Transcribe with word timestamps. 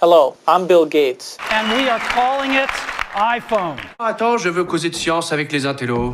Hello, 0.00 0.36
I'm 0.46 0.68
Bill 0.68 0.86
Gates. 0.86 1.36
And 1.50 1.76
we 1.76 1.88
are 1.88 1.98
calling 1.98 2.52
it 2.52 2.70
iPhone. 3.16 3.74
Attends, 3.98 4.38
je 4.38 4.48
veux 4.48 4.62
causer 4.62 4.90
de 4.90 4.94
science 4.94 5.32
avec 5.32 5.50
les 5.50 5.66
intellos. 5.66 6.12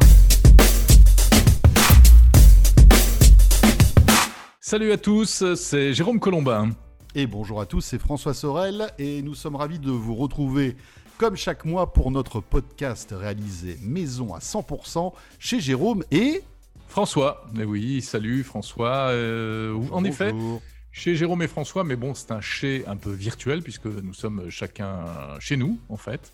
Salut 4.59 4.91
à 4.91 4.97
tous, 4.97 5.53
c'est 5.57 5.93
Jérôme 5.93 6.19
Colombin. 6.19 6.71
Et 7.15 7.27
bonjour 7.27 7.61
à 7.61 7.67
tous, 7.67 7.83
c'est 7.83 7.99
François 7.99 8.33
Sorel 8.33 8.91
et 8.99 9.21
nous 9.21 9.35
sommes 9.35 9.57
ravis 9.57 9.79
de 9.79 9.91
vous 9.91 10.15
retrouver 10.15 10.79
comme 11.19 11.37
chaque 11.37 11.67
mois 11.67 11.93
pour 11.93 12.11
notre 12.11 12.41
podcast 12.41 13.15
réalisé 13.15 13.77
maison 13.83 14.33
à 14.33 14.39
100% 14.39 15.13
chez 15.39 15.61
Jérôme 15.61 16.05
et 16.11 16.43
François. 16.89 17.45
Mais 17.53 17.65
oui, 17.65 18.01
salut 18.01 18.45
François. 18.45 19.09
Euh, 19.11 19.79
en 19.93 20.05
effet, 20.05 20.33
Bonjour. 20.33 20.63
Chez 20.95 21.17
Jérôme 21.17 21.43
et 21.43 21.49
François, 21.49 21.83
mais 21.83 21.97
bon, 21.97 22.15
c'est 22.15 22.31
un 22.31 22.41
chez 22.41 22.87
un 22.87 22.97
peu 22.97 23.11
virtuel 23.11 23.63
puisque 23.63 23.87
nous 23.87 24.15
sommes 24.15 24.49
chacun 24.49 25.05
chez 25.41 25.57
nous 25.57 25.79
en 25.89 25.97
fait. 25.97 26.33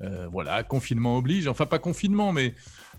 Euh, 0.00 0.26
voilà, 0.32 0.62
confinement 0.62 1.18
oblige. 1.18 1.46
Enfin, 1.46 1.66
pas 1.66 1.78
confinement, 1.78 2.32
mais 2.32 2.54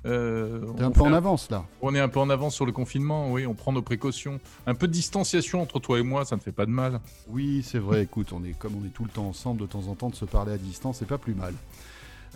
euh, 0.05 0.61
T'es 0.77 0.83
un 0.83 0.91
peu 0.91 1.01
en 1.01 1.13
avance 1.13 1.49
là. 1.49 1.65
On 1.81 1.95
est 1.95 1.99
un 1.99 2.07
peu 2.07 2.19
en 2.19 2.29
avance 2.29 2.53
sur 2.53 2.67
le 2.67 2.71
confinement, 2.71 3.31
oui, 3.31 3.47
on 3.47 3.55
prend 3.55 3.71
nos 3.71 3.81
précautions. 3.81 4.39
Un 4.67 4.75
peu 4.75 4.87
de 4.87 4.93
distanciation 4.93 5.63
entre 5.63 5.79
toi 5.79 5.97
et 5.99 6.03
moi, 6.03 6.23
ça 6.23 6.35
ne 6.35 6.41
fait 6.41 6.51
pas 6.51 6.67
de 6.67 6.71
mal. 6.71 7.01
Oui, 7.27 7.63
c'est 7.65 7.79
vrai, 7.79 8.03
écoute, 8.03 8.31
on 8.31 8.43
est 8.43 8.53
comme 8.53 8.75
on 8.79 8.85
est 8.85 8.93
tout 8.93 9.03
le 9.03 9.09
temps 9.09 9.27
ensemble, 9.27 9.61
de 9.61 9.65
temps 9.65 9.87
en 9.87 9.95
temps, 9.95 10.09
de 10.09 10.15
se 10.15 10.25
parler 10.25 10.53
à 10.53 10.57
distance, 10.59 10.97
c'est 10.99 11.07
pas 11.07 11.17
plus 11.17 11.33
mal. 11.33 11.55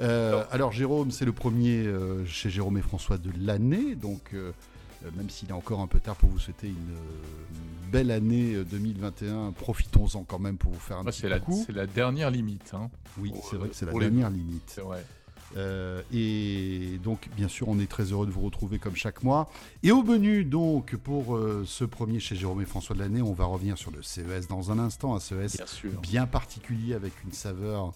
Euh, 0.02 0.44
alors 0.50 0.72
Jérôme, 0.72 1.12
c'est 1.12 1.26
le 1.26 1.32
premier 1.34 1.86
euh, 1.86 2.26
chez 2.26 2.50
Jérôme 2.50 2.80
et 2.80 2.82
François 2.82 3.20
de 3.20 3.30
l'année, 3.40 3.94
donc 3.94 4.34
même 5.16 5.30
s'il 5.30 5.50
est 5.50 5.54
encore 5.54 5.80
un 5.82 5.88
peu 5.88 6.00
tard 6.00 6.16
pour 6.16 6.30
vous 6.30 6.40
souhaiter 6.40 6.68
une 6.68 6.74
euh, 6.76 7.92
belle 7.92 8.12
année 8.12 8.54
euh, 8.56 8.64
2021, 8.64 9.52
profitons-en 9.52 10.24
quand 10.24 10.40
même 10.40 10.58
pour 10.58 10.72
vous 10.72 10.80
faire 10.80 10.98
un 10.98 11.04
petit 11.06 11.22
c'est 11.22 11.30
la, 11.30 11.40
coucou. 11.40 11.64
c'est 11.66 11.74
la 11.76 11.88
dernière 11.88 12.32
limite. 12.32 12.74
hein. 12.74 12.90
Oui, 13.18 13.32
c'est 13.50 13.56
vrai 13.58 13.70
que 13.70 13.76
c'est 13.76 13.86
la 13.86 13.92
pour 13.92 14.00
les- 14.00 14.10
dernière 14.10 14.30
limite. 14.30 14.64
C'est 14.68 14.82
vrai. 14.82 15.06
Euh, 15.58 16.02
et 16.12 17.00
donc, 17.04 17.30
bien 17.38 17.48
sûr, 17.48 17.70
on 17.70 17.80
est 17.80 17.90
très 17.90 18.06
heureux 18.12 18.26
de 18.26 18.32
vous 18.32 18.42
retrouver 18.42 18.80
comme 18.80 18.96
chaque 18.96 19.24
mois. 19.24 19.50
Et 19.84 19.92
au 19.92 20.04
menu, 20.04 20.44
donc, 20.44 20.96
pour 20.98 21.36
euh, 21.38 21.64
ce 21.66 21.86
premier 21.86 22.20
chez 22.20 22.36
Jérôme 22.36 22.62
et 22.62 22.66
François 22.66 22.96
de 22.96 23.00
l'année, 23.02 23.22
on 23.22 23.32
va 23.34 23.46
revenir 23.46 23.78
sur 23.78 23.92
le 23.92 24.02
CES 24.02 24.48
dans 24.50 24.72
un 24.72 24.80
instant, 24.80 25.16
un 25.16 25.20
CES 25.20 25.58
Bien 25.84 26.00
bien 26.02 26.28
particulier 26.28 26.94
avec 26.94 27.14
une 27.24 27.32
saveur 27.32 27.94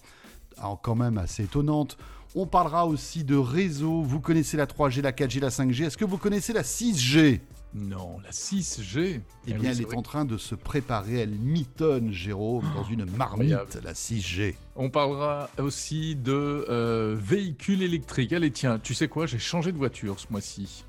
alors, 0.58 0.80
quand 0.80 0.94
même 0.94 1.18
assez 1.18 1.44
étonnante. 1.44 1.98
On 2.36 2.46
parlera 2.46 2.86
aussi 2.86 3.24
de 3.24 3.34
réseau. 3.36 4.02
Vous 4.02 4.20
connaissez 4.20 4.56
la 4.56 4.66
3G, 4.66 5.02
la 5.02 5.10
4G, 5.10 5.40
la 5.40 5.48
5G. 5.48 5.86
Est-ce 5.86 5.96
que 5.96 6.04
vous 6.04 6.16
connaissez 6.16 6.52
la 6.52 6.62
6G 6.62 7.40
Non, 7.74 8.18
la 8.22 8.30
6G. 8.30 9.20
Eh 9.48 9.52
oui, 9.52 9.58
bien, 9.58 9.72
elle 9.72 9.80
est 9.80 9.96
en 9.96 10.02
train 10.02 10.24
de 10.24 10.38
se 10.38 10.54
préparer. 10.54 11.18
Elle 11.18 11.30
mitonne, 11.30 12.12
Jérôme, 12.12 12.70
dans 12.76 12.84
une 12.84 13.04
marmite, 13.04 13.78
la 13.82 13.94
6G. 13.94 14.54
On 14.76 14.90
parlera 14.90 15.50
aussi 15.58 16.14
de 16.14 16.66
euh, 16.68 17.16
véhicules 17.18 17.82
électriques. 17.82 18.32
Allez, 18.32 18.52
tiens, 18.52 18.78
tu 18.78 18.94
sais 18.94 19.08
quoi? 19.08 19.26
J'ai 19.26 19.40
changé 19.40 19.72
de 19.72 19.78
voiture 19.78 20.20
ce 20.20 20.26
mois-ci. 20.30 20.84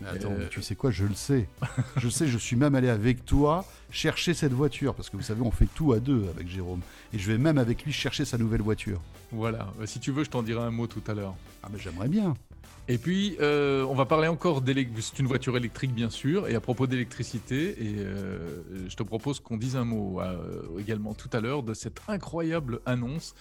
Mais 0.00 0.08
attends, 0.08 0.30
Euh, 0.32 0.36
mais 0.38 0.48
tu 0.48 0.62
sais 0.62 0.74
quoi, 0.74 0.90
je 0.90 1.04
le 1.04 1.14
sais. 1.14 1.48
je 1.96 2.08
sais, 2.08 2.26
je 2.26 2.38
suis 2.38 2.56
même 2.56 2.74
allé 2.74 2.88
avec 2.88 3.24
toi 3.24 3.64
chercher 3.90 4.34
cette 4.34 4.52
voiture, 4.52 4.94
parce 4.94 5.10
que 5.10 5.16
vous 5.16 5.22
savez, 5.22 5.42
on 5.42 5.50
fait 5.50 5.68
tout 5.74 5.92
à 5.92 6.00
deux 6.00 6.26
avec 6.34 6.48
Jérôme. 6.48 6.80
Et 7.12 7.18
je 7.18 7.30
vais 7.30 7.38
même 7.38 7.58
avec 7.58 7.84
lui 7.84 7.92
chercher 7.92 8.24
sa 8.24 8.38
nouvelle 8.38 8.62
voiture. 8.62 9.00
Voilà. 9.32 9.72
Euh, 9.80 9.86
Si 9.86 10.00
tu 10.00 10.10
veux, 10.12 10.24
je 10.24 10.30
t'en 10.30 10.42
dirai 10.42 10.62
un 10.62 10.70
mot 10.70 10.86
tout 10.86 11.02
à 11.06 11.14
l'heure. 11.14 11.34
Ah 11.62 11.68
mais 11.72 11.78
j'aimerais 11.78 12.08
bien. 12.08 12.34
Et 12.90 12.98
puis, 12.98 13.36
euh, 13.40 13.84
on 13.84 13.94
va 13.94 14.04
parler 14.04 14.26
encore 14.26 14.62
d'électricité. 14.62 15.14
C'est 15.14 15.22
une 15.22 15.28
voiture 15.28 15.56
électrique, 15.56 15.94
bien 15.94 16.10
sûr. 16.10 16.48
Et 16.48 16.56
à 16.56 16.60
propos 16.60 16.88
d'électricité, 16.88 17.76
euh, 17.78 18.62
je 18.88 18.96
te 18.96 19.04
propose 19.04 19.38
qu'on 19.38 19.56
dise 19.56 19.76
un 19.76 19.84
mot 19.84 20.20
euh, 20.20 20.76
également 20.76 21.14
tout 21.14 21.28
à 21.32 21.40
l'heure 21.40 21.62
de 21.62 21.72
cette 21.72 22.00
incroyable 22.08 22.80
annonce 22.86 23.36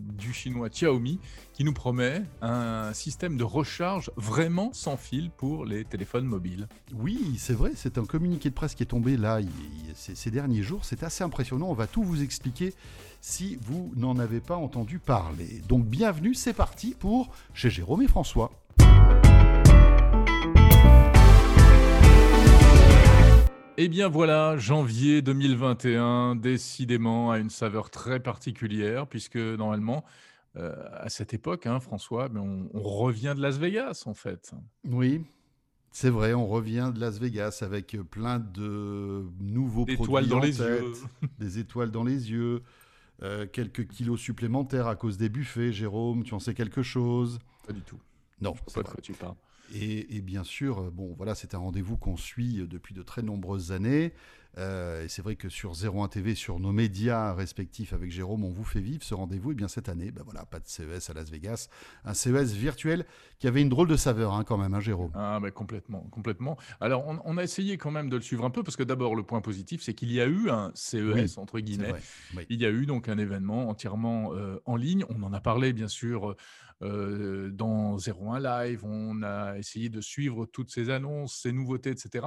du 0.00 0.32
chinois 0.32 0.68
Xiaomi 0.68 1.18
qui 1.52 1.64
nous 1.64 1.72
promet 1.72 2.22
un 2.40 2.92
système 2.92 3.36
de 3.36 3.42
recharge 3.42 4.12
vraiment 4.16 4.70
sans 4.72 4.96
fil 4.96 5.30
pour 5.36 5.64
les 5.64 5.84
téléphones 5.84 6.26
mobiles. 6.26 6.68
Oui, 6.94 7.34
c'est 7.38 7.54
vrai, 7.54 7.72
c'est 7.74 7.98
un 7.98 8.04
communiqué 8.04 8.50
de 8.50 8.54
presse 8.54 8.76
qui 8.76 8.84
est 8.84 8.86
tombé 8.86 9.16
là 9.16 9.40
ces, 9.96 10.14
ces 10.14 10.30
derniers 10.30 10.62
jours. 10.62 10.84
C'est 10.84 11.02
assez 11.02 11.24
impressionnant. 11.24 11.66
On 11.70 11.74
va 11.74 11.88
tout 11.88 12.04
vous 12.04 12.22
expliquer 12.22 12.72
si 13.20 13.58
vous 13.60 13.90
n'en 13.96 14.16
avez 14.20 14.38
pas 14.38 14.54
entendu 14.54 15.00
parler. 15.00 15.60
Donc 15.68 15.86
bienvenue, 15.86 16.34
c'est 16.34 16.52
parti 16.52 16.94
pour 16.96 17.34
chez 17.52 17.68
Jérôme 17.68 18.02
et 18.02 18.08
François. 18.08 18.52
Eh 23.80 23.86
bien 23.88 24.08
voilà, 24.08 24.56
janvier 24.56 25.22
2021, 25.22 26.34
décidément 26.34 27.30
à 27.30 27.38
une 27.38 27.48
saveur 27.48 27.90
très 27.90 28.18
particulière, 28.18 29.06
puisque 29.06 29.36
normalement, 29.36 30.04
euh, 30.56 30.74
à 30.94 31.08
cette 31.08 31.32
époque, 31.32 31.64
hein, 31.66 31.78
François, 31.78 32.28
mais 32.28 32.40
on, 32.40 32.68
on 32.74 32.82
revient 32.82 33.34
de 33.36 33.40
Las 33.40 33.56
Vegas 33.58 34.02
en 34.06 34.14
fait. 34.14 34.52
Oui, 34.84 35.22
c'est 35.92 36.10
vrai, 36.10 36.34
on 36.34 36.48
revient 36.48 36.90
de 36.92 36.98
Las 36.98 37.20
Vegas 37.20 37.60
avec 37.62 37.96
plein 38.10 38.40
de 38.40 39.24
nouveaux 39.38 39.84
Des 39.84 39.94
produits 39.94 40.06
étoiles 40.10 40.26
dans 40.26 40.38
en 40.38 40.40
les 40.40 40.54
tête, 40.54 40.80
yeux. 40.80 40.92
des 41.38 41.58
étoiles 41.60 41.92
dans 41.92 42.02
les 42.04 42.32
yeux, 42.32 42.62
euh, 43.22 43.46
quelques 43.46 43.86
kilos 43.86 44.18
supplémentaires 44.18 44.88
à 44.88 44.96
cause 44.96 45.18
des 45.18 45.28
buffets. 45.28 45.72
Jérôme, 45.72 46.24
tu 46.24 46.34
en 46.34 46.40
sais 46.40 46.52
quelque 46.54 46.82
chose? 46.82 47.38
Pas 47.64 47.72
du 47.72 47.82
tout. 47.82 48.00
Non, 48.40 48.54
Je 48.56 48.60
c'est 48.66 48.70
sais 48.74 48.82
pas 48.82 48.88
de 48.88 48.92
quoi 48.92 49.00
tu 49.02 49.12
parles. 49.12 49.36
Et, 49.74 50.20
bien 50.20 50.44
sûr, 50.44 50.80
euh, 50.80 50.90
bon, 50.90 51.14
voilà, 51.16 51.34
c'est 51.34 51.54
un 51.54 51.58
rendez-vous 51.58 51.96
qu'on 51.96 52.16
suit 52.16 52.66
depuis 52.68 52.94
de 52.94 53.02
très 53.02 53.22
nombreuses 53.22 53.72
années. 53.72 54.12
Euh, 54.56 55.04
et 55.04 55.08
c'est 55.08 55.22
vrai 55.22 55.36
que 55.36 55.48
sur 55.48 55.72
01 55.72 56.08
TV, 56.08 56.34
sur 56.34 56.58
nos 56.58 56.72
médias 56.72 57.34
respectifs 57.34 57.92
avec 57.92 58.10
Jérôme, 58.10 58.44
on 58.44 58.50
vous 58.50 58.64
fait 58.64 58.80
vivre 58.80 59.02
ce 59.02 59.14
rendez-vous. 59.14 59.52
Et 59.52 59.54
bien 59.54 59.68
cette 59.68 59.88
année, 59.88 60.10
ben 60.10 60.22
voilà, 60.24 60.46
pas 60.46 60.58
de 60.58 60.66
CES 60.66 61.10
à 61.10 61.14
Las 61.14 61.30
Vegas, 61.30 61.68
un 62.04 62.14
CES 62.14 62.52
virtuel 62.52 63.04
qui 63.38 63.46
avait 63.46 63.62
une 63.62 63.68
drôle 63.68 63.88
de 63.88 63.96
saveur 63.96 64.32
hein, 64.34 64.44
quand 64.44 64.58
même, 64.58 64.74
hein, 64.74 64.80
Jérôme. 64.80 65.12
Ah, 65.14 65.38
mais 65.40 65.52
complètement, 65.52 66.00
complètement. 66.10 66.56
Alors, 66.80 67.06
on, 67.06 67.20
on 67.24 67.38
a 67.38 67.42
essayé 67.42 67.76
quand 67.76 67.90
même 67.90 68.08
de 68.08 68.16
le 68.16 68.22
suivre 68.22 68.44
un 68.44 68.50
peu, 68.50 68.62
parce 68.62 68.76
que 68.76 68.82
d'abord, 68.82 69.14
le 69.14 69.22
point 69.22 69.40
positif, 69.40 69.82
c'est 69.82 69.94
qu'il 69.94 70.12
y 70.12 70.20
a 70.20 70.26
eu 70.26 70.50
un 70.50 70.72
CES, 70.74 71.00
Oui, 71.14 71.34
entre 71.36 71.60
guillemets. 71.60 71.94
Oui. 72.36 72.46
Il 72.48 72.60
y 72.60 72.66
a 72.66 72.70
eu 72.70 72.86
donc 72.86 73.08
un 73.08 73.18
événement 73.18 73.68
entièrement 73.68 74.34
euh, 74.34 74.60
en 74.64 74.76
ligne. 74.76 75.04
On 75.08 75.22
en 75.22 75.32
a 75.32 75.40
parlé, 75.40 75.72
bien 75.72 75.88
sûr, 75.88 76.34
euh, 76.82 77.50
dans 77.50 77.96
01 77.98 78.38
Live. 78.38 78.84
On 78.84 79.22
a 79.22 79.58
essayé 79.58 79.88
de 79.88 80.00
suivre 80.00 80.46
toutes 80.46 80.70
ces 80.70 80.90
annonces, 80.90 81.34
ces 81.42 81.50
nouveautés, 81.52 81.90
etc. 81.90 82.26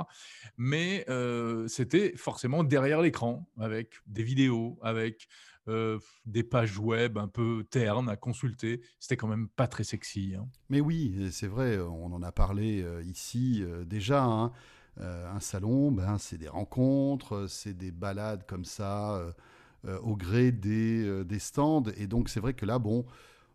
Mais 0.57 1.05
euh, 1.07 1.67
c'était 1.69 2.13
forcément 2.21 2.63
derrière 2.63 3.01
l'écran, 3.01 3.47
avec 3.59 3.95
des 4.07 4.23
vidéos, 4.23 4.77
avec 4.81 5.27
euh, 5.67 5.99
des 6.25 6.43
pages 6.43 6.77
web 6.79 7.17
un 7.17 7.27
peu 7.27 7.65
ternes 7.69 8.09
à 8.09 8.15
consulter. 8.15 8.81
C'était 8.99 9.17
quand 9.17 9.27
même 9.27 9.47
pas 9.49 9.67
très 9.67 9.83
sexy. 9.83 10.35
hein. 10.37 10.47
Mais 10.69 10.81
oui, 10.81 11.29
c'est 11.31 11.47
vrai, 11.47 11.77
on 11.79 12.13
en 12.13 12.23
a 12.23 12.31
parlé 12.31 12.81
euh, 12.81 13.03
ici 13.03 13.61
euh, 13.61 13.83
déjà. 13.85 14.23
hein. 14.23 14.51
Un 14.97 15.39
salon, 15.39 15.91
ben, 15.91 16.17
c'est 16.17 16.37
des 16.37 16.49
rencontres, 16.49 17.47
c'est 17.47 17.73
des 17.73 17.91
balades 17.91 18.45
comme 18.45 18.65
ça, 18.65 19.33
au 20.03 20.15
gré 20.17 20.51
des, 20.51 21.23
des 21.23 21.39
stands. 21.39 21.85
Et 21.97 22.07
donc, 22.07 22.27
c'est 22.29 22.41
vrai 22.41 22.53
que 22.53 22.65
là, 22.65 22.77
bon. 22.77 23.05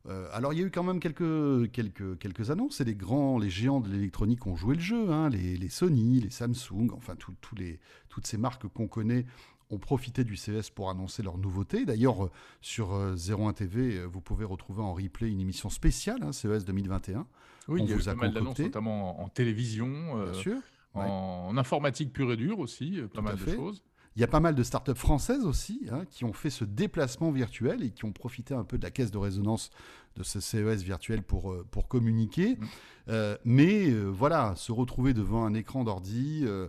Euh, 0.08 0.28
alors, 0.32 0.52
il 0.52 0.58
y 0.60 0.62
a 0.62 0.66
eu 0.66 0.70
quand 0.70 0.82
même 0.84 1.00
quelques, 1.00 1.70
quelques, 1.72 2.18
quelques 2.18 2.50
annonces. 2.50 2.80
Et 2.80 2.84
les 2.84 2.94
grands, 2.94 3.38
les 3.38 3.50
géants 3.50 3.80
de 3.80 3.88
l'électronique 3.90 4.46
ont 4.46 4.56
joué 4.56 4.74
le 4.76 4.80
jeu. 4.80 5.10
hein. 5.10 5.28
les, 5.30 5.56
les 5.56 5.68
Sony, 5.68 6.20
les 6.20 6.30
Samsung, 6.30 6.90
enfin, 6.92 7.16
tout- 7.16 7.34
les, 7.56 7.80
toutes 8.08 8.26
ces 8.26 8.38
marques 8.38 8.66
qu'on 8.68 8.88
connaît 8.88 9.26
ont 9.70 9.78
profité 9.78 10.22
du 10.22 10.36
CES 10.36 10.70
pour 10.70 10.90
annoncer 10.90 11.24
leurs 11.24 11.38
nouveautés. 11.38 11.84
D'ailleurs, 11.84 12.26
euh, 12.26 12.30
sur 12.60 12.92
euh, 12.94 13.16
01 13.16 13.52
TV, 13.52 13.98
euh, 13.98 14.04
vous 14.06 14.20
pouvez 14.20 14.44
retrouver 14.44 14.80
en 14.80 14.94
replay 14.94 15.28
une 15.28 15.40
émission 15.40 15.70
spéciale, 15.70 16.22
hein, 16.22 16.30
CES 16.32 16.64
2021. 16.64 17.26
Oui, 17.66 17.80
On 17.80 17.84
il 17.84 17.90
y 17.90 17.92
a 17.92 17.96
eu 17.96 18.02
pas 18.04 18.14
mal 18.14 18.32
d'annonces, 18.32 18.58
notamment 18.60 19.20
en, 19.20 19.24
en 19.24 19.28
télévision, 19.28 19.88
euh, 20.20 20.30
Bien 20.30 20.40
sûr. 20.40 20.56
ouais. 20.94 21.02
en, 21.04 21.48
en 21.48 21.56
informatique 21.56 22.12
pure 22.12 22.32
et 22.32 22.36
dure 22.36 22.60
aussi, 22.60 23.00
pas 23.12 23.18
Tout 23.18 23.22
mal 23.22 23.36
de 23.36 23.50
choses. 23.56 23.82
Il 24.16 24.20
y 24.20 24.24
a 24.24 24.28
pas 24.28 24.40
mal 24.40 24.54
de 24.54 24.62
startups 24.62 24.94
françaises 24.94 25.44
aussi 25.44 25.86
hein, 25.92 26.04
qui 26.10 26.24
ont 26.24 26.32
fait 26.32 26.48
ce 26.48 26.64
déplacement 26.64 27.30
virtuel 27.30 27.82
et 27.82 27.90
qui 27.90 28.06
ont 28.06 28.12
profité 28.12 28.54
un 28.54 28.64
peu 28.64 28.78
de 28.78 28.82
la 28.82 28.90
caisse 28.90 29.10
de 29.10 29.18
résonance 29.18 29.70
de 30.16 30.22
ce 30.22 30.40
CES 30.40 30.82
virtuel 30.82 31.22
pour, 31.22 31.52
euh, 31.52 31.66
pour 31.70 31.86
communiquer. 31.86 32.56
Mm. 32.56 32.64
Euh, 33.08 33.36
mais 33.44 33.90
euh, 33.90 34.06
voilà, 34.06 34.54
se 34.56 34.72
retrouver 34.72 35.14
devant 35.14 35.44
un 35.44 35.54
écran 35.54 35.84
d'ordi 35.84 36.44
euh, 36.46 36.68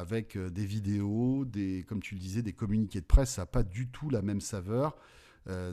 avec 0.00 0.38
des 0.38 0.64
vidéos, 0.64 1.44
des, 1.44 1.84
comme 1.88 2.00
tu 2.00 2.14
le 2.14 2.20
disais, 2.20 2.42
des 2.42 2.52
communiqués 2.52 3.00
de 3.00 3.06
presse, 3.06 3.30
ça 3.30 3.42
n'a 3.42 3.46
pas 3.46 3.62
du 3.62 3.88
tout 3.88 4.10
la 4.10 4.22
même 4.22 4.40
saveur. 4.40 4.96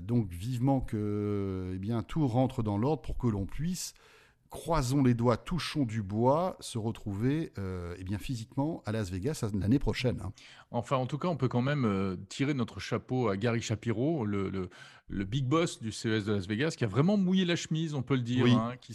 Donc 0.01 0.31
vivement 0.31 0.81
que 0.81 1.73
eh 1.75 1.77
bien, 1.77 2.01
tout 2.01 2.27
rentre 2.27 2.63
dans 2.63 2.79
l'ordre 2.79 3.03
pour 3.03 3.17
que 3.17 3.27
l'on 3.27 3.45
puisse 3.45 3.93
croisons 4.49 5.03
les 5.03 5.13
doigts, 5.13 5.37
touchons 5.37 5.85
du 5.85 6.01
bois, 6.01 6.57
se 6.59 6.77
retrouver 6.77 7.51
euh, 7.57 7.95
eh 7.99 8.03
bien, 8.03 8.17
physiquement 8.17 8.81
à 8.85 8.91
Las 8.91 9.11
Vegas 9.11 9.45
l'année 9.53 9.79
prochaine. 9.79 10.19
hein. 10.23 10.31
Enfin, 10.71 10.97
en 10.97 11.05
tout 11.05 11.17
cas, 11.17 11.27
on 11.27 11.35
peut 11.35 11.47
quand 11.47 11.61
même 11.61 11.85
euh, 11.85 12.15
tirer 12.29 12.53
notre 12.53 12.79
chapeau 12.79 13.29
à 13.29 13.37
Gary 13.37 13.61
Shapiro, 13.61 14.25
le, 14.25 14.69
le 15.09 15.25
big 15.25 15.45
boss 15.45 15.81
du 15.81 15.91
CES 15.91 16.25
de 16.25 16.33
Las 16.33 16.47
Vegas, 16.47 16.75
qui 16.77 16.83
a 16.83 16.87
vraiment 16.87 17.17
mouillé 17.17 17.45
la 17.45 17.55
chemise, 17.55 17.93
on 17.95 18.03
peut 18.03 18.15
le 18.15 18.21
dire. 18.21 18.43
Oui, 18.43 18.51
hein, 18.53 18.75
qui 18.79 18.93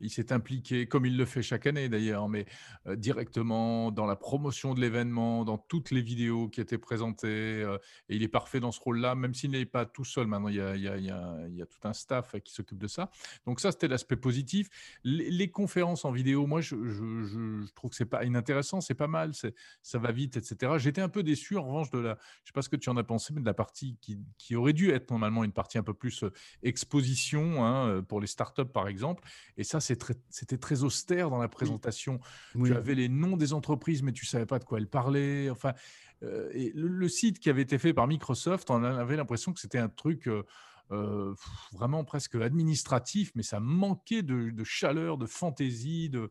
il 0.00 0.10
s'est 0.10 0.32
impliqué, 0.32 0.86
comme 0.86 1.06
il 1.06 1.16
le 1.16 1.24
fait 1.24 1.42
chaque 1.42 1.66
année 1.66 1.88
d'ailleurs, 1.88 2.28
mais 2.28 2.46
euh, 2.86 2.94
directement 2.94 3.90
dans 3.90 4.06
la 4.06 4.14
promotion 4.16 4.74
de 4.74 4.80
l'événement, 4.80 5.44
dans 5.44 5.58
toutes 5.58 5.90
les 5.90 6.02
vidéos 6.02 6.48
qui 6.48 6.60
étaient 6.60 6.78
présentées. 6.78 7.26
euh, 7.28 7.78
et 8.08 8.16
il 8.16 8.22
est 8.22 8.28
parfait 8.28 8.60
dans 8.60 8.70
ce 8.70 8.80
rôle-là, 8.80 9.14
même 9.14 9.34
s'il 9.34 9.50
n'est 9.50 9.64
pas 9.64 9.86
tout 9.86 10.04
seul. 10.04 10.26
Maintenant, 10.26 10.48
il 10.48 10.56
y 10.56 10.60
a, 10.60 10.76
il 10.76 10.82
y 10.82 10.88
a- 10.88 10.96
il 10.98 11.04
y 11.04 11.10
a- 11.10 11.36
il 11.48 11.56
y 11.56 11.62
a 11.62 11.66
tout 11.66 11.78
un 11.84 11.92
staff 11.92 12.36
qui 12.44 12.52
s'occupe 12.52 12.78
de 12.78 12.86
ça. 12.86 13.10
Donc 13.46 13.60
ça, 13.60 13.72
c'était 13.72 13.88
l'aspect 13.88 14.16
positif. 14.16 14.68
Les, 15.04 15.30
les 15.30 15.50
conférences 15.50 16.04
en 16.04 16.12
vidéo, 16.12 16.46
moi, 16.46 16.60
je, 16.60 16.76
je- 16.84 17.22
je- 17.24 17.60
je 17.66 17.72
trouve 17.74 17.90
que 17.90 17.96
c'est 17.96 18.04
pas 18.04 18.24
inintéressant, 18.24 18.80
c'est 18.80 18.94
pas 18.94 19.08
mal, 19.08 19.32
ça 19.34 19.98
va 19.98 20.12
vite, 20.12 20.36
etc. 20.36 20.72
J'étais 20.78 21.00
un 21.00 21.08
peu 21.08 21.22
déçu, 21.22 21.56
en 21.56 21.64
revanche, 21.66 21.90
de 21.90 21.98
la, 21.98 22.18
je 22.44 22.48
sais 22.50 22.52
pas 22.52 22.62
ce 22.62 22.68
que 22.68 22.76
tu 22.76 22.88
en 22.90 22.96
as 22.96 23.04
pensé, 23.04 23.32
mais 23.34 23.40
de 23.40 23.46
la 23.46 23.54
partie 23.54 23.96
qui, 24.00 24.18
qui 24.38 24.54
aurait 24.54 24.72
dû 24.74 24.90
être 24.90 25.06
normalement 25.28 25.44
une 25.44 25.52
partie 25.52 25.78
un 25.78 25.82
peu 25.82 25.94
plus 25.94 26.24
euh, 26.24 26.32
exposition 26.62 27.64
hein, 27.64 27.88
euh, 27.88 28.02
pour 28.02 28.20
les 28.20 28.26
startups, 28.26 28.64
par 28.64 28.88
exemple. 28.88 29.22
Et 29.56 29.64
ça, 29.64 29.78
très- 29.80 30.14
c'était 30.30 30.58
très 30.58 30.82
austère 30.82 31.30
dans 31.30 31.38
la 31.38 31.48
présentation. 31.48 32.20
Oui. 32.54 32.70
Tu 32.70 32.76
avais 32.76 32.94
les 32.94 33.08
noms 33.08 33.36
des 33.36 33.52
entreprises, 33.52 34.02
mais 34.02 34.12
tu 34.12 34.26
savais 34.26 34.46
pas 34.46 34.58
de 34.58 34.64
quoi 34.64 34.78
elles 34.78 34.88
parlaient. 34.88 35.50
Enfin, 35.50 35.74
euh, 36.22 36.50
et 36.52 36.72
le, 36.74 36.88
le 36.88 37.08
site 37.08 37.38
qui 37.38 37.50
avait 37.50 37.62
été 37.62 37.78
fait 37.78 37.92
par 37.92 38.06
Microsoft, 38.06 38.70
on 38.70 38.82
avait 38.82 39.16
l'impression 39.16 39.52
que 39.52 39.60
c'était 39.60 39.78
un 39.78 39.88
truc 39.88 40.26
euh, 40.28 40.42
euh, 40.90 41.34
vraiment 41.72 42.04
presque 42.04 42.34
administratif, 42.36 43.30
mais 43.34 43.42
ça 43.42 43.60
manquait 43.60 44.22
de, 44.22 44.50
de 44.50 44.64
chaleur, 44.64 45.18
de 45.18 45.26
fantaisie, 45.26 46.08
de. 46.08 46.30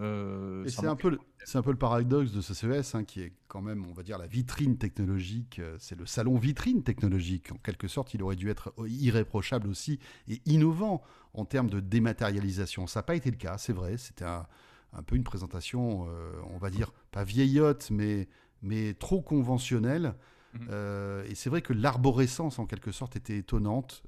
Euh, 0.00 0.66
c'est 0.66 0.86
un, 0.86 0.96
peu 0.96 1.08
le- 1.10 1.20
c'est 1.44 1.56
un 1.58 1.62
peu 1.62 1.70
le 1.70 1.78
paradoxe 1.78 2.32
de 2.32 2.40
ce 2.40 2.52
CES, 2.52 2.94
hein, 2.96 3.04
qui 3.04 3.20
est 3.22 3.32
quand 3.46 3.62
même, 3.62 3.86
on 3.86 3.92
va 3.92 4.02
dire, 4.02 4.18
la 4.18 4.26
vitrine 4.26 4.76
technologique. 4.76 5.58
euh, 5.60 5.76
C'est 5.78 5.96
le 5.96 6.06
salon 6.06 6.36
vitrine 6.36 6.82
technologique. 6.82 7.52
En 7.52 7.56
quelque 7.58 7.86
sorte, 7.86 8.12
il 8.14 8.22
aurait 8.22 8.36
dû 8.36 8.50
être 8.50 8.74
irréprochable 8.88 9.68
aussi 9.68 10.00
et 10.28 10.40
innovant 10.46 11.02
en 11.32 11.44
termes 11.44 11.70
de 11.70 11.80
dématérialisation. 11.80 12.86
Ça 12.88 13.00
n'a 13.00 13.04
pas 13.04 13.14
été 13.14 13.30
le 13.30 13.36
cas, 13.36 13.56
c'est 13.58 13.72
vrai. 13.72 13.96
C'était 13.96 14.24
un, 14.24 14.46
un 14.92 15.02
peu 15.02 15.14
une 15.16 15.24
présentation, 15.24 16.06
euh, 16.08 16.32
on 16.52 16.58
va 16.58 16.70
dire, 16.70 16.92
pas 17.12 17.22
vieillotte, 17.24 17.90
mais, 17.90 18.28
mais 18.62 18.94
trop 18.94 19.22
conventionnelle. 19.22 20.14
Mhm. 20.54 20.66
Euh, 20.70 21.24
et 21.28 21.34
c'est 21.34 21.50
vrai 21.50 21.62
que 21.62 21.72
l'arborescence, 21.72 22.58
en 22.58 22.66
quelque 22.66 22.92
sorte, 22.92 23.16
était 23.16 23.38
étonnante. 23.38 24.02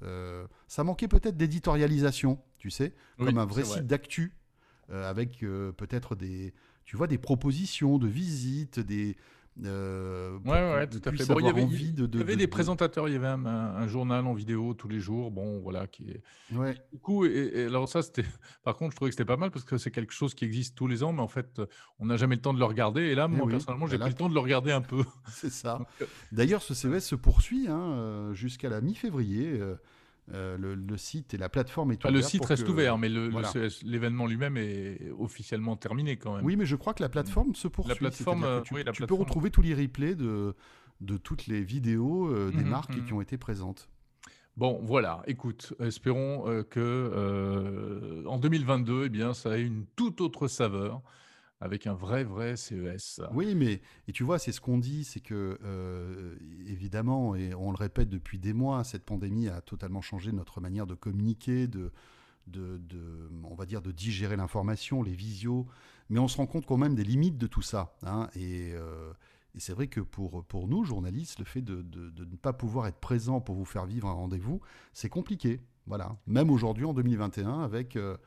Ça 0.68 0.84
manquait 0.84 1.08
peut-être 1.08 1.36
d'éditorialisation, 1.36 2.40
tu 2.58 2.70
sais, 2.70 2.94
Oui, 3.18 3.26
comme 3.26 3.38
un 3.38 3.46
vrai 3.46 3.64
site 3.64 3.86
d'actu, 3.86 4.32
avec 4.92 5.42
euh, 5.42 5.72
peut-être 5.72 6.14
des, 6.14 6.52
tu 6.84 6.96
vois, 6.96 7.06
des 7.06 7.18
propositions 7.18 7.98
de 7.98 8.06
visites, 8.06 8.78
des... 8.80 9.16
euh, 9.64 10.38
Ouais, 10.44 10.50
ouais, 10.52 10.86
tout 10.86 11.00
à 11.04 11.12
fait. 11.12 11.26
Bon, 11.26 11.40
il 11.40 11.46
y 11.46 11.48
avait, 11.48 11.62
envie 11.62 11.92
de- 11.92 12.02
il 12.02 12.06
y 12.06 12.08
de- 12.08 12.20
avait 12.20 12.34
de- 12.34 12.38
des 12.38 12.46
de- 12.46 12.50
présentateurs, 12.50 13.08
il 13.08 13.12
y 13.14 13.16
avait 13.16 13.26
un, 13.26 13.88
journal 13.88 14.26
en 14.26 14.34
vidéo 14.34 14.74
tous 14.74 14.88
les 14.88 15.00
jours, 15.00 15.30
bon, 15.30 15.60
voilà, 15.60 15.86
qui 15.86 16.10
est... 16.10 16.22
Ouais. 16.54 16.74
Du 16.92 16.98
coup, 16.98 17.24
et, 17.24 17.50
et 17.54 17.64
alors 17.64 17.88
ça, 17.88 18.02
c'était... 18.02 18.24
Par 18.64 18.76
contre, 18.76 18.92
je 18.92 18.96
trouvais 18.96 19.10
que 19.10 19.14
c'était 19.16 19.24
pas 19.24 19.36
mal 19.36 19.50
parce 19.50 19.64
que 19.64 19.78
c'est 19.78 19.90
quelque 19.90 20.12
chose 20.12 20.34
qui 20.34 20.44
existe 20.44 20.76
tous 20.76 20.86
les 20.86 21.02
ans, 21.02 21.12
mais 21.12 21.22
en 21.22 21.28
fait, 21.28 21.58
euh, 21.58 21.66
on 21.98 22.06
n'a 22.06 22.16
jamais 22.16 22.36
le 22.36 22.42
temps 22.42 22.54
de 22.54 22.58
le 22.58 22.64
regarder. 22.64 23.02
Et 23.02 23.14
là, 23.14 23.26
Eh 23.30 23.34
moi, 23.34 23.46
oui, 23.46 23.52
personnellement, 23.52 23.86
j'ai 23.86 23.96
pris 23.98 24.04
là- 24.04 24.08
le 24.08 24.14
temps 24.14 24.28
de 24.28 24.34
le 24.34 24.40
regarder 24.40 24.72
un 24.72 24.82
peu. 24.82 25.02
C'est 25.28 25.50
ça. 25.50 25.80
Euh, 26.02 26.06
D'ailleurs, 26.32 26.62
ce 26.62 26.74
CES 26.74 27.00
se 27.04 27.14
poursuit 27.14 27.66
hein, 27.68 27.80
euh, 27.80 28.34
jusqu'à 28.34 28.68
la 28.68 28.80
mi-février. 28.80 29.58
Euh, 30.32 30.56
euh, 30.56 30.56
le, 30.58 30.74
le 30.74 30.96
site 30.96 31.34
et 31.34 31.36
la 31.38 31.48
plateforme 31.48 31.92
est 31.92 31.96
enfin, 31.98 32.08
le 32.10 32.16
ouverte 32.18 32.30
site 32.30 32.40
pour 32.40 32.48
reste 32.48 32.64
que- 32.64 32.70
ouvert, 32.72 32.98
mais 32.98 33.08
le- 33.08 33.26
le 33.26 33.30
voilà. 33.32 33.50
L'événement 33.84 34.26
lui-même 34.26 34.56
est 34.56 35.10
officiellement 35.18 35.76
terminé 35.76 36.16
quand 36.16 36.36
même. 36.36 36.44
Oui, 36.44 36.56
mais 36.56 36.66
je 36.66 36.76
crois 36.76 36.94
que 36.94 37.02
la 37.02 37.08
plateforme 37.08 37.54
se 37.54 37.68
poursuit. 37.68 37.96
plateforme, 37.96 38.44
euh, 38.44 38.60
que 38.60 38.66
tu, 38.66 38.74
oui, 38.74 38.82
la 38.84 38.92
tu 38.92 39.02
peux 39.02 39.06
plateforme- 39.06 39.20
retrouver 39.24 39.50
tous 39.50 39.62
les 39.62 39.74
replays 39.74 40.14
de, 40.14 40.54
de 41.00 41.16
toutes 41.16 41.46
les 41.46 41.62
vidéos 41.62 42.28
euh, 42.28 42.50
des 42.50 42.64
Mhm, 42.64 42.70
marques 42.70 42.96
mhm. 42.96 43.04
qui 43.04 43.12
ont 43.12 43.20
été 43.20 43.36
présentes. 43.38 43.88
Bon, 44.56 44.80
voilà, 44.82 45.22
écoute, 45.26 45.74
espérons 45.80 46.48
euh, 46.48 46.62
que 46.62 46.80
euh, 46.80 48.24
en 48.26 48.38
2022, 48.38 49.04
eh 49.06 49.08
bien, 49.08 49.34
ça 49.34 49.58
ait 49.58 49.62
une 49.62 49.84
toute 49.96 50.20
autre 50.20 50.48
saveur 50.48 51.02
avec 51.60 51.86
un 51.86 51.94
vrai, 51.94 52.24
vrai 52.24 52.56
CES. 52.56 53.20
Oui, 53.32 53.54
mais 53.54 53.80
et 54.08 54.12
tu 54.12 54.24
vois, 54.24 54.38
c'est 54.38 54.52
ce 54.52 54.60
qu'on 54.60 54.78
dit, 54.78 55.04
c'est 55.04 55.20
que 55.20 55.58
euh, 55.64 56.36
évidemment, 56.66 57.34
et 57.34 57.54
on 57.54 57.70
le 57.70 57.76
répète 57.76 58.08
depuis 58.08 58.38
des 58.38 58.52
mois, 58.52 58.84
cette 58.84 59.04
pandémie 59.04 59.48
a 59.48 59.60
totalement 59.60 60.02
changé 60.02 60.32
notre 60.32 60.60
manière 60.60 60.86
de 60.86 60.94
communiquer, 60.94 61.66
de, 61.66 61.90
de, 62.46 63.30
on 63.44 63.54
va 63.54 63.66
dire, 63.66 63.82
de 63.82 63.90
digérer 63.92 64.36
l'information, 64.36 65.02
les 65.02 65.14
visios. 65.14 65.66
Mais 66.10 66.18
on 66.20 66.28
se 66.28 66.36
rend 66.36 66.46
compte 66.46 66.66
quand 66.66 66.76
même 66.76 66.94
des 66.94 67.04
limites 67.04 67.38
de 67.38 67.46
tout 67.46 67.62
ça. 67.62 67.96
hein, 68.04 68.28
et 68.36 68.72
euh, 68.74 69.12
et 69.54 69.60
c'est 69.60 69.72
vrai 69.72 69.86
que 69.86 70.00
pour, 70.02 70.44
pour 70.44 70.68
nous, 70.68 70.84
journalistes, 70.84 71.38
le 71.38 71.46
fait 71.46 71.62
de, 71.62 71.80
de- 71.80 72.10
de 72.10 72.24
ne 72.26 72.36
pas 72.36 72.52
pouvoir 72.52 72.86
être 72.88 72.98
présent 73.00 73.40
pour 73.40 73.54
vous 73.54 73.64
faire 73.64 73.86
vivre 73.86 74.06
un 74.06 74.12
rendez-vous, 74.12 74.60
c'est 74.92 75.08
compliqué. 75.08 75.62
Voilà. 75.86 76.18
Même 76.26 76.50
aujourd'hui, 76.50 76.84
en 76.84 76.92
2021, 76.92 77.60
avec, 77.62 77.96
euh, 77.96 78.18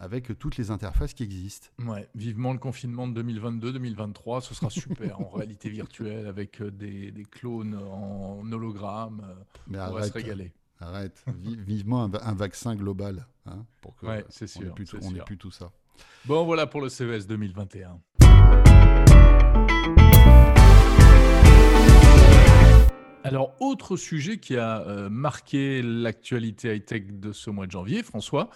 avec 0.00 0.38
toutes 0.38 0.56
les 0.56 0.70
interfaces 0.70 1.12
qui 1.12 1.24
existent. 1.24 1.68
Ouais, 1.84 2.08
vivement 2.14 2.52
le 2.52 2.58
confinement 2.58 3.08
de 3.08 3.20
2022-2023, 3.22 4.40
ce 4.42 4.54
sera 4.54 4.70
super 4.70 5.20
en 5.20 5.28
réalité 5.34 5.68
virtuelle 5.70 6.26
avec 6.26 6.60
euh, 6.60 6.70
des, 6.70 7.10
des 7.10 7.24
clones 7.24 7.74
en 7.74 8.40
hologramme. 8.52 9.22
euh, 9.28 9.34
Mais 9.66 9.78
on 9.80 9.92
va 9.92 10.04
se 10.04 10.12
régaler. 10.12 10.52
Arrête. 10.80 11.24
Vi- 11.26 11.56
vivement 11.56 12.04
un, 12.04 12.08
va- 12.08 12.24
un 12.24 12.34
vaccin 12.34 12.76
global. 12.76 13.26
hein, 13.46 13.64
pour 13.80 13.96
que 13.96 14.06
Ouais, 14.06 14.24
c'est 14.28 14.44
on 14.56 14.60
ait 14.60 14.64
sûr, 14.66 14.74
plus, 14.74 14.94
on 14.94 15.36
tout 15.36 15.50
ça. 15.50 15.72
Bon, 16.26 16.44
voilà 16.44 16.68
pour 16.68 16.80
le 16.80 16.88
CES 16.88 17.26
2021. 17.26 18.00
Alors, 23.24 23.54
autre 23.60 23.96
sujet 23.96 24.38
qui 24.38 24.56
a 24.56 24.80
euh, 24.86 25.10
marqué 25.10 25.82
l'actualité 25.82 26.74
high-tech 26.74 27.02
de 27.10 27.32
ce 27.32 27.50
mois 27.50 27.66
de 27.66 27.72
janvier, 27.72 28.02
François, 28.02 28.48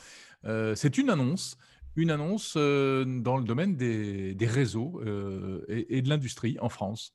c'est 0.44 0.98
une 0.98 1.10
annonce, 1.10 1.56
une 1.96 2.10
annonce 2.10 2.54
euh, 2.56 3.04
dans 3.04 3.36
le 3.36 3.44
domaine 3.44 3.76
des, 3.76 4.36
réseaux 4.40 5.00
euh, 5.04 5.64
et, 5.68 6.02
de 6.02 6.08
l'industrie 6.08 6.56
en 6.60 6.68
France. 6.68 7.14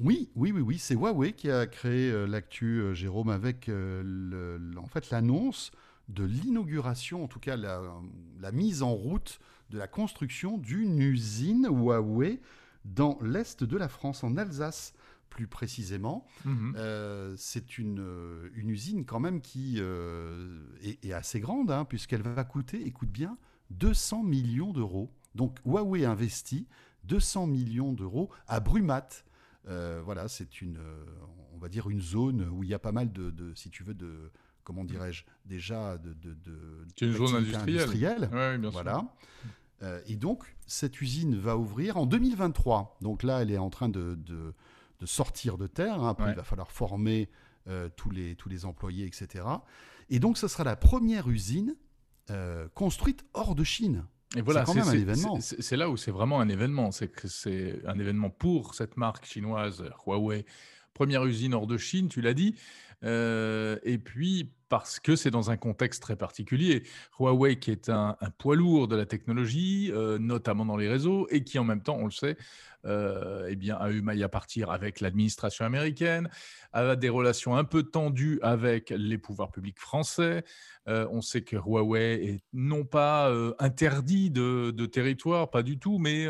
Oui, 0.00 0.30
oui, 0.34 0.52
oui, 0.52 0.62
oui. 0.62 0.78
C'est 0.78 0.94
Huawei 0.94 1.32
qui 1.32 1.50
a 1.50 1.66
créé 1.66 2.10
euh, 2.10 2.26
l'actu, 2.26 2.80
euh, 2.80 2.94
Jérôme, 2.94 3.28
avec 3.28 3.68
euh, 3.68 4.58
en 4.78 4.86
fait 4.86 5.10
l'annonce 5.10 5.70
de 6.08 6.24
l'inauguration, 6.24 7.22
en 7.24 7.28
tout 7.28 7.40
cas 7.40 7.56
la 7.56 8.52
mise 8.52 8.82
en 8.82 8.92
route 8.92 9.38
de 9.70 9.78
la 9.78 9.86
construction 9.86 10.58
d'une 10.58 10.98
usine 10.98 11.66
Huawei 11.70 12.40
dans 12.84 13.18
l'est 13.22 13.62
de 13.62 13.76
la 13.76 13.88
France, 13.88 14.24
en 14.24 14.36
Alsace 14.36 14.94
plus 15.32 15.46
précisément. 15.46 16.26
Mhm. 16.44 16.74
Euh, 16.76 17.34
c'est 17.38 17.78
une, 17.78 18.00
euh, 18.00 18.50
une 18.54 18.68
usine 18.68 19.04
quand 19.06 19.18
même 19.20 19.40
qui 19.40 19.76
euh, 19.78 20.62
est, 20.82 21.02
est 21.04 21.12
assez 21.14 21.40
grande, 21.40 21.70
hein, 21.70 21.84
puisqu'elle 21.86 22.22
va 22.22 22.44
coûter, 22.44 22.86
écoute 22.86 23.10
bien, 23.10 23.38
200 23.70 24.22
millions 24.22 24.72
d'euros. 24.72 25.10
Donc 25.34 25.58
Huawei 25.64 26.04
investit 26.04 26.66
200 27.04 27.46
millions 27.46 27.92
d'euros 27.92 28.30
à 28.46 28.60
Brumat. 28.60 29.08
Euh, 29.68 30.02
voilà, 30.04 30.28
c'est 30.28 30.60
une, 30.60 30.78
on 31.54 31.58
va 31.58 31.68
dire 31.68 31.88
une 31.88 32.00
zone 32.02 32.46
où 32.50 32.62
il 32.62 32.68
y 32.68 32.74
a 32.74 32.78
pas 32.78 32.92
mal 32.92 33.10
de, 33.12 33.30
de- 33.30 33.54
si 33.54 33.70
tu 33.70 33.82
veux, 33.84 33.94
de, 33.94 34.30
comment 34.64 34.84
dirais-je, 34.84 35.24
déjà 35.46 35.96
de, 35.98 36.12
de, 36.12 36.34
de 36.34 36.86
C'est 36.98 37.06
une 37.06 37.12
zone 37.14 37.36
industrielle. 37.36 38.28
Ouais, 38.32 38.58
bien 38.58 38.70
sûr. 38.70 38.82
voilà. 38.82 39.04
Et 40.06 40.14
donc, 40.14 40.44
cette 40.66 41.00
usine 41.00 41.34
va 41.36 41.56
ouvrir 41.56 41.96
en 41.96 42.06
2023. 42.06 42.98
Donc 43.00 43.24
là, 43.24 43.42
elle 43.42 43.50
est 43.50 43.58
en 43.58 43.68
train 43.70 43.88
de, 43.88 44.14
de- 44.14 44.54
de 45.02 45.06
sortir 45.06 45.58
de 45.58 45.66
terre. 45.66 46.00
hein. 46.00 46.10
Après, 46.10 46.26
Ouais. 46.26 46.32
il 46.32 46.36
va 46.36 46.44
falloir 46.44 46.70
former 46.70 47.28
euh, 47.68 47.88
tous, 47.96 48.10
les, 48.10 48.36
tous 48.36 48.48
les 48.48 48.64
employés, 48.64 49.04
etc. 49.04 49.44
Et 50.10 50.20
donc, 50.20 50.38
ce 50.38 50.46
sera 50.48 50.62
la 50.64 50.76
première 50.76 51.28
usine 51.28 51.74
euh, 52.30 52.68
construite 52.74 53.24
hors 53.34 53.54
de 53.56 53.64
Chine. 53.64 54.04
Et 54.36 54.42
voilà, 54.42 54.62
quand 54.62 54.72
c'est- 54.74 54.78
même 54.78 54.88
un 54.88 54.90
c'est- 54.92 54.98
événement. 55.00 55.40
c'est- 55.40 55.60
C'est 55.60 55.76
là 55.76 55.90
où 55.90 55.96
c'est 55.96 56.12
vraiment 56.12 56.40
un 56.40 56.48
événement. 56.48 56.92
C'est 56.92 57.08
que 57.08 57.26
c'est 57.28 57.80
un 57.84 57.98
événement 57.98 58.30
pour 58.30 58.74
cette 58.76 58.96
marque 58.96 59.26
chinoise 59.26 59.84
Huawei. 60.06 60.46
Première 60.94 61.24
usine 61.24 61.52
hors 61.52 61.66
de 61.66 61.76
Chine, 61.78 62.08
tu 62.08 62.20
l'as 62.20 62.32
dit. 62.34 62.54
Euh, 63.02 63.78
et 63.82 63.98
puis 63.98 64.52
parce 64.72 65.00
que 65.00 65.16
c'est 65.16 65.30
dans 65.30 65.50
un 65.50 65.58
contexte 65.58 66.00
très 66.00 66.16
particulier. 66.16 66.84
Huawei 67.20 67.58
qui 67.58 67.70
est 67.70 67.90
un, 67.90 68.16
poids 68.38 68.56
lourd 68.56 68.88
de 68.88 68.96
la 68.96 69.04
technologie, 69.04 69.90
euh, 69.92 70.18
notamment 70.18 70.64
dans 70.64 70.78
les 70.78 70.88
réseaux, 70.88 71.28
et 71.28 71.44
qui 71.44 71.58
en 71.58 71.64
même 71.64 71.82
temps, 71.82 71.98
on 72.00 72.06
le 72.06 72.10
sait, 72.10 72.38
euh, 72.86 73.48
eh 73.50 73.54
bien, 73.54 73.76
a 73.76 73.90
eu 73.90 74.00
maille 74.00 74.24
à 74.24 74.30
partir 74.30 74.70
avec 74.70 75.00
l'administration 75.00 75.66
américaine, 75.66 76.30
a 76.72 76.96
des 76.96 77.10
relations 77.10 77.54
un 77.54 77.64
peu 77.64 77.82
tendues 77.82 78.40
avec 78.40 78.88
les 78.88 79.18
pouvoirs 79.18 79.52
publics 79.52 79.78
français. 79.78 80.42
Euh, 80.88 81.06
on 81.12 81.20
sait 81.20 81.42
que 81.42 81.54
Huawei 81.54 82.24
est 82.24 82.40
non 82.54 82.84
pas 82.84 83.30
interdit 83.58 84.30
de, 84.30 84.86
territoire, 84.86 85.50
pas 85.50 85.62
du 85.62 85.78
tout, 85.78 85.98
mais 85.98 86.26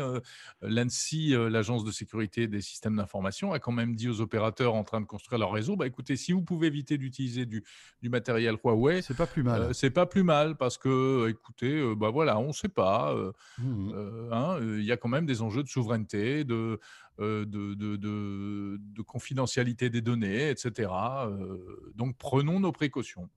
l'ANSI, 0.61 1.33
l'agence 1.49 1.85
de 1.85 1.91
sécurité 1.91 2.47
des 2.47 2.61
systèmes 2.61 2.97
d'information, 2.97 3.53
a 3.53 3.59
quand 3.59 3.71
même 3.71 3.95
dit 3.95 4.09
aux 4.09 4.19
opérateurs 4.19 4.75
en 4.75 4.83
train 4.83 4.99
de 4.99 5.05
construire 5.05 5.39
leur 5.39 5.53
réseau, 5.53 5.77
bah, 5.77 5.87
écoutez, 5.87 6.17
si 6.17 6.33
vous 6.33 6.43
pouvez 6.43 6.67
éviter 6.67 6.97
d'utiliser 6.97 7.45
du, 7.45 7.63
du 8.01 8.09
matériel 8.09 8.32
matériel 8.33 8.57
Huawei, 8.63 9.01
C'est 9.01 9.15
pas 9.17 9.27
plus 9.27 9.43
mal. 9.43 9.61
euh, 9.61 9.73
c'est 9.73 9.89
pas 9.91 10.05
plus 10.05 10.23
mal 10.23 10.55
parce 10.55 10.77
que, 10.77 11.29
écoutez, 11.29 11.79
euh, 11.79 11.95
bah 11.95 12.09
voilà, 12.09 12.39
on 12.39 12.47
ne 12.47 12.51
sait 12.53 12.69
pas. 12.69 13.13
euh, 13.13 13.31
Mhm. 13.59 13.91
euh, 13.95 14.29
hein, 14.31 14.57
euh, 14.59 14.79
il 14.79 14.85
y 14.85 14.91
a 14.91 14.97
quand 14.97 15.09
même 15.09 15.25
des 15.25 15.41
enjeux 15.41 15.63
de 15.63 15.67
souveraineté, 15.69 16.43
de, 16.43 16.79
euh, 17.19 17.45
de, 17.45 17.73
de- 17.75 17.95
de- 17.95 18.77
de 18.79 19.01
confidentialité 19.01 19.89
des 19.89 20.01
données, 20.01 20.49
etc. 20.49 20.89
Euh, 21.27 21.91
donc 21.95 22.17
prenons 22.17 22.59
nos 22.59 22.71
précautions. 22.71 23.29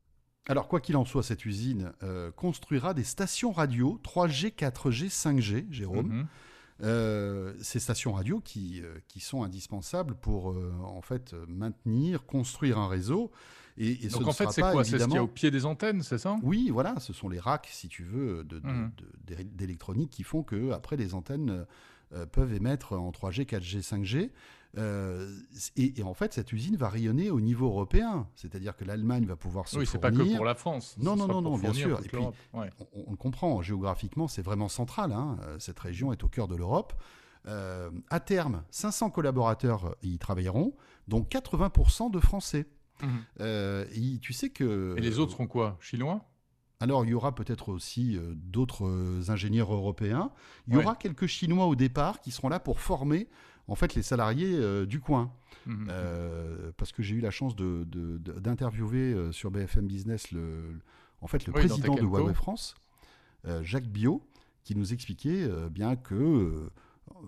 Alors, 0.48 0.68
quoi 0.68 0.80
qu'il 0.80 0.96
en 0.96 1.04
soit, 1.04 1.22
cette 1.24 1.44
usine 1.44 1.92
euh, 2.02 2.30
construira 2.30 2.94
des 2.94 3.02
stations 3.04 3.50
radio 3.52 4.00
3G, 4.04 4.52
4G, 4.54 5.08
5G, 5.10 5.66
Jérôme. 5.70 6.06
Mhm. 6.08 6.26
Euh, 6.82 7.54
ces 7.62 7.80
stations 7.80 8.12
radio 8.12 8.38
qui, 8.40 8.82
euh, 8.82 8.98
qui 9.08 9.20
sont 9.20 9.42
indispensables 9.42 10.14
pour 10.14 10.50
euh, 10.52 10.74
en 10.84 11.00
fait 11.00 11.32
euh, 11.32 11.44
maintenir, 11.48 12.26
construire 12.26 12.76
un 12.78 12.86
réseau. 12.86 13.30
Et, 13.78 14.06
et 14.06 14.08
ce 14.08 14.18
Donc 14.18 14.28
en 14.28 14.32
fait, 14.32 14.50
c'est 14.50 14.60
quoi? 14.62 14.84
C'est 14.84 14.98
ce 14.98 15.04
qu'il 15.04 15.14
y 15.14 15.18
a 15.18 15.22
au 15.22 15.26
pied 15.28 15.50
des 15.50 15.66
antennes, 15.66 16.02
c'est 16.02 16.18
ça? 16.18 16.36
Oui, 16.42 16.70
voilà, 16.70 16.98
ce 17.00 17.12
sont 17.12 17.28
les 17.28 17.38
racks, 17.40 17.68
si 17.70 17.88
tu 17.88 18.04
veux, 18.04 18.42
de- 18.44 18.58
de- 18.58 18.68
de- 18.68 19.34
d'é- 19.36 19.44
d'électronique 19.44 20.10
qui 20.10 20.22
font 20.22 20.42
que 20.42 20.70
après 20.72 20.96
les 20.96 21.14
antennes 21.14 21.66
euh, 22.12 22.24
peuvent 22.26 22.52
émettre 22.54 22.92
en 22.94 23.10
3G, 23.10 23.44
4G, 23.44 23.82
5G. 23.82 24.30
Euh, 24.78 25.28
et, 25.76 26.00
et 26.00 26.02
en 26.02 26.12
fait, 26.14 26.34
cette 26.34 26.52
usine 26.52 26.76
va 26.76 26.88
rayonner 26.88 27.30
au 27.30 27.40
niveau 27.40 27.66
européen, 27.66 28.28
c'est-à-dire 28.34 28.76
que 28.76 28.84
l'Allemagne 28.84 29.24
va 29.24 29.34
pouvoir 29.36 29.68
se 29.68 29.78
Oui, 29.78 29.86
c'est 29.86 29.98
pas 29.98 30.10
que 30.10 30.16
fournir. 30.16 30.36
pour 30.36 30.44
la 30.44 30.54
France. 30.54 30.96
Non, 31.00 31.16
non, 31.16 31.26
non, 31.26 31.40
bien 31.58 31.72
fournir 31.72 31.74
sûr. 31.74 31.96
toute 31.96 32.06
Et 32.06 32.08
puis, 32.08 32.16
l'Europe. 32.18 32.36
Ouais. 32.52 32.70
on, 32.94 33.04
on 33.06 33.10
le 33.10 33.16
comprend, 33.16 33.60
géographiquement, 33.62 34.28
c'est 34.28 34.42
vraiment 34.42 34.68
central. 34.68 35.12
hein, 35.12 35.38
euh, 35.42 35.58
Cette 35.58 35.78
région 35.80 36.12
est 36.12 36.22
au 36.24 36.28
cœur 36.28 36.46
de 36.46 36.56
l'Europe. 36.56 36.92
Euh, 37.48 37.90
à 38.10 38.20
terme, 38.20 38.62
500 38.70 39.10
collaborateurs 39.10 39.94
y 40.02 40.18
travailleront, 40.18 40.74
dont 41.08 41.22
80% 41.22 42.10
de 42.10 42.20
Français. 42.20 42.66
Mhm. 43.02 43.08
Euh, 43.40 43.84
et 43.94 44.18
tu 44.18 44.32
sais 44.32 44.50
que. 44.50 44.94
Et 44.96 45.00
les 45.00 45.18
autres 45.18 45.32
seront 45.32 45.46
quoi? 45.46 45.76
Chinois? 45.80 46.24
Alors, 46.80 47.04
il 47.04 47.10
y 47.10 47.14
aura 47.14 47.34
peut-être 47.34 47.70
aussi 47.70 48.16
euh, 48.18 48.34
d'autres 48.36 48.86
euh, 48.86 49.22
ingénieurs 49.30 49.72
européens. 49.72 50.30
Il 50.68 50.74
y 50.74 50.76
Ouais. 50.76 50.84
aura 50.84 50.94
quelques 50.94 51.26
Chinois 51.26 51.66
au 51.66 51.74
départ 51.74 52.20
qui 52.20 52.30
seront 52.30 52.48
là 52.50 52.60
pour 52.60 52.80
former 52.80 53.28
en 53.66 53.74
fait 53.74 53.94
les 53.94 54.02
salariés 54.02 54.54
euh, 54.54 54.84
du 54.86 55.00
coin. 55.00 55.32
Mhm. 55.64 55.86
Euh, 55.90 56.70
parce 56.76 56.92
que 56.92 57.02
j'ai 57.02 57.14
eu 57.16 57.20
la 57.20 57.30
chance 57.30 57.56
de- 57.56 57.84
de- 57.88 58.18
de- 58.18 58.38
d'interviewer 58.38 59.14
euh, 59.14 59.32
sur 59.32 59.50
BFM 59.50 59.86
Business 59.86 60.30
le, 60.32 60.78
en 61.22 61.26
fait, 61.26 61.46
le 61.46 61.52
Oui, 61.54 61.60
président 61.66 61.94
de. 61.94 62.02
Huawei 62.02 62.34
France, 62.34 62.74
euh, 63.46 63.62
Jacques 63.64 63.88
Biot, 63.88 64.22
qui 64.62 64.76
nous 64.76 64.92
expliquait 64.92 65.44
euh, 65.44 65.68
bien 65.70 65.96
que 65.96 66.14
euh, 66.14 66.70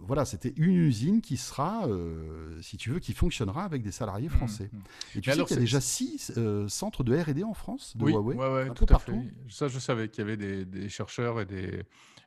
voilà, 0.06 0.24
c'était 0.24 0.52
une 0.56 0.74
usine 0.74 1.20
qui 1.20 1.36
sera, 1.36 1.86
euh, 1.86 2.60
si 2.62 2.76
tu 2.76 2.90
veux, 2.90 2.98
qui 2.98 3.12
fonctionnera 3.12 3.64
avec 3.64 3.82
des 3.82 3.90
salariés 3.92 4.28
français. 4.28 4.70
Mhm. 4.72 4.80
Et 5.16 5.20
tu 5.20 5.30
Mais 5.30 5.36
sais 5.36 5.44
qu'il 5.44 5.56
y 5.56 5.58
a 5.58 5.60
déjà 5.60 5.80
six 5.80 6.32
euh, 6.36 6.68
centres 6.68 7.04
de 7.04 7.16
R&D 7.16 7.42
en 7.44 7.54
France 7.54 7.96
de 7.96 8.04
oui, 8.04 8.12
Huawei, 8.12 8.36
ouais, 8.36 8.48
ouais, 8.52 8.68
un 8.70 8.74
tout 8.74 8.86
peu 8.86 8.94
à 8.94 8.98
partout. 8.98 9.22
fait. 9.22 9.52
Ça, 9.52 9.68
je 9.68 9.78
savais 9.78 10.08
qu'il 10.08 10.20
y 10.24 10.26
avait 10.26 10.36
des, 10.36 10.64
des 10.64 10.88
chercheurs 10.88 11.40
et 11.40 11.46
des, 11.46 11.84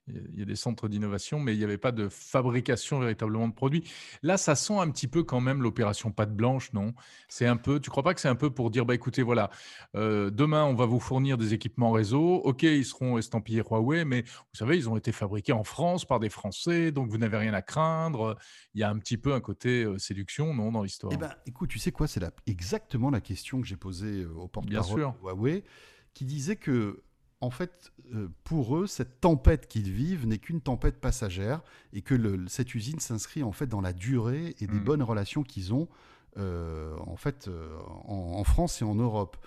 il 0.08 0.40
y 0.40 0.42
a 0.42 0.46
des 0.46 0.56
centres 0.56 0.88
d'innovation, 0.88 1.40
mais 1.40 1.54
il 1.54 1.58
n'y 1.58 1.64
avait 1.64 1.78
pas 1.78 1.92
de 1.92 2.10
fabrication 2.10 3.00
véritablement 3.00 3.48
de 3.48 3.54
produits. 3.54 3.84
Là, 4.24 4.38
ça 4.38 4.56
sent 4.56 4.78
un 4.78 4.90
petit 4.90 5.08
peu 5.08 5.24
quand 5.24 5.42
même 5.42 5.62
l'opération 5.62 6.12
pâte 6.12 6.36
blanche, 6.36 6.74
non? 6.74 6.94
C'est 7.30 7.46
un 7.46 7.58
peu. 7.58 7.80
Tu 7.80 7.90
crois 7.90 8.04
pas 8.04 8.14
que 8.14 8.22
c'est 8.22 8.28
un 8.28 8.36
peu 8.36 8.50
pour 8.50 8.72
dire, 8.72 8.86
bah 8.86 8.96
écoutez, 8.96 9.22
voilà, 9.22 9.50
euh, 9.96 10.30
demain 10.30 10.66
on 10.66 10.74
va 10.74 10.86
vous 10.86 11.00
fournir 11.00 11.38
des 11.38 11.54
équipements 11.54 11.92
réseau. 11.92 12.36
Ok, 12.44 12.64
ils 12.64 12.86
seront 12.86 13.18
estampillés 13.18 13.62
Huawei, 13.62 14.06
mais 14.06 14.24
vous 14.24 14.56
savez, 14.58 14.78
ils 14.78 14.90
ont 14.90 14.98
été 14.98 15.12
fabriqués 15.12 15.54
en 15.54 15.64
France 15.64 16.06
par 16.06 16.20
des 16.20 16.30
Français, 16.30 16.92
donc 16.92 17.10
vous 17.10 17.18
n'avez 17.18 17.38
rien 17.38 17.54
à 17.54 17.62
craindre. 17.62 18.38
Il 18.74 18.82
y 18.82 18.84
a 18.84 18.90
un 18.90 18.98
petit 18.98 19.18
peu 19.18 19.34
un 19.34 19.42
côté 19.42 19.84
euh, 19.84 19.98
séduction, 19.98 20.54
non, 20.54 20.72
dans 20.72 20.84
l'histoire? 20.84 21.14
Eh 21.14 21.18
ben, 21.18 21.34
écoute, 21.46 21.70
tu 21.70 21.80
sais 21.80 21.92
quoi, 21.92 22.08
c'est 22.08 22.20
la- 22.20 22.32
exactement 22.48 23.12
la 23.12 23.22
question 23.22 23.62
que 23.62 23.68
j'ai 23.68 23.78
posée 23.78 24.24
euh, 24.24 24.34
au 24.36 24.48
porte-parole 24.48 25.00
de 25.00 25.06
Huawei, 25.22 25.64
qui 26.14 26.26
disait 26.26 26.56
que, 26.56 27.04
en 27.42 27.50
fait, 27.50 27.92
euh, 28.14 28.28
pour 28.44 28.78
eux, 28.78 28.88
cette 28.88 29.20
tempête 29.20 29.68
qu'ils 29.68 29.92
vivent 29.92 30.26
n'est 30.28 30.38
qu'une 30.38 30.62
tempête 30.62 31.00
passagère 31.02 31.62
et 31.94 32.02
que 32.02 32.14
le- 32.16 32.48
cette 32.48 32.74
usine 32.76 33.00
s'inscrit 33.00 33.44
en 33.44 33.52
fait 33.52 33.68
dans 33.68 33.82
la 33.82 33.94
durée 33.94 34.56
et 34.60 34.68
des 34.68 34.80
Mm. 34.80 34.84
bonnes 34.84 35.04
relations 35.04 35.44
qu'ils 35.44 35.74
ont, 35.74 35.88
euh, 36.38 36.96
en 37.08 37.16
fait, 37.18 37.48
euh, 37.48 37.78
en, 38.06 38.34
en 38.40 38.44
France 38.44 38.82
et 38.82 38.86
en 38.86 38.96
Europe. 38.96 39.38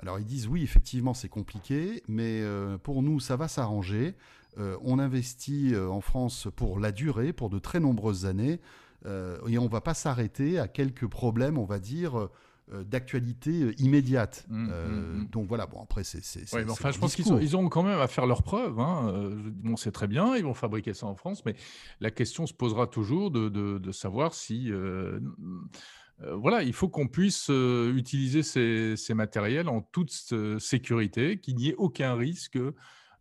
Alors 0.00 0.18
ils 0.18 0.24
disent 0.26 0.48
oui, 0.48 0.62
effectivement, 0.62 1.14
c'est 1.14 1.28
compliqué, 1.28 2.02
mais 2.08 2.40
euh, 2.42 2.76
pour 2.78 3.02
nous, 3.02 3.20
ça 3.20 3.36
va 3.36 3.46
s'arranger. 3.48 4.14
Euh, 4.58 4.76
on 4.82 4.98
investit 4.98 5.74
en 5.76 6.00
France 6.00 6.48
pour 6.56 6.78
la 6.78 6.92
durée, 6.92 7.32
pour 7.32 7.50
de 7.50 7.58
très 7.58 7.80
nombreuses 7.80 8.26
années. 8.26 8.60
Et 9.46 9.58
on 9.58 9.68
va 9.68 9.82
pas 9.82 9.92
s'arrêter 9.92 10.58
à 10.58 10.66
quelques 10.66 11.06
problèmes, 11.06 11.58
on 11.58 11.66
va 11.66 11.78
dire, 11.78 12.30
d'actualité 12.72 13.50
euh, 13.62 13.72
immédiate. 13.78 14.46
Mm, 14.48 14.68
Euh, 14.70 14.88
mm, 14.88 15.18
mm. 15.22 15.28
Donc 15.28 15.46
voilà, 15.48 15.66
bon, 15.66 15.82
après, 15.82 16.02
c'est. 16.04 16.18
Ouais, 16.54 16.64
enfin, 16.70 16.90
je 16.90 16.98
pense 16.98 17.14
qu'ils 17.14 17.26
ils 17.42 17.56
ont 17.56 17.68
quand 17.68 17.82
même 17.82 18.00
à 18.00 18.08
faire 18.08 18.26
leurs 18.26 18.42
preuves. 18.42 18.78
Hein. 18.80 19.12
Euh, 19.14 19.34
Bon, 19.62 19.76
c'est 19.76 19.92
très 19.92 20.06
bien, 20.06 20.34
ils 20.36 20.44
vont 20.44 20.54
fabriquer 20.54 20.94
ça 20.94 21.06
en 21.06 21.14
France, 21.14 21.44
mais 21.44 21.54
la 22.00 22.10
question 22.10 22.46
se 22.46 22.54
posera 22.54 22.86
toujours 22.86 23.30
de, 23.30 23.48
de- 23.48 23.78
de 23.78 23.92
savoir 23.92 24.34
si. 24.34 24.70
euh, 24.70 25.20
euh, 26.22 26.34
voilà, 26.36 26.62
il 26.62 26.72
faut 26.72 26.88
qu'on 26.88 27.08
puisse 27.08 27.48
euh, 27.50 27.92
utiliser 27.96 28.42
ces, 28.44 28.94
ces 28.96 29.14
matériels 29.14 29.68
en 29.68 29.80
toute 29.82 30.12
euh, 30.32 30.58
sécurité, 30.60 31.38
qu'il 31.40 31.56
n'y 31.56 31.70
ait 31.70 31.74
aucun 31.76 32.14
risque 32.14 32.56
euh, 32.56 32.72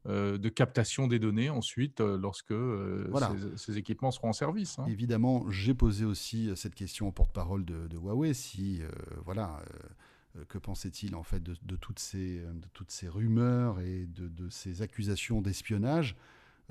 de 0.05 0.49
captation 0.49 1.07
des 1.07 1.17
données 1.19 1.49
ensuite 1.49 2.01
euh, 2.01 2.17
lorsque 2.17 2.51
euh, 2.51 3.07
Voilà. 3.09 3.31
ces, 3.57 3.57
ces 3.71 3.77
équipements 3.77 4.11
seront 4.11 4.29
en 4.29 4.33
service. 4.33 4.77
hein. 4.79 4.85
Évidemment, 4.87 5.49
j'ai 5.49 5.73
posé 5.73 6.03
aussi 6.05 6.49
euh, 6.49 6.55
cette 6.55 6.75
question 6.75 7.07
au 7.07 7.11
porte-parole 7.11 7.63
de, 7.65 7.87
de 7.87 7.97
Huawei. 7.97 8.33
Si, 8.33 8.81
euh, 8.81 8.89
voilà, 9.25 9.61
euh, 9.61 10.39
euh, 10.39 10.45
que 10.49 10.57
pensait-il 10.57 11.15
en 11.15 11.23
fait 11.23 11.41
de, 11.41 11.55
de 11.63 11.75
toutes 11.77 11.99
ces, 11.99 12.39
euh, 12.39 12.51
de 12.53 12.67
toutes 12.73 12.91
ces 12.91 13.07
rumeurs 13.07 13.79
et 13.79 14.05
de, 14.07 14.27
de 14.27 14.49
ces 14.49 14.81
accusations 14.81 15.41
d'espionnage 15.41 16.15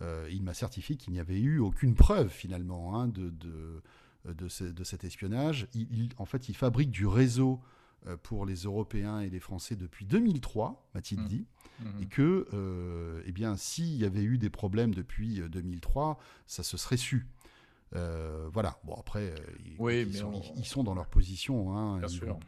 Euh, 0.01 0.27
Il 0.31 0.43
m'a 0.43 0.55
certifié 0.55 0.97
qu'il 0.97 1.13
n'y 1.13 1.21
avait 1.21 1.39
eu 1.41 1.59
aucune 1.59 1.95
preuve 1.95 2.29
finalement 2.31 2.99
hein, 2.99 3.09
de, 3.09 3.31
de, 3.31 3.83
de, 4.33 4.49
ce- 4.49 4.65
de 4.65 4.85
cet 4.85 5.05
espionnage. 5.05 5.69
Il, 5.75 5.87
il- 5.93 6.09
en 6.17 6.25
fait, 6.25 6.49
il 6.49 6.57
fabrique 6.57 6.91
du 6.91 7.07
réseau 7.07 7.61
euh, 7.61 7.67
pour 8.23 8.47
les 8.47 8.55
Européens 8.65 9.21
et 9.21 9.31
les 9.31 9.41
Français 9.41 9.77
depuis 9.77 10.05
2003, 10.05 10.89
m'a-t-il 10.95 11.21
Mm. 11.21 11.29
dit 11.29 11.47
Mhm. 11.81 12.03
et 12.03 12.07
que, 12.07 12.47
euh, 12.53 13.23
eh 13.27 13.33
bien, 13.33 13.57
s'il 13.57 13.97
y 13.97 14.05
avait 14.05 14.23
eu 14.23 14.39
des 14.39 14.51
problèmes 14.51 14.95
depuis 14.95 15.41
euh, 15.41 15.49
2003, 15.49 16.19
ça 16.47 16.63
se 16.63 16.77
serait 16.77 16.97
su. 16.97 17.27
Euh, 17.95 18.49
voilà. 18.53 18.79
Bon, 18.85 18.95
après, 18.95 19.31
euh, 19.33 19.37
ils, 19.67 19.77
Oui, 19.79 20.01
ils 20.03 20.07
mais 20.09 20.13
sont, 20.13 20.27
on- 20.35 20.41
ils- 20.41 20.61
ils 20.61 20.65
sont 20.67 20.83
dans 20.85 20.95
leur 20.95 21.09
position. 21.09 21.77
hein, 21.77 21.99
Bien 21.99 22.09
sûr. 22.09 22.27
vont- 22.35 22.41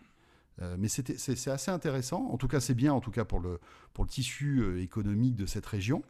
euh, 0.63 0.77
mais 0.79 0.89
c'est 0.89 1.11
assez 1.49 1.71
intéressant. 1.71 2.29
En 2.31 2.37
tout 2.39 2.49
cas, 2.49 2.61
c'est 2.61 2.75
bien, 2.75 2.93
en 2.93 3.01
tout 3.01 3.11
cas 3.11 3.25
pour 3.25 3.41
le, 3.41 3.59
pour 3.93 4.05
le 4.05 4.11
tissu 4.11 4.61
euh, 4.61 4.81
économique 4.81 5.37
de 5.37 5.47
cette 5.47 5.67
région. 5.67 6.03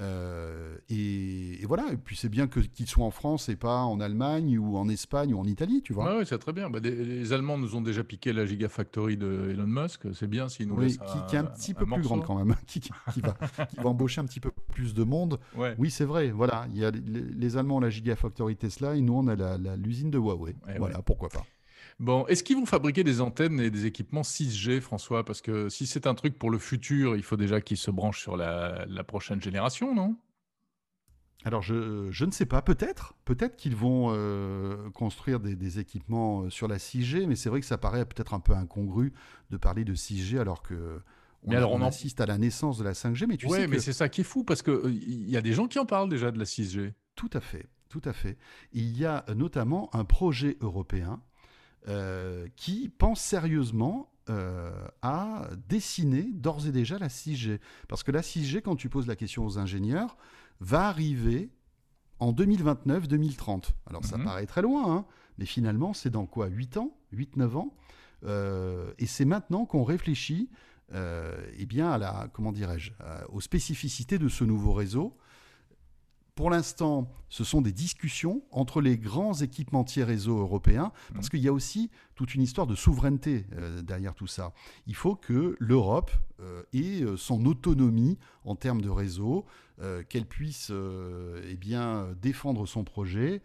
Euh, 0.00 0.76
et, 0.88 1.62
et 1.62 1.66
voilà. 1.66 1.86
Et 1.92 1.96
puis 1.96 2.16
c'est 2.16 2.28
bien 2.28 2.46
que 2.46 2.60
qu'ils 2.60 2.86
soient 2.86 3.04
en 3.04 3.10
France 3.10 3.48
et 3.48 3.56
pas 3.56 3.82
en 3.82 4.00
Allemagne 4.00 4.58
ou 4.58 4.76
en 4.76 4.88
Espagne 4.88 5.34
ou 5.34 5.38
en 5.38 5.44
Italie, 5.44 5.82
tu 5.82 5.92
vois. 5.92 6.18
Ouais, 6.18 6.24
c'est 6.24 6.38
très 6.38 6.52
bien. 6.52 6.70
Bah, 6.70 6.80
des- 6.80 6.94
les 7.04 7.32
Allemands 7.32 7.58
nous 7.58 7.74
ont 7.76 7.80
déjà 7.80 8.04
piqué 8.04 8.32
la 8.32 8.46
Gigafactory 8.46 9.16
de 9.16 9.48
Elon 9.50 9.66
Musk. 9.66 10.02
C'est 10.14 10.28
bien 10.28 10.48
s'ils 10.48 10.68
nous 10.68 10.76
Oui, 10.76 10.84
laissent 10.84 10.98
qui, 10.98 11.18
un- 11.18 11.20
qui 11.26 11.36
est 11.36 11.38
un 11.40 11.44
petit 11.44 11.74
peu 11.74 11.84
plus 11.86 12.02
grande 12.02 12.24
quand 12.24 12.36
même, 12.42 12.54
qui, 12.66 12.80
va, 13.20 13.34
qui 13.66 13.76
va 13.76 13.88
embaucher 13.88 14.20
un 14.20 14.24
petit 14.26 14.40
peu 14.40 14.50
plus 14.72 14.94
de 14.94 15.02
monde. 15.04 15.38
Ouais. 15.56 15.74
Oui, 15.78 15.90
c'est 15.90 16.04
vrai. 16.04 16.30
Voilà, 16.30 16.66
il 16.72 16.78
y 16.78 16.84
a 16.84 16.90
les, 16.90 17.00
les 17.20 17.56
Allemands 17.56 17.76
ont 17.76 17.80
la 17.80 17.90
Gigafactory 17.90 18.56
Tesla 18.56 18.94
et 18.94 19.00
nous 19.00 19.14
on 19.14 19.26
a 19.28 19.76
l'usine 19.76 20.10
de 20.10 20.18
Huawei. 20.18 20.54
Eh 20.74 20.78
voilà, 20.78 21.02
pourquoi 21.02 21.28
pas. 21.28 21.44
Bon, 22.00 22.26
est-ce 22.28 22.44
qu'ils 22.44 22.56
vont 22.56 22.66
fabriquer 22.66 23.02
des 23.02 23.20
antennes 23.20 23.58
et 23.60 23.70
des 23.70 23.86
équipements 23.86 24.22
6G, 24.22 24.80
François? 24.80 25.24
Parce 25.24 25.40
que 25.42 25.68
si 25.68 25.86
c'est 25.86 26.06
un 26.06 26.14
truc 26.14 26.38
pour 26.38 26.50
le 26.50 26.58
futur, 26.58 27.16
il 27.16 27.22
faut 27.24 27.36
déjà 27.36 27.60
qu'ils 27.60 27.76
se 27.76 27.90
branchent 27.90 28.20
sur 28.20 28.36
la, 28.36 28.84
la 28.86 29.02
prochaine 29.04 29.42
génération, 29.42 29.94
non? 29.94 30.16
Alors 31.44 31.62
je, 31.62 32.10
je 32.10 32.24
ne 32.24 32.32
sais 32.32 32.46
pas, 32.46 32.62
peut-être, 32.62 33.14
peut-être 33.24 33.56
qu'ils 33.56 33.76
vont 33.76 34.08
euh, 34.12 34.90
construire 34.90 35.38
des, 35.38 35.54
des 35.54 35.78
équipements 35.78 36.42
euh, 36.42 36.50
sur 36.50 36.66
la 36.66 36.78
6G, 36.78 37.26
mais 37.26 37.36
c'est 37.36 37.48
vrai 37.48 37.60
que 37.60 37.66
ça 37.66 37.78
paraît 37.78 38.04
peut-être 38.04 38.34
un 38.34 38.40
peu 38.40 38.54
incongru 38.54 39.12
de 39.50 39.56
parler 39.56 39.84
de 39.84 39.94
6G 39.94 40.38
alors 40.40 40.62
que 40.62 41.00
on, 41.44 41.50
Mais 41.50 41.56
alors, 41.56 41.72
on 41.72 41.76
on 41.76 41.82
en- 41.82 41.86
assiste 41.88 42.20
à 42.20 42.26
la 42.26 42.38
naissance 42.38 42.76
de 42.78 42.84
la 42.84 42.92
5G. 42.92 43.26
Mais 43.28 43.36
tu 43.36 43.46
Ouais, 43.46 43.60
sais 43.60 43.68
mais 43.68 43.76
que 43.76 43.82
c'est 43.82 43.92
ça 43.92 44.08
qui 44.08 44.22
est 44.22 44.24
fou 44.24 44.42
parce 44.42 44.62
que 44.62 44.72
euh, 44.72 44.90
il 44.90 45.30
y 45.30 45.36
a 45.36 45.40
des 45.40 45.52
gens 45.52 45.68
qui 45.68 45.78
en 45.78 45.86
parlent 45.86 46.08
déjà 46.08 46.32
de 46.32 46.38
la 46.38 46.44
6G. 46.44 46.92
Tout 47.14 47.30
à 47.32 47.40
fait, 47.40 47.66
tout 47.88 48.02
à 48.04 48.12
fait. 48.12 48.36
Il 48.72 48.96
y 48.98 49.04
a 49.06 49.24
notamment 49.36 49.94
un 49.94 50.04
projet 50.04 50.56
européen 50.60 51.22
euh, 51.88 52.46
qui 52.56 52.88
pense 52.88 53.20
sérieusement 53.20 54.10
euh, 54.28 54.70
à 55.02 55.48
dessiner 55.68 56.22
d'ores 56.22 56.66
et 56.66 56.72
déjà 56.72 56.98
la 56.98 57.08
6G. 57.08 57.60
Parce 57.88 58.02
que 58.02 58.10
la 58.12 58.20
6G, 58.20 58.60
quand 58.60 58.76
tu 58.76 58.88
poses 58.90 59.06
la 59.06 59.16
question 59.16 59.46
aux 59.46 59.58
ingénieurs, 59.58 60.16
va 60.60 60.86
arriver 60.88 61.50
en 62.20 62.32
2029-2030. 62.32 63.70
Alors 63.86 64.04
ça 64.04 64.18
Mhm. 64.18 64.24
paraît 64.24 64.46
très 64.46 64.62
loin, 64.62 64.92
hein, 64.94 65.04
mais 65.38 65.46
finalement 65.46 65.94
c'est 65.94 66.10
dans 66.10 66.26
quoi 66.26 66.46
8 66.48 66.76
ans 66.76 66.92
8-9 67.12 67.56
ans 67.56 67.74
Euh, 68.24 68.92
Et 68.98 69.06
c'est 69.06 69.24
maintenant 69.24 69.64
qu'on 69.64 69.84
réfléchit 69.84 70.50
eh 70.92 71.66
bien 71.66 71.90
à 71.90 71.98
la, 71.98 72.28
comment 72.32 72.50
dirais-je, 72.50 72.90
aux 73.28 73.40
spécificités 73.40 74.18
de 74.18 74.28
ce 74.28 74.42
nouveau 74.42 74.72
réseau 74.72 75.16
Pour 76.38 76.50
l'instant, 76.50 77.10
ce 77.28 77.42
sont 77.42 77.60
des 77.60 77.72
discussions 77.72 78.44
entre 78.52 78.80
les 78.80 78.96
grands 78.96 79.34
équipementiers 79.34 80.04
réseau 80.04 80.38
européens, 80.38 80.92
parce 81.12 81.26
mmh. 81.26 81.30
qu'il 81.30 81.40
y 81.40 81.48
a 81.48 81.52
aussi 81.52 81.90
toute 82.14 82.32
une 82.36 82.42
histoire 82.42 82.68
de 82.68 82.76
souveraineté 82.76 83.44
euh, 83.54 83.82
derrière 83.82 84.14
tout 84.14 84.28
ça. 84.28 84.52
Il 84.86 84.94
faut 84.94 85.16
que 85.16 85.56
l'Europe 85.58 86.12
euh, 86.38 86.62
ait 86.72 87.02
euh, 87.02 87.16
son 87.16 87.44
autonomie 87.44 88.18
en 88.44 88.54
termes 88.54 88.82
de 88.82 88.88
réseau, 88.88 89.46
qu'elle 90.08 90.26
puisse 90.26 90.72
eh 90.72 91.56
bien, 91.56 92.08
défendre 92.20 92.66
son 92.66 92.82
projet. 92.82 93.42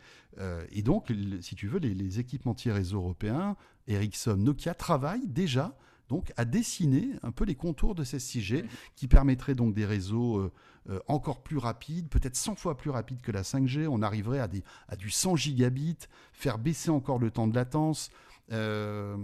et 0.72 0.82
donc, 0.82 1.14
si 1.42 1.54
tu 1.54 1.68
veux, 1.68 1.78
les, 1.78 1.94
les 1.94 2.20
équipementiers 2.20 2.72
réseau 2.72 2.98
européens, 2.98 3.56
Ericsson, 3.88 4.38
Nokia, 4.38 4.74
travaillent 4.74 5.28
déjà 5.28 5.78
donc 6.10 6.34
à 6.36 6.46
dessiner 6.46 7.10
un 7.22 7.32
peu 7.32 7.46
les 7.46 7.54
contours 7.54 7.94
de 7.94 8.04
ces 8.04 8.18
6G 8.18 8.66
qui 8.96 9.08
permettraient 9.08 9.54
donc 9.54 9.76
des 9.76 9.86
réseaux 9.86 10.52
euh, 10.90 11.00
encore 11.08 11.44
plus 11.44 11.58
rapides, 11.58 12.10
peut-être 12.10 12.36
100 12.36 12.56
fois 12.56 12.78
plus 12.78 12.90
rapides 12.90 13.22
que 13.22 13.32
la 13.32 13.44
5G. 13.44 13.88
On 13.88 14.02
arriverait 14.02 14.40
à, 14.40 14.48
des, 14.48 14.64
à 14.88 14.96
du 14.96 15.10
100 15.10 15.36
gigabits, 15.36 15.98
faire 16.34 16.58
baisser 16.58 16.90
encore 16.90 17.20
le 17.20 17.32
temps 17.32 17.48
de 17.48 17.56
latence. 17.56 18.12
Euh, 18.52 19.16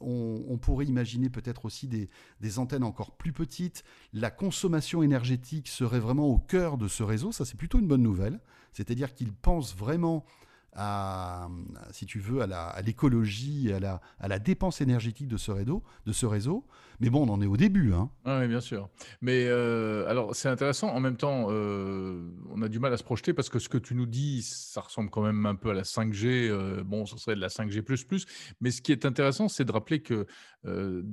on, 0.00 0.56
pourrait 0.56 0.86
imaginer 0.86 1.28
peut-être 1.28 1.66
aussi 1.66 1.86
des, 1.86 2.08
des, 2.40 2.58
antennes 2.58 2.84
encore 2.84 3.12
plus 3.12 3.32
petites. 3.32 3.84
La 4.14 4.30
consommation 4.30 5.02
énergétique 5.02 5.68
serait 5.68 6.00
vraiment 6.00 6.26
au 6.26 6.38
cœur 6.38 6.78
de 6.78 6.88
ce 6.88 7.02
réseau. 7.02 7.32
Ça, 7.32 7.44
c'est 7.44 7.58
plutôt 7.58 7.78
une 7.78 7.88
bonne 7.88 8.02
nouvelle. 8.02 8.40
C'est-à-dire 8.72 9.14
qu'ils 9.14 9.32
pensent 9.32 9.76
vraiment 9.76 10.24
à, 10.74 11.48
si 11.90 12.06
tu 12.06 12.18
veux, 12.18 12.40
à 12.42 12.80
l'écologie, 12.82 13.72
à, 13.72 14.28
la, 14.28 14.38
dépense 14.38 14.80
énergétique 14.80 15.28
de 15.28 15.36
ce 15.36 15.52
réseau. 16.26 16.64
Mais 17.02 17.10
bon, 17.10 17.28
on 17.28 17.32
en 17.32 17.42
est 17.42 17.46
au 17.46 17.56
début. 17.56 17.92
Hein. 17.92 18.10
oui, 18.26 18.46
bien 18.46 18.60
sûr. 18.60 18.88
Mais 19.22 19.46
euh, 19.48 20.08
alors, 20.08 20.36
c'est 20.36 20.48
intéressant. 20.48 20.88
En 20.88 21.00
même 21.00 21.16
temps, 21.16 21.48
euh, 21.50 22.30
on 22.50 22.62
a 22.62 22.68
du 22.68 22.78
mal 22.78 22.92
à 22.92 22.96
se 22.96 23.02
projeter 23.02 23.34
parce 23.34 23.48
que 23.48 23.58
ce 23.58 23.68
que 23.68 23.76
tu 23.76 23.96
nous 23.96 24.06
dis, 24.06 24.42
ça 24.42 24.82
ressemble 24.82 25.10
quand 25.10 25.22
même 25.22 25.44
un 25.44 25.56
peu 25.56 25.70
à 25.70 25.74
la 25.74 25.82
5G. 25.82 26.48
Euh, 26.48 26.84
bon, 26.84 27.04
ce 27.04 27.16
serait 27.16 27.34
de 27.34 27.40
la 27.40 27.48
5G. 27.48 27.82
Mais 28.60 28.70
ce 28.70 28.80
qui 28.80 28.92
est 28.92 29.04
intéressant, 29.04 29.48
c'est 29.48 29.64
de 29.64 29.72
rappeler 29.72 30.00
que 30.00 30.26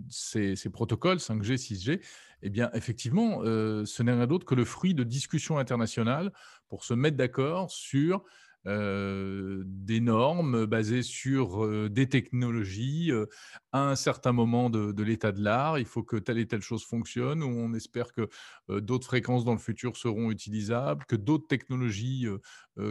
ces, 0.09 0.55
ces, 0.55 0.69
protocoles 0.69 1.17
5G, 1.17 1.55
6G, 1.55 2.01
eh 2.43 2.49
bien, 2.51 2.69
effectivement, 2.75 3.41
ce 3.43 4.03
n'est 4.03 4.13
rien 4.13 4.27
d'autre 4.27 4.45
que 4.45 4.53
le 4.53 4.65
fruit 4.65 4.93
de 4.93 5.03
discussions 5.03 5.57
internationales 5.57 6.31
pour 6.67 6.83
se 6.83 6.93
mettre 6.93 7.17
d'accord 7.17 7.71
sur 7.71 8.23
euh, 8.67 9.63
des 9.65 10.01
normes 10.01 10.65
basées 10.65 11.01
sur 11.01 11.63
euh, 11.63 11.87
des 11.89 12.09
technologies 12.09 13.09
euh, 13.09 13.25
à 13.71 13.89
un 13.89 13.95
certain 13.95 14.33
moment 14.33 14.69
de, 14.69 15.01
l'état 15.01 15.31
de 15.31 15.41
l'art. 15.41 15.79
Il 15.79 15.85
faut 15.85 16.03
que 16.03 16.17
telle 16.17 16.37
et 16.39 16.45
telle 16.45 16.61
chose 16.61 16.83
fonctionne, 16.83 17.41
ou 17.41 17.47
on 17.47 17.73
espère 17.73 18.11
que 18.11 18.29
d'autres 18.67 19.05
fréquences 19.05 19.45
dans 19.45 19.53
le 19.53 19.59
futur 19.59 19.95
seront 19.95 20.29
utilisables, 20.29 21.05
que 21.05 21.15
d'autres 21.15 21.47
technologies 21.47 22.27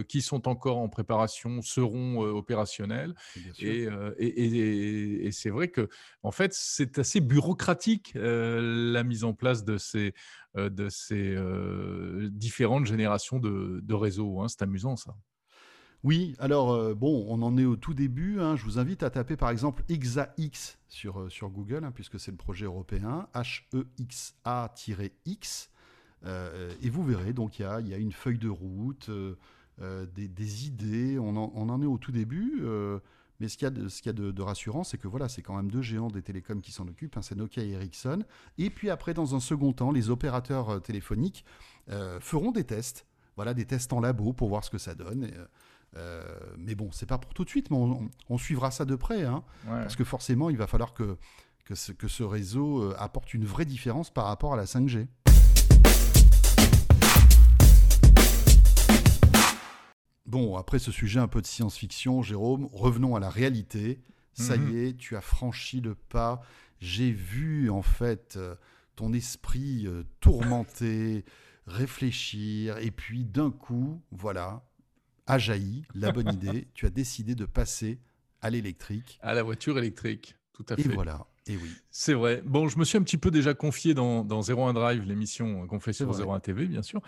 qui 0.09 0.23
sont 0.23 0.49
encore 0.49 0.79
en 0.79 0.89
préparation 0.89 1.61
seront 1.63 2.21
opérationnelles. 2.21 3.15
Et, 3.59 3.89
et, 4.19 5.31
c'est 5.33 5.51
vrai 5.51 5.69
que, 5.69 5.89
en 6.23 6.31
fait, 6.31 6.53
c'est 6.55 6.99
assez 6.99 7.21
bureaucratique 7.21 8.13
la 8.15 9.03
mise 9.05 9.25
en 9.25 9.35
place 9.35 9.65
de 9.65 9.79
ces, 9.79 10.15
de 10.57 10.89
ces 10.89 11.37
différentes 12.31 12.87
générations 12.87 13.39
de, 13.39 13.81
de 13.83 13.95
réseaux. 13.95 14.41
Hein. 14.41 14.49
C'est 14.49 14.63
amusant 14.63 14.97
ça. 14.97 15.15
Oui, 16.05 16.37
alors 16.39 16.71
euh, 16.71 16.95
bon, 16.95 17.27
on 17.29 17.43
en 17.43 17.59
est 17.59 17.65
au 17.65 17.75
tout 17.75 17.93
début. 17.93 18.41
Hein. 18.41 18.55
Je 18.55 18.63
vous 18.65 18.79
invite 18.79 19.03
à 19.03 19.11
taper 19.11 19.37
par 19.37 19.51
exemple 19.51 19.83
EXA-X 19.89 20.79
sur, 20.89 21.21
euh, 21.21 21.29
sur 21.29 21.49
Google, 21.51 21.83
hein, 21.85 21.91
puisque 21.93 22.21
c'est 22.21 22.31
le 22.31 22.37
projet 22.37 22.67
européen, 22.67 23.27
H-E-X-A-X. 23.35 24.71
Euh, 26.25 26.73
et 26.83 26.91
vous 26.91 27.03
verrez, 27.03 27.33
donc 27.33 27.59
il 27.59 27.63
y 27.63 27.65
a, 27.65 27.81
une 27.99 28.13
feuille 28.13 28.39
de 28.39 28.49
route, 28.49 29.11
des, 29.81 30.67
idées. 30.67 31.19
On 31.19 31.37
en, 31.37 31.83
est 31.83 31.87
au 31.87 31.99
tout 31.99 32.13
début. 32.13 32.63
mais 33.41 33.49
ce 33.49 33.57
qu'il 33.57 33.67
y 33.67 33.69
a 33.69 33.71
de, 33.71 33.89
ce 33.89 34.41
rassurant, 34.41 34.85
c'est 34.85 34.99
que 34.99 35.09
voilà, 35.09 35.29
c'est 35.29 35.43
quand 35.43 35.57
même 35.57 35.71
deux 35.71 35.83
géants 35.83 36.11
des 36.11 36.23
télécoms 36.23 36.61
qui 36.61 36.71
s'en 36.73 36.87
occupent, 36.89 37.17
hein, 37.17 37.23
c'est 37.23 37.37
Nokia 37.37 37.65
et 37.65 37.71
Ericsson. 37.71 38.25
Et 38.57 38.71
puis 38.71 38.91
après, 38.91 39.15
dans 39.15 39.35
un 39.35 39.41
second 39.41 39.73
temps, 39.73 39.91
les 39.93 40.11
opérateurs 40.11 40.81
téléphoniques 40.81 41.45
feront 42.21 42.53
des 42.53 42.65
tests. 42.65 43.05
Voilà, 43.37 43.55
des 43.55 43.65
tests 43.65 43.93
en 43.93 44.01
labo 44.01 44.33
pour 44.33 44.49
voir 44.49 44.65
ce 44.65 44.71
que 44.71 44.79
ça 44.79 44.97
donne. 44.97 45.31
Euh, 45.97 46.23
mais 46.59 46.75
bon, 46.75 46.91
c'est 46.93 47.07
pas 47.07 47.19
pour 47.19 47.33
tout 47.35 47.45
de 47.45 47.49
suite, 47.49 47.71
mais 47.71 47.79
on, 48.29 48.39
suivra 48.39 48.71
ça 48.71 48.85
de 48.85 48.95
près, 48.95 49.25
hein, 49.25 49.43
parce 49.67 49.97
que 49.97 50.05
forcément, 50.05 50.51
il 50.51 50.57
va 50.57 50.67
falloir 50.67 50.93
que, 50.93 51.17
que, 51.65 51.75
ce, 51.75 51.93
que 51.93 52.09
ce 52.09 52.23
réseau 52.23 52.83
euh, 52.83 52.95
apporte 52.99 53.35
une 53.35 53.45
vraie 53.45 53.65
différence 53.65 54.11
par 54.11 54.27
rapport 54.27 54.53
à 54.53 54.57
la 54.57 54.65
5G. 54.65 55.07
Bon, 60.27 60.57
après 60.57 60.79
ce 60.79 60.93
sujet 60.93 61.21
un 61.21 61.29
peu 61.29 61.41
de 61.41 61.47
science-fiction, 61.47 62.23
Jérôme, 62.23 62.69
revenons 62.73 63.17
à 63.17 63.21
la 63.21 63.31
réalité. 63.31 64.03
Ça 64.35 64.57
y 64.57 64.61
mhm. 64.61 64.77
est, 64.77 64.97
tu 64.97 65.17
as 65.17 65.21
franchi 65.21 65.81
le 65.81 65.95
pas. 65.95 66.43
J'ai 66.81 67.11
vu 67.11 67.71
en 67.71 67.83
fait 67.83 68.35
euh, 68.37 68.55
ton 68.95 69.13
esprit 69.13 69.89
tourmenté, 70.21 71.25
réfléchir, 71.67 72.77
et 72.79 72.91
puis 72.91 73.25
d'un 73.25 73.51
coup, 73.51 74.03
voilà, 74.13 74.68
a 75.29 75.39
jailli 75.39 75.85
la 75.95 76.11
bonne 76.11 76.33
idée. 76.33 76.67
Tu 76.75 76.87
as 76.87 76.91
décidé 76.91 77.35
de 77.35 77.45
passer 77.45 78.01
à 78.41 78.51
l'électrique. 78.51 79.19
À 79.23 79.35
la 79.35 79.43
voiture 79.43 79.79
électrique, 79.79 80.37
tout 80.53 80.67
à 80.69 80.77
fait. 80.77 80.83
Et 80.83 80.89
voilà. 80.89 81.27
Et 81.47 81.57
oui. 81.57 81.71
C'est 81.91 82.15
vrai. 82.15 82.43
Bon, 82.45 82.69
je 82.69 82.79
me 82.79 82.85
suis 82.85 82.99
un 82.99 83.03
petit 83.03 83.17
peu 83.17 83.31
déjà 83.31 83.55
confié 83.55 83.95
dans, 83.95 84.25
dans 84.25 84.43
01 84.43 84.73
Drive, 84.75 85.05
l'émission 85.05 85.67
qu'on 85.67 85.81
fait 85.81 85.93
sur 85.93 86.11
01 86.11 86.41
TV, 86.41 86.67
bien 86.67 86.83
sûr. 86.83 87.01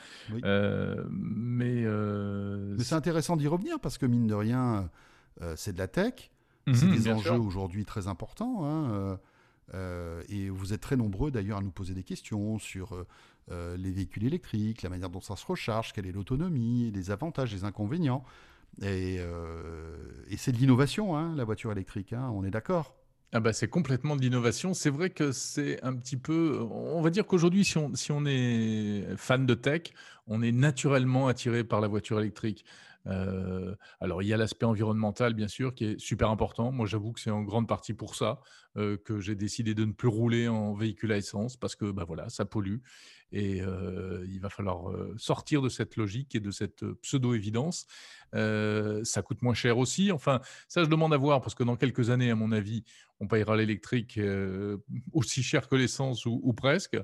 Euh, 0.44 1.04
mais 1.11 1.83
euh, 1.85 2.74
mais 2.78 2.85
c'est 2.85 2.94
intéressant 2.94 3.37
d'y 3.37 3.48
revenir 3.48 3.78
parce 3.80 3.98
que, 3.98 4.06
mine 4.06 4.26
de 4.26 4.35
rien, 4.35 4.90
euh, 5.42 5.54
c'est 5.56 5.72
de 5.72 5.78
la 5.78 5.88
tech. 5.88 6.30
Mhm, 6.66 6.74
c'est 6.74 6.87
des 6.87 7.09
enjeux 7.09 7.38
aujourd'hui 7.38 7.85
très 7.85 8.06
importants. 8.06 8.64
Hein, 8.64 9.18
et 10.28 10.48
vous 10.50 10.72
êtes 10.72 10.80
très 10.80 10.96
nombreux 10.96 11.30
d'ailleurs 11.30 11.59
à 11.59 11.62
nous 11.62 11.70
poser 11.70 11.94
des 11.94 12.02
questions 12.02 12.59
sur 12.59 13.06
euh, 13.50 13.76
les 13.76 13.90
véhicules 13.90 14.24
électriques, 14.24 14.82
la 14.82 14.88
manière 14.88 15.10
dont 15.10 15.20
ça 15.20 15.36
se 15.36 15.44
recharge, 15.44 15.92
quelle 15.92 16.06
est 16.06 16.12
l'autonomie, 16.12 16.90
les 16.94 17.10
avantages, 17.10 17.52
les 17.52 17.64
inconvénients. 17.64 18.24
Et, 18.82 19.16
euh, 19.18 19.96
c'est 20.36 20.52
de 20.52 20.56
l'innovation, 20.58 21.16
hein, 21.16 21.34
la 21.36 21.44
voiture 21.44 21.72
électrique, 21.72 22.12
hein, 22.12 22.30
on 22.32 22.44
est 22.44 22.50
d'accord 22.50 22.96
ah 23.32 23.38
bah 23.38 23.52
c'est 23.52 23.68
complètement 23.68 24.16
de 24.16 24.22
l'innovation. 24.22 24.74
C'est 24.74 24.90
vrai 24.90 25.10
que 25.10 25.30
c'est 25.30 25.80
un 25.84 25.94
petit 25.94 26.16
peu. 26.16 26.58
On 26.68 27.00
va 27.00 27.10
dire 27.10 27.24
qu'aujourd'hui, 27.24 27.64
si 27.64 27.78
on, 27.78 27.94
si 27.94 28.10
on 28.10 28.26
est 28.26 29.04
fan 29.16 29.46
de 29.46 29.54
tech, 29.54 29.82
on 30.26 30.42
est 30.42 30.50
naturellement 30.50 31.28
attiré 31.28 31.62
par 31.62 31.80
la 31.80 31.86
voiture 31.86 32.18
électrique. 32.18 32.64
Euh, 33.06 33.76
alors, 34.00 34.24
il 34.24 34.26
y 34.26 34.34
a 34.34 34.36
l'aspect 34.36 34.66
environnemental, 34.66 35.34
bien 35.34 35.46
sûr, 35.46 35.76
qui 35.76 35.84
est 35.84 36.00
super 36.00 36.28
important. 36.28 36.72
Moi, 36.72 36.86
j'avoue 36.86 37.12
que 37.12 37.20
c'est 37.20 37.30
en 37.30 37.42
grande 37.42 37.68
partie 37.68 37.94
pour 37.94 38.16
ça 38.16 38.40
que 38.74 39.20
j'ai 39.20 39.36
décidé 39.36 39.74
de 39.74 39.84
ne 39.84 39.92
plus 39.92 40.08
rouler 40.08 40.48
en 40.48 40.74
véhicule 40.74 41.12
à 41.12 41.16
essence 41.16 41.56
parce 41.56 41.76
que 41.76 41.90
bah 41.90 42.04
voilà, 42.04 42.28
ça 42.30 42.44
pollue. 42.44 42.78
Et 43.32 43.58
il 43.58 44.38
va 44.40 44.48
falloir 44.48 44.92
sortir 45.16 45.62
de 45.62 45.68
cette 45.68 45.96
logique 45.96 46.34
et 46.34 46.40
de 46.40 46.50
cette 46.50 46.84
pseudo-évidence. 47.02 47.86
ça 48.32 49.22
coûte 49.22 49.42
moins 49.42 49.54
cher 49.54 49.78
aussi. 49.78 50.12
Enfin, 50.12 50.40
ça, 50.68 50.82
je 50.82 50.88
demande 50.88 51.14
à 51.14 51.16
voir 51.16 51.40
parce 51.40 51.54
que 51.54 51.62
dans 51.62 51.76
quelques 51.76 52.10
années, 52.10 52.30
à 52.30 52.34
mon 52.34 52.52
avis, 52.52 52.84
on 53.20 53.28
payera 53.28 53.56
l'électrique 53.56 54.18
aussi 55.12 55.42
cher 55.42 55.68
que 55.68 55.76
l'essence 55.76 56.26
ou, 56.26 56.52
presque. 56.52 56.98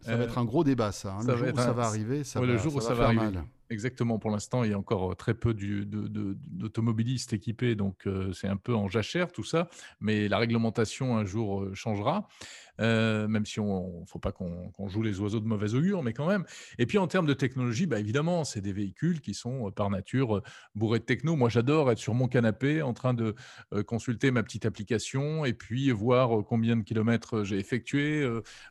ça 0.00 0.16
va 0.16 0.24
être 0.24 0.38
un 0.38 0.44
gros 0.44 0.62
débat, 0.62 0.92
ça. 0.92 1.14
Hein. 1.14 1.26
Le 1.26 1.36
jour 1.36 1.48
où 1.52 1.56
ça 1.56 1.72
va 1.72 1.84
arriver, 1.84 2.24
ça 2.24 2.40
va, 2.40 2.46
le 2.46 2.56
jour 2.56 2.72
ça 2.72 2.78
où 2.78 2.80
ça 2.80 2.94
va, 2.94 3.06
arriver. 3.06 3.40
Exactement. 3.70 4.18
Pour 4.18 4.30
l'instant, 4.30 4.62
il 4.62 4.70
y 4.70 4.74
a 4.74 4.78
encore 4.78 5.16
très 5.16 5.34
peu 5.34 5.54
d'automobilistes 5.54 7.32
équipés, 7.32 7.74
donc 7.74 8.06
c'est 8.32 8.48
un 8.48 8.56
peu 8.56 8.74
en 8.74 8.88
jachère 8.88 9.32
tout 9.32 9.44
ça. 9.44 9.68
Mais 10.00 10.28
la 10.28 10.38
réglementation 10.38 11.16
un 11.16 11.24
jour 11.24 11.66
changera. 11.74 12.28
Euh, 12.80 13.28
même 13.28 13.46
si 13.46 13.60
on 13.60 14.00
ne 14.00 14.06
faut 14.06 14.18
pas 14.18 14.32
qu'on 14.32 14.88
joue 14.88 15.02
les 15.02 15.20
oiseaux 15.20 15.40
de 15.40 15.46
mauvais 15.46 15.74
augure, 15.74 16.02
mais 16.02 16.12
quand 16.12 16.26
même. 16.26 16.44
Et 16.78 16.86
puis 16.86 16.98
en 16.98 17.06
termes 17.06 17.26
de 17.26 17.34
technologie, 17.34 17.86
bah, 17.86 18.00
évidemment, 18.00 18.44
c'est 18.44 18.60
des 18.60 18.72
véhicules 18.72 19.20
qui 19.20 19.34
sont 19.34 19.68
euh, 19.68 19.70
par 19.70 19.90
nature 19.90 20.36
euh, 20.36 20.42
bourrés 20.74 20.98
de 20.98 21.04
techno. 21.04 21.36
Moi, 21.36 21.48
j'adore 21.48 21.90
être 21.92 21.98
sur 21.98 22.14
mon 22.14 22.26
canapé 22.26 22.82
en 22.82 22.92
train 22.92 23.14
de 23.14 23.34
consulter 23.86 24.30
ma 24.30 24.42
petite 24.42 24.66
application 24.66 25.44
et 25.44 25.52
puis 25.52 25.90
voir 25.90 26.44
combien 26.44 26.76
de 26.76 26.82
kilomètres 26.82 27.44
j'ai 27.44 27.58
effectué, 27.58 28.28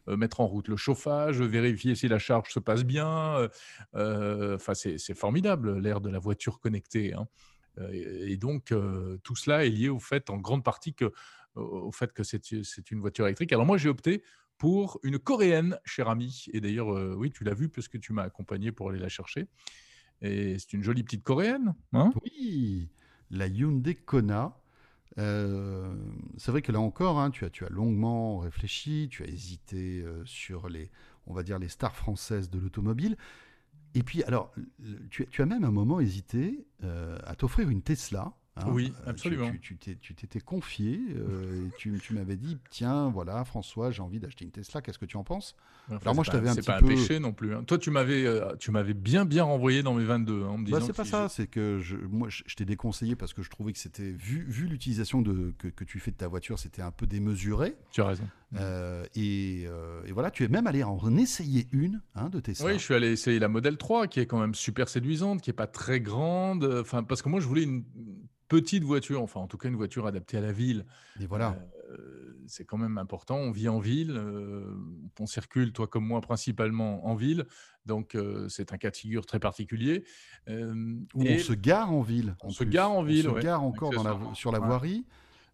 mettre 0.08 0.42
en 0.42 0.48
route 0.48 0.68
le 0.68 0.76
chauffage, 0.76 1.42
vérifier 1.42 1.96
si 1.96 2.08
la 2.08 2.20
charge 2.20 2.52
se 2.52 2.60
passe 2.60 2.84
bien. 2.84 3.48
Enfin, 3.94 4.74
c'est 4.74 5.14
formidable 5.14 5.80
l'ère 5.80 6.02
de 6.02 6.10
la 6.10 6.20
voiture 6.20 6.60
connectée. 6.60 7.14
Hein. 7.14 7.28
Et 7.92 8.38
donc, 8.38 8.74
tout 9.24 9.36
cela 9.36 9.66
est 9.66 9.70
lié 9.70 9.90
au 9.90 10.00
fait, 10.00 10.30
en 10.30 10.38
grande 10.38 10.64
partie, 10.64 10.94
que 10.94 11.12
au 11.56 11.92
fait 11.92 12.14
que 12.14 12.24
c'est 12.24 12.92
une 12.92 13.00
voiture 13.00 13.26
électrique. 13.26 13.52
Alors 13.54 13.66
moi, 13.66 13.78
j'ai 13.78 13.90
opté 13.90 14.24
pour 14.58 15.00
une 15.04 15.20
coréenne, 15.20 15.78
cher 15.86 16.10
ami. 16.10 16.46
Et 16.54 16.62
d'ailleurs, 16.62 16.94
euh, 16.94 17.16
oui, 17.18 17.32
tu 17.32 17.44
l'as 17.44 17.54
vu 17.54 17.70
puisque 17.70 18.00
tu 18.00 18.14
m'as 18.14 18.24
accompagné 18.24 18.72
pour 18.72 18.90
aller 18.90 19.00
la 19.00 19.10
chercher. 19.10 19.48
Et 20.22 20.58
c'est 20.60 20.74
une 20.74 20.84
jolie 20.84 21.04
petite 21.04 21.24
coréenne. 21.24 21.76
Hein? 21.92 22.14
Oui, 22.24 22.90
la 23.30 23.48
Hyundai 23.48 23.96
Kona. 23.96 24.58
Euh, 25.20 25.94
c'est 26.38 26.52
vrai 26.52 26.62
que 26.62 26.72
là 26.72 26.80
encore, 26.80 27.20
hein, 27.20 27.30
tu, 27.30 27.46
as, 27.46 27.50
tu 27.50 27.66
as 27.66 27.70
longuement 27.70 28.40
réfléchi, 28.40 29.10
tu 29.12 29.24
as 29.24 29.28
hésité 29.28 30.02
euh, 30.02 30.24
sur 30.26 30.70
les, 30.70 30.90
on 31.28 31.34
va 31.34 31.44
dire, 31.44 31.60
les 31.60 31.68
stars 31.68 31.96
françaises 31.96 32.50
de 32.50 32.58
l'automobile. 32.58 33.18
Et 33.96 34.02
puis, 34.02 34.24
alors, 34.24 34.52
tu, 35.12 35.28
tu 35.28 35.42
as 35.42 35.46
même 35.46 35.64
un 35.64 35.72
moment 35.72 36.00
hésité 36.00 36.66
euh, 36.84 37.18
à 37.26 37.36
t'offrir 37.36 37.70
une 37.70 37.84
Tesla. 37.84 38.34
Hein. 38.56 38.66
Oui, 38.70 38.94
Euh, 39.06 39.10
absolument. 39.12 39.52
Tu 39.62 39.76
t'étais 39.78 40.40
confié 40.40 41.00
euh, 41.16 41.68
et 41.68 41.72
tu, 41.78 42.00
tu 42.02 42.14
m'avais 42.14 42.36
dit 42.36 42.58
tiens, 42.70 43.10
voilà, 43.10 43.44
François, 43.46 43.92
j'ai 43.92 44.02
envie 44.02 44.20
d'acheter 44.20 44.46
une 44.46 44.52
Tesla, 44.52 44.82
qu'est-ce 44.82 45.00
que 45.00 45.06
tu 45.06 45.18
en 45.18 45.24
penses? 45.24 45.56
Enfin, 45.90 45.98
Alors 46.04 46.16
moi, 46.16 46.24
c'est 46.24 46.32
je 46.32 46.38
t'avais 46.38 46.46
pas- 46.46 46.52
un 46.52 46.54
C'est 46.56 46.62
petit 46.62 46.68
pas 46.68 46.80
peu- 46.80 46.86
un 46.86 46.90
péché 46.90 47.20
non 47.20 47.34
plus. 47.34 47.54
hein. 47.56 47.64
Toi, 47.66 47.78
tu 47.78 47.92
m'avais, 47.92 48.26
euh, 48.26 48.56
tu 48.58 48.72
m'avais 48.72 48.94
bien, 48.94 49.26
bien 49.26 49.44
renvoyé 49.44 49.84
dans 49.84 49.94
mes 49.94 50.06
22 50.06 50.44
hein, 50.44 50.48
en 50.48 50.58
me 50.58 50.66
disant. 50.66 50.78
Bah, 50.80 50.84
c'est 50.86 50.96
pas 50.96 51.06
ça, 51.06 51.30
c'est 51.30 51.48
que 51.48 51.80
je, 51.82 51.96
moi 51.98 52.30
je, 52.30 52.44
t'ai 52.56 52.66
déconseillé 52.66 53.16
parce 53.16 53.34
que 53.34 53.42
je 53.44 53.50
trouvais 53.50 53.74
que 53.74 53.80
c'était, 53.80 54.12
vu, 54.12 54.46
vu 54.48 54.68
l'utilisation 54.68 55.24
que, 55.24 55.68
que 55.70 55.84
tu 55.84 56.00
fais 56.00 56.12
de 56.12 56.16
ta 56.18 56.28
voiture, 56.28 56.58
c'était 56.60 56.82
un 56.82 56.92
peu 56.92 57.06
démesuré. 57.08 57.76
Tu 57.92 58.02
as 58.02 58.06
raison. 58.08 58.28
Euh, 58.56 59.06
et, 59.16 59.64
euh, 59.68 60.04
et 60.06 60.12
voilà, 60.12 60.30
tu 60.32 60.44
es 60.44 60.48
même 60.48 60.68
allé 60.68 60.84
en 60.84 61.18
essayer 61.18 61.68
une 61.72 62.02
hein, 62.16 62.30
de 62.30 62.40
Tesla. 62.40 62.66
Oui, 62.68 62.74
je 62.74 62.78
suis 62.84 62.94
allé 62.94 63.12
essayer 63.12 63.40
la 63.40 63.48
Model 63.48 63.78
3, 63.78 64.08
qui 64.08 64.20
est 64.20 64.26
quand 64.26 64.40
même 64.40 64.56
super 64.56 64.90
séduisante, 64.90 65.42
qui 65.42 65.50
est 65.50 65.54
pas 65.54 65.68
très 65.68 66.00
grande. 66.02 66.64
Enfin, 66.82 67.04
parce 67.04 67.22
que 67.22 67.30
moi, 67.30 67.40
je 67.40 67.48
voulais 67.48 67.64
une 67.64 67.84
petite 68.48 68.84
voiture, 68.84 69.22
enfin, 69.22 69.40
en 69.40 69.48
tout 69.48 69.58
cas, 69.58 69.70
une 69.70 69.76
voiture 69.76 70.06
adaptée 70.06 70.38
à 70.38 70.42
la 70.42 70.52
ville. 70.52 70.86
Et 71.20 71.26
voilà. 71.26 71.58
Euh, 71.92 72.38
c'est 72.46 72.66
quand 72.66 72.78
même 72.78 72.98
important. 72.98 73.38
On 73.38 73.52
vit 73.52 73.70
en 73.70 73.80
ville, 73.80 74.22
on 75.20 75.26
circule, 75.26 75.72
toi 75.72 75.88
comme 75.88 76.06
moi, 76.06 76.20
principalement 76.22 77.08
en 77.08 77.16
ville. 77.16 77.46
Donc, 77.86 78.18
c'est 78.50 78.74
un 78.74 78.78
cas 78.78 78.92
de 78.92 78.98
figure 78.98 79.26
très 79.26 79.40
particulier. 79.40 80.04
Où 80.50 81.24
et- 81.24 81.36
on 81.36 81.40
se 81.40 81.54
gare 81.54 81.92
en 81.94 82.02
ville. 82.02 82.36
On 82.44 82.48
en 82.48 82.50
se 82.50 82.64
plus. 82.66 82.70
gare 82.72 82.92
en 82.92 83.02
ville, 83.04 83.28
On 83.28 83.32
se 83.32 83.36
ouais, 83.38 83.44
gare 83.44 83.64
encore 83.64 83.92
dans 83.92 84.04
la, 84.04 84.10
accessoirement. 84.10 84.36
sur 84.36 84.52
la 84.52 84.60
Ouais. 84.60 84.68
voirie. 84.68 85.06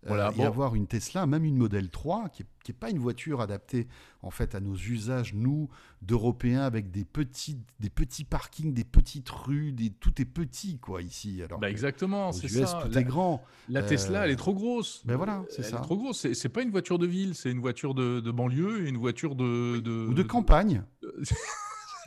Euh, 0.05 0.07
Voilà, 0.07 0.31
et 0.33 0.37
bon. 0.37 0.45
avoir 0.45 0.75
une 0.75 0.87
Tesla, 0.87 1.25
même 1.25 1.43
une 1.43 1.57
Model 1.57 1.89
3, 1.89 2.29
qui 2.29 2.43
n'est 2.67 2.73
pas 2.73 2.89
une 2.89 2.99
voiture 2.99 3.41
adaptée 3.41 3.87
en 4.21 4.29
fait 4.31 4.55
à 4.55 4.59
nos 4.61 4.75
usages, 4.75 5.33
nous, 5.33 5.69
d'Européens, 6.01 6.61
avec 6.61 6.89
des 6.91 7.03
petits, 7.03 7.57
des 7.81 7.89
petits 7.89 8.23
parkings, 8.23 8.73
des 8.73 8.83
petites 8.85 9.29
rues, 9.29 9.71
des, 9.73 9.89
tout 9.89 10.21
est 10.21 10.25
petit 10.25 10.77
quoi 10.77 11.01
ici. 11.01 11.41
Alors 11.43 11.59
Bah, 11.59 11.69
exactement, 11.69 12.31
c'est 12.31 12.47
ça. 12.47 12.81
tout 12.83 12.91
La- 12.93 13.01
est 13.01 13.03
grand. 13.03 13.43
La 13.67 13.83
Tesla, 13.83 14.21
Euh, 14.21 14.23
elle 14.25 14.31
est 14.31 14.35
trop 14.37 14.53
grosse. 14.53 15.01
ben 15.05 15.15
voilà, 15.17 15.43
c'est 15.49 15.63
ça. 15.63 15.77
est 15.77 15.81
trop 15.81 15.97
grosse. 15.97 16.31
C'est, 16.33 16.49
pas 16.49 16.61
une 16.61 16.71
voiture 16.71 16.97
de 16.99 17.05
ville, 17.07 17.35
c'est 17.35 17.51
une 17.51 17.59
voiture 17.61 17.93
de, 17.93 18.19
de 18.21 18.31
banlieue 18.31 18.85
et 18.85 18.89
une 18.89 18.97
voiture 18.97 19.35
de. 19.35 19.79
de 19.79 20.07
Ou 20.09 20.13
de 20.13 20.23
campagne. 20.23 20.83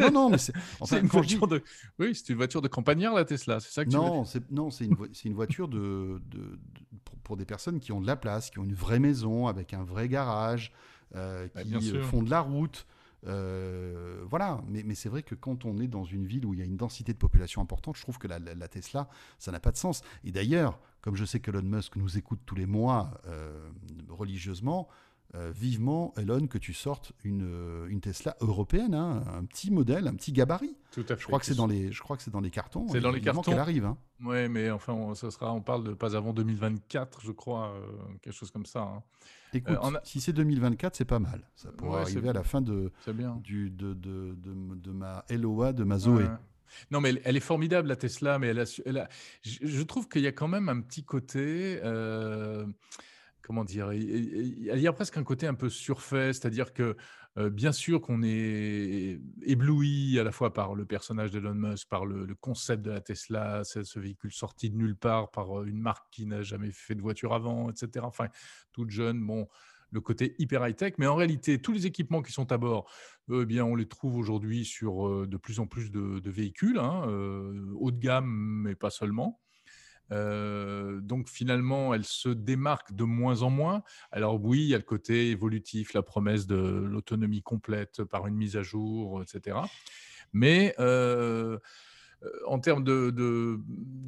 Non, 0.00 0.10
non, 0.10 0.30
mais 0.30 0.38
c'est. 0.38 0.54
Enfin, 0.80 0.96
une 0.96 1.02
dis- 1.02 1.08
voiture 1.12 1.46
de. 1.46 1.62
Oui, 1.98 2.14
c'est 2.14 2.30
une 2.30 2.36
voiture 2.36 2.62
de 2.62 2.66
campagnard, 2.68 3.14
la 3.14 3.26
Tesla. 3.26 3.60
C'est 3.60 3.70
ça 3.72 3.84
que 3.84 3.90
tu 3.90 3.96
veux 3.96 4.02
dire 4.02 4.10
Non, 4.10 4.24
c'est 4.24 4.50
non, 4.50 4.70
c'est 4.70 4.86
une, 4.86 4.94
vo- 4.94 5.06
c'est 5.12 5.28
une 5.28 5.34
voiture 5.34 5.68
de, 5.68 6.20
de- 6.30 6.38
de- 6.38 6.58
pour, 7.32 7.36
des 7.38 7.44
personnes 7.46 7.80
qui 7.80 7.92
ont 7.92 8.00
de 8.00 8.06
la 8.06 8.16
place, 8.16 8.50
qui 8.50 8.58
ont 8.58 8.64
une 8.64 8.74
vraie 8.74 8.98
maison 8.98 9.46
avec 9.46 9.72
un 9.74 9.84
vrai 9.84 10.08
garage, 10.08 10.72
euh, 11.14 11.48
Bah, 11.54 11.62
qui 11.62 11.74
euh, 11.74 12.02
font 12.02 12.22
de 12.22 12.30
la 12.30 12.40
route. 12.40 12.86
euh, 13.26 14.22
voilà, 14.28 14.60
mais, 14.68 14.82
mais 14.84 14.94
c'est 14.94 15.08
vrai 15.08 15.22
que 15.22 15.34
quand 15.34 15.64
on 15.64 15.78
est 15.80 15.86
dans 15.88 16.04
une 16.04 16.26
ville 16.26 16.44
où 16.44 16.54
il 16.54 16.60
y 16.60 16.62
a 16.62 16.66
une 16.66 16.76
densité 16.76 17.12
de 17.12 17.18
population 17.18 17.62
importante, 17.62 17.96
je 17.96 18.02
trouve 18.02 18.18
que 18.18 18.28
la, 18.28 18.38
la- 18.38 18.54
la 18.54 18.68
Tesla, 18.68 19.08
ça 19.38 19.52
n'a 19.52 19.60
pas 19.60 19.70
de 19.72 19.76
sens. 19.76 20.02
Et 20.24 20.32
d'ailleurs, 20.32 20.78
comme 21.00 21.16
je 21.16 21.24
sais 21.24 21.40
qu'Elon 21.40 21.62
Musk 21.62 21.96
nous 21.96 22.18
écoute 22.18 22.40
tous 22.46 22.54
les 22.56 22.66
mois 22.66 23.20
euh, 23.26 23.70
religieusement, 24.08 24.88
euh, 25.34 25.50
vivement, 25.54 26.12
Elon, 26.18 26.46
que 26.46 26.58
tu 26.58 26.74
sortes 26.74 27.12
une, 27.24 27.42
euh, 27.44 27.86
une 27.88 28.00
Tesla 28.00 28.36
européenne, 28.40 28.94
hein, 28.94 29.22
un 29.34 29.44
petit 29.44 29.70
modèle, 29.70 30.06
un 30.08 30.14
petit 30.14 30.32
gabarit. 30.32 30.76
Tout 30.90 31.04
à 31.08 31.16
fait. 31.16 31.22
Je 31.22 31.26
crois 31.26 31.38
que 31.38 31.46
c'est 31.46 31.54
dans 31.54 31.66
les, 31.66 31.90
je 31.90 32.00
crois 32.02 32.16
que 32.18 32.22
c'est 32.22 32.30
dans 32.30 32.40
les 32.40 32.50
cartons. 32.50 32.86
C'est 32.90 33.00
dans 33.00 33.10
les 33.10 33.20
cartons. 33.22 33.40
qu'elle 33.40 33.58
arrive. 33.58 33.84
hein. 33.86 33.96
Ouais, 34.22 34.48
mais 34.48 34.70
enfin, 34.70 34.92
on, 34.92 35.14
ça 35.14 35.30
sera, 35.30 35.52
on 35.52 35.60
parle 35.62 35.84
de 35.84 35.94
pas 35.94 36.14
avant 36.16 36.32
2024, 36.34 37.20
je 37.22 37.32
crois, 37.32 37.72
euh, 37.74 37.86
quelque 38.20 38.34
chose 38.34 38.50
comme 38.50 38.66
ça. 38.66 38.80
hein. 38.82 39.02
Écoute, 39.54 39.76
Euh, 39.82 39.96
a- 39.96 40.00
si 40.04 40.20
c'est 40.20 40.32
2024, 40.32 40.96
c'est 40.96 41.04
pas 41.04 41.18
mal. 41.18 41.48
Ça 41.56 41.70
pourrait 41.72 41.96
Ouais, 41.96 42.00
arriver 42.02 42.28
à 42.28 42.32
la 42.34 42.42
fin 42.42 42.60
de, 42.60 42.90
bien. 43.08 43.36
du, 43.42 43.70
de, 43.70 43.94
de, 43.94 44.34
de, 44.36 44.74
de 44.74 44.90
ma 44.92 45.24
LOA, 45.30 45.72
de 45.72 45.84
ma 45.84 45.98
Zoé. 45.98 46.24
Ouais. 46.24 46.30
Non, 46.90 47.00
mais 47.02 47.10
elle, 47.10 47.20
elle 47.24 47.36
est 47.36 47.40
formidable, 47.40 47.88
la 47.88 47.96
Tesla, 47.96 48.38
mais 48.38 48.46
elle 48.48 48.60
a, 48.60 48.66
su- 48.66 48.82
elle 48.86 48.96
a- 48.98 49.08
je, 49.42 49.58
je 49.62 49.82
trouve 49.82 50.08
qu'il 50.08 50.22
y 50.22 50.26
a 50.26 50.32
quand 50.32 50.48
même 50.48 50.68
un 50.70 50.80
petit 50.80 51.04
côté, 51.04 51.78
euh, 51.84 52.64
comment 53.42 53.64
dire, 53.64 53.92
il, 53.92 54.64
y 54.64 54.86
a 54.86 54.92
presque 54.92 55.16
un 55.16 55.24
côté 55.24 55.46
un 55.46 55.54
peu 55.54 55.68
surfait, 55.68 56.32
c'est-à-dire 56.32 56.72
que 56.72 56.96
euh, 57.38 57.48
bien 57.48 57.72
sûr 57.72 58.02
qu'on 58.02 58.22
est 58.22 59.18
ébloui 59.42 60.18
à 60.18 60.24
la 60.24 60.32
fois 60.32 60.52
par 60.52 60.74
le 60.74 60.84
personnage 60.84 61.30
d'Elon 61.30 61.54
Musk, 61.54 61.88
par 61.88 62.04
le, 62.04 62.34
concept 62.34 62.82
de 62.82 62.90
la 62.90 63.00
Tesla, 63.00 63.62
ce 63.64 63.98
véhicule 63.98 64.32
sorti 64.32 64.68
de 64.68 64.76
nulle 64.76 64.96
part 64.96 65.30
par 65.30 65.60
euh, 65.60 65.64
une 65.64 65.80
marque 65.80 66.06
qui 66.10 66.26
n'a 66.26 66.42
jamais 66.42 66.70
fait 66.72 66.94
de 66.94 67.00
voiture 67.00 67.32
avant, 67.32 67.70
etc. 67.70 68.04
Enfin, 68.04 68.28
toute 68.72 68.90
jeune, 68.90 69.24
bon, 69.24 69.48
le 69.90 70.00
côté 70.00 70.34
hyper 70.38 70.66
high-tech, 70.66 70.94
mais 70.98 71.06
en 71.06 71.14
réalité, 71.14 71.60
tous 71.60 71.72
les 71.72 71.86
équipements 71.86 72.22
qui 72.22 72.32
sont 72.32 72.52
à 72.52 72.58
bord, 72.58 72.90
euh, 73.30 73.42
eh 73.42 73.46
bien, 73.46 73.64
on 73.64 73.76
les 73.76 73.88
trouve 73.88 74.16
aujourd'hui 74.16 74.66
sur 74.66 75.26
de 75.26 75.36
plus 75.38 75.58
en 75.58 75.66
plus 75.66 75.90
de, 75.90 76.30
véhicules, 76.30 76.78
hein, 76.78 77.06
haut 77.78 77.90
de 77.90 77.98
gamme, 77.98 78.62
mais 78.64 78.74
pas 78.74 78.90
seulement. 78.90 79.40
Donc 80.10 81.28
finalement, 81.28 81.94
elle 81.94 82.04
se 82.04 82.28
démarque 82.28 82.94
de 82.94 83.04
moins 83.04 83.42
en 83.42 83.50
moins. 83.50 83.82
Alors 84.10 84.42
oui, 84.42 84.60
il 84.60 84.68
y 84.68 84.74
a 84.74 84.78
le 84.78 84.84
côté 84.84 85.30
évolutif, 85.30 85.94
la 85.94 86.02
promesse 86.02 86.46
de 86.46 86.56
l'autonomie 86.56 87.42
complète 87.42 88.04
par 88.04 88.26
une 88.26 88.34
mise 88.34 88.56
à 88.56 88.62
jour, 88.62 89.22
etc. 89.22 89.58
Mais 90.32 90.74
en 92.46 92.58
termes 92.58 92.84
de, 92.84 93.58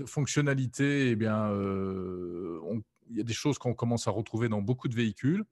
fonctionnalité, 0.07 1.11
eh 1.11 1.17
bien, 1.17 1.49
on- 1.51 2.83
il 3.11 3.17
y 3.17 3.21
a 3.21 3.25
des 3.25 3.35
choses 3.35 3.59
qu'on 3.59 3.75
commence 3.75 4.09
à 4.09 4.11
retrouver 4.11 4.49
dans 4.49 4.63
beaucoup 4.63 4.89
de 4.89 4.95
véhicules. 4.95 5.45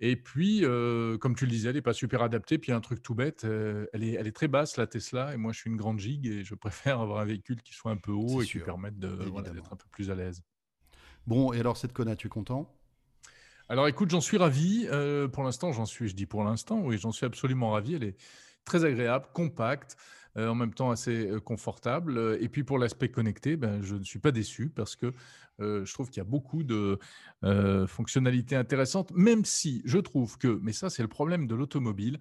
Et 0.00 0.16
puis, 0.16 0.60
euh, 0.62 1.16
comme 1.16 1.34
tu 1.34 1.46
le 1.46 1.50
disais, 1.50 1.70
elle 1.70 1.76
n'est 1.76 1.82
pas 1.82 1.94
super 1.94 2.22
adaptée. 2.22 2.58
Puis, 2.58 2.72
un 2.72 2.80
truc 2.80 3.02
tout 3.02 3.14
bête, 3.14 3.44
euh, 3.44 3.86
elle, 3.92 4.04
est, 4.04 4.12
elle 4.12 4.26
est 4.26 4.32
très 4.32 4.48
basse, 4.48 4.76
la 4.76 4.86
Tesla. 4.86 5.32
Et 5.32 5.36
moi, 5.36 5.52
je 5.52 5.60
suis 5.60 5.70
une 5.70 5.76
grande 5.76 5.98
gigue 5.98 6.26
et 6.26 6.44
je 6.44 6.54
préfère 6.54 7.00
avoir 7.00 7.20
un 7.20 7.24
véhicule 7.24 7.62
qui 7.62 7.72
soit 7.72 7.90
un 7.90 7.96
peu 7.96 8.12
haut 8.12 8.42
et 8.42 8.44
qui 8.44 8.52
sûr, 8.52 8.64
permette 8.64 8.94
voilà, 8.98 9.22
évidemment. 9.22 9.40
d'être 9.42 9.72
un 9.72 9.76
peu 9.76 9.86
plus 9.90 10.10
à 10.10 10.14
l'aise. 10.14 10.42
Bon, 11.26 11.52
et 11.52 11.60
alors 11.60 11.76
cette 11.76 11.92
connasse, 11.92 12.18
tu 12.18 12.26
es 12.26 12.30
content? 12.30 12.72
Alors 13.68 13.88
écoute, 13.88 14.10
j'en 14.10 14.20
suis 14.20 14.36
ravi. 14.36 14.86
Euh, 14.90 15.26
pour 15.26 15.42
l'instant, 15.42 15.72
j'en 15.72 15.86
suis, 15.86 16.08
je 16.08 16.14
dis 16.14 16.26
pour 16.26 16.44
l'instant, 16.44 16.80
oui, 16.80 16.98
j'en 16.98 17.10
suis 17.10 17.26
absolument 17.26 17.70
ravi. 17.70 17.94
Elle 17.94 18.04
est 18.04 18.16
très 18.64 18.84
agréable, 18.84 19.26
compacte, 19.32 19.96
en 20.36 20.54
même 20.54 20.74
temps 20.74 20.90
assez 20.90 21.26
euh, 21.28 21.40
confortable. 21.40 22.18
Euh, 22.18 22.38
Et 22.40 22.48
puis 22.48 22.64
pour 22.64 22.78
l'aspect 22.78 23.08
connecté, 23.08 23.56
ben, 23.56 23.82
je 23.82 23.96
ne 23.96 24.04
suis 24.04 24.18
pas 24.18 24.32
déçu 24.32 24.68
parce 24.68 24.96
que 24.96 25.12
euh, 25.60 25.84
je 25.84 25.92
trouve 25.94 26.10
qu'il 26.10 26.18
y 26.18 26.26
a 26.26 26.28
beaucoup 26.28 26.62
de 26.62 26.98
euh, 27.44 27.86
fonctionnalités 27.86 28.56
intéressantes, 28.56 29.10
même 29.12 29.44
si 29.44 29.82
je 29.84 29.98
trouve 29.98 30.36
que, 30.38 30.58
mais 30.62 30.72
ça 30.72 30.90
c'est 30.90 31.02
le 31.02 31.08
problème 31.08 31.46
de 31.46 31.54
l'automobile, 31.54 32.18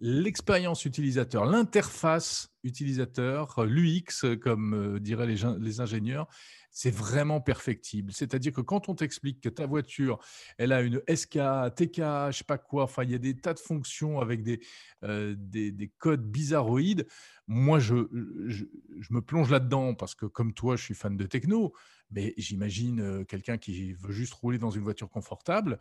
l'expérience 0.00 0.86
utilisateur, 0.86 1.44
l'interface 1.44 2.50
utilisateur, 2.64 3.58
euh, 3.58 3.66
l'UX, 3.66 4.24
euh, 4.24 4.36
comme 4.36 4.74
euh, 4.74 5.00
diraient 5.00 5.26
les, 5.26 5.80
ingénieurs, 5.80 6.26
c'est 6.70 6.90
vraiment 6.90 7.40
perfectible. 7.40 8.12
C'est-à-dire 8.12 8.52
que 8.52 8.60
quand 8.60 8.88
on 8.88 8.94
t'explique 8.94 9.40
que 9.40 9.48
ta 9.48 9.66
voiture, 9.66 10.18
elle 10.56 10.72
a 10.72 10.80
une 10.82 11.02
SK, 11.08 11.38
TK, 11.76 11.96
je 11.96 12.30
sais 12.32 12.44
pas 12.44 12.58
quoi, 12.58 12.84
enfin, 12.84 13.02
il 13.02 13.10
y 13.10 13.14
a 13.14 13.18
des 13.18 13.36
tas 13.36 13.54
de 13.54 13.58
fonctions 13.58 14.20
avec 14.20 14.42
des, 14.42 14.60
des, 15.02 15.72
des 15.72 15.88
codes 15.98 16.24
bizarroïdes. 16.24 17.06
Moi, 17.48 17.80
je, 17.80 17.96
je, 18.46 18.64
me 19.10 19.20
plonge 19.20 19.50
là-dedans 19.50 19.94
parce 19.94 20.14
que, 20.14 20.26
comme 20.26 20.54
toi, 20.54 20.76
je 20.76 20.84
suis 20.84 20.94
fan 20.94 21.16
de 21.16 21.26
techno, 21.26 21.74
mais 22.12 22.34
j'imagine 22.36 23.24
quelqu'un 23.26 23.58
qui 23.58 23.94
veut 23.94 24.12
juste 24.12 24.34
rouler 24.34 24.58
dans 24.58 24.70
une 24.70 24.82
voiture 24.82 25.10
confortable, 25.10 25.80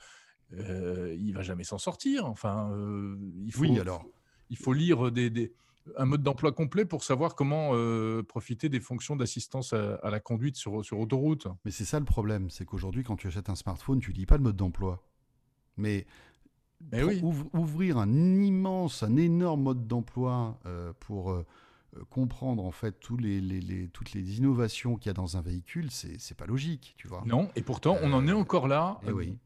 euh, 0.53 1.15
il 1.19 1.33
va 1.33 1.41
jamais 1.43 1.63
s'en 1.63 1.77
sortir. 1.77 2.25
Enfin, 2.25 2.71
euh, 2.71 3.17
il 3.45 3.51
faut, 3.51 3.61
Oui, 3.61 3.79
alors. 3.79 4.05
il 4.49 4.57
faut 4.57 4.73
lire 4.73 5.11
des, 5.11 5.29
des- 5.29 5.53
un 5.97 6.05
mode 6.05 6.21
d'emploi 6.23 6.51
complet 6.51 6.85
pour 6.85 7.03
savoir 7.03 7.35
comment 7.35 7.71
euh, 7.73 8.21
profiter 8.23 8.69
des 8.69 8.79
fonctions 8.79 9.15
d'assistance 9.15 9.73
à, 9.73 9.95
à 9.95 10.09
la 10.09 10.19
conduite 10.19 10.55
sur, 10.55 10.83
sur 10.85 10.99
autoroute. 10.99 11.47
Mais 11.65 11.71
c'est 11.71 11.85
ça 11.85 11.99
le 11.99 12.05
problème, 12.05 12.49
c'est 12.49 12.65
qu'aujourd'hui, 12.65 13.03
quand 13.03 13.15
tu 13.15 13.27
achètes 13.27 13.49
un 13.49 13.55
smartphone, 13.55 13.99
tu 13.99 14.11
lis 14.11 14.25
pas 14.25 14.37
le 14.37 14.43
mode 14.43 14.55
d'emploi. 14.55 15.03
Mais, 15.77 16.05
oui. 16.93 17.21
ouvrir 17.53 17.97
un 17.97 18.09
immense, 18.41 19.03
un 19.03 19.15
énorme 19.17 19.61
mode 19.63 19.87
d'emploi 19.87 20.59
euh, 20.65 20.93
pour 20.99 21.31
euh, 21.31 21.45
comprendre 22.09 22.63
en 22.63 22.71
fait 22.71 22.99
tous 22.99 23.17
les, 23.17 23.41
les- 23.41 23.61
les- 23.61 23.87
toutes 23.89 24.13
les 24.13 24.37
innovations 24.37 24.95
qu'il 24.97 25.07
y 25.07 25.11
a 25.11 25.13
dans 25.13 25.37
un 25.37 25.41
véhicule, 25.41 25.89
c'est 25.91 26.37
pas 26.37 26.45
logique, 26.45 26.93
tu 26.97 27.07
vois. 27.07 27.23
Non, 27.25 27.49
et 27.55 27.61
pourtant, 27.63 27.97
on 28.03 28.13
en 28.13 28.27
est 28.27 28.31
encore 28.33 28.67
là 28.67 28.99
Eh 29.07 29.11
oui. 29.11 29.37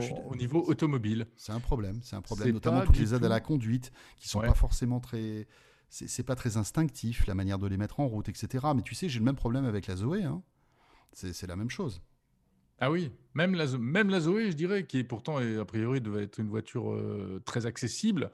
Suis- 0.00 0.14
au 0.26 0.36
niveau 0.36 0.62
automobile. 0.66 1.26
C'est 1.36 1.52
un 1.52 1.60
problème, 1.60 2.00
c'est 2.02 2.16
un 2.16 2.22
problème, 2.22 2.52
notamment 2.52 2.82
toutes 2.82 2.98
les 2.98 3.14
aides 3.14 3.24
à 3.24 3.28
la 3.28 3.40
conduite 3.40 3.92
qui 4.16 4.28
sont 4.28 4.40
Ouais. 4.40 4.46
pas 4.48 4.54
forcément 4.54 5.00
très, 5.00 5.46
c'est 5.88 6.08
c'est 6.08 6.22
pas 6.22 6.34
très 6.36 6.56
instinctif 6.56 7.26
la 7.26 7.34
manière 7.34 7.58
de 7.58 7.66
les 7.66 7.76
mettre 7.76 8.00
en 8.00 8.06
route, 8.06 8.28
etc. 8.28 8.66
Mais 8.74 8.82
tu 8.82 8.94
sais, 8.94 9.08
j'ai 9.08 9.18
le 9.18 9.24
même 9.24 9.36
problème 9.36 9.64
avec 9.64 9.86
la 9.86 9.96
Zoé, 9.96 10.22
hein. 10.24 10.42
c'est 11.12 11.32
c'est 11.32 11.46
la 11.46 11.56
même 11.56 11.70
chose. 11.70 12.02
Ah 12.80 12.90
oui, 12.90 13.12
même 13.34 13.54
la, 13.54 13.66
même 13.78 14.08
la 14.10 14.18
Zoé, 14.20 14.50
je 14.50 14.56
dirais, 14.56 14.84
qui 14.86 14.98
est 14.98 15.04
pourtant, 15.04 15.38
et 15.40 15.56
a 15.58 15.64
priori, 15.64 16.00
devait 16.00 16.24
être 16.24 16.38
une 16.38 16.48
voiture 16.48 16.92
euh, 16.92 17.40
très 17.44 17.66
accessible, 17.66 18.32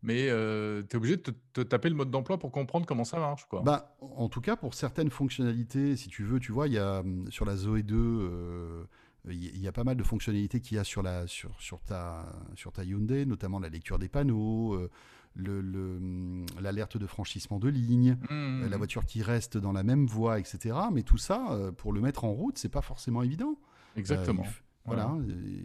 mais 0.00 0.28
tu 0.28 0.32
es 0.32 0.96
obligé 0.96 1.16
de 1.18 1.22
te, 1.22 1.30
te 1.52 1.60
taper 1.60 1.90
le 1.90 1.94
mode 1.94 2.10
d'emploi 2.10 2.38
pour 2.38 2.50
comprendre 2.50 2.86
comment 2.86 3.04
ça 3.04 3.18
marche. 3.18 3.44
Quoi. 3.48 3.60
Bah, 3.62 3.94
en 4.00 4.28
tout 4.30 4.40
cas, 4.40 4.56
pour 4.56 4.72
certaines 4.74 5.10
fonctionnalités, 5.10 5.94
si 5.96 6.08
tu 6.08 6.24
veux, 6.24 6.40
tu 6.40 6.52
vois, 6.52 6.68
il 6.68 6.72
y 6.72 6.78
a 6.78 7.00
hum, 7.00 7.30
sur 7.30 7.44
la 7.44 7.54
Zoé 7.54 7.82
2, 7.82 7.94
euh, 7.96 8.84
il 9.30 9.58
y 9.58 9.68
a 9.68 9.72
pas 9.72 9.84
mal 9.84 9.96
de 9.96 10.02
fonctionnalités 10.02 10.60
qu'il 10.60 10.76
y 10.76 10.80
a 10.80 10.84
sur, 10.84 11.02
la, 11.02 11.26
sur, 11.26 11.50
sur, 11.60 11.80
ta, 11.80 12.26
sur 12.54 12.72
ta 12.72 12.82
Hyundai, 12.84 13.24
notamment 13.26 13.58
la 13.60 13.68
lecture 13.68 13.98
des 13.98 14.08
panneaux, 14.08 14.74
euh, 14.74 14.90
le- 15.34 16.44
l'alerte 16.60 16.96
de 16.96 17.06
franchissement 17.06 17.58
de 17.58 17.68
ligne, 17.68 18.16
Mmh, 18.28 18.62
euh, 18.64 18.68
la 18.68 18.76
mmh. 18.76 18.78
voiture 18.78 19.04
qui 19.06 19.22
reste 19.22 19.56
dans 19.58 19.72
la 19.72 19.82
même 19.82 20.06
voie, 20.06 20.38
etc. 20.40 20.76
Mais 20.92 21.02
tout 21.02 21.18
ça, 21.18 21.52
euh, 21.52 21.72
pour 21.72 21.92
le 21.92 22.00
mettre 22.00 22.24
en 22.24 22.32
route, 22.32 22.58
c'est 22.58 22.68
pas 22.68 22.82
forcément 22.82 23.22
évident. 23.22 23.56
Exactement. 23.96 24.42
Euh, 24.44 24.50
voilà. 24.86 25.16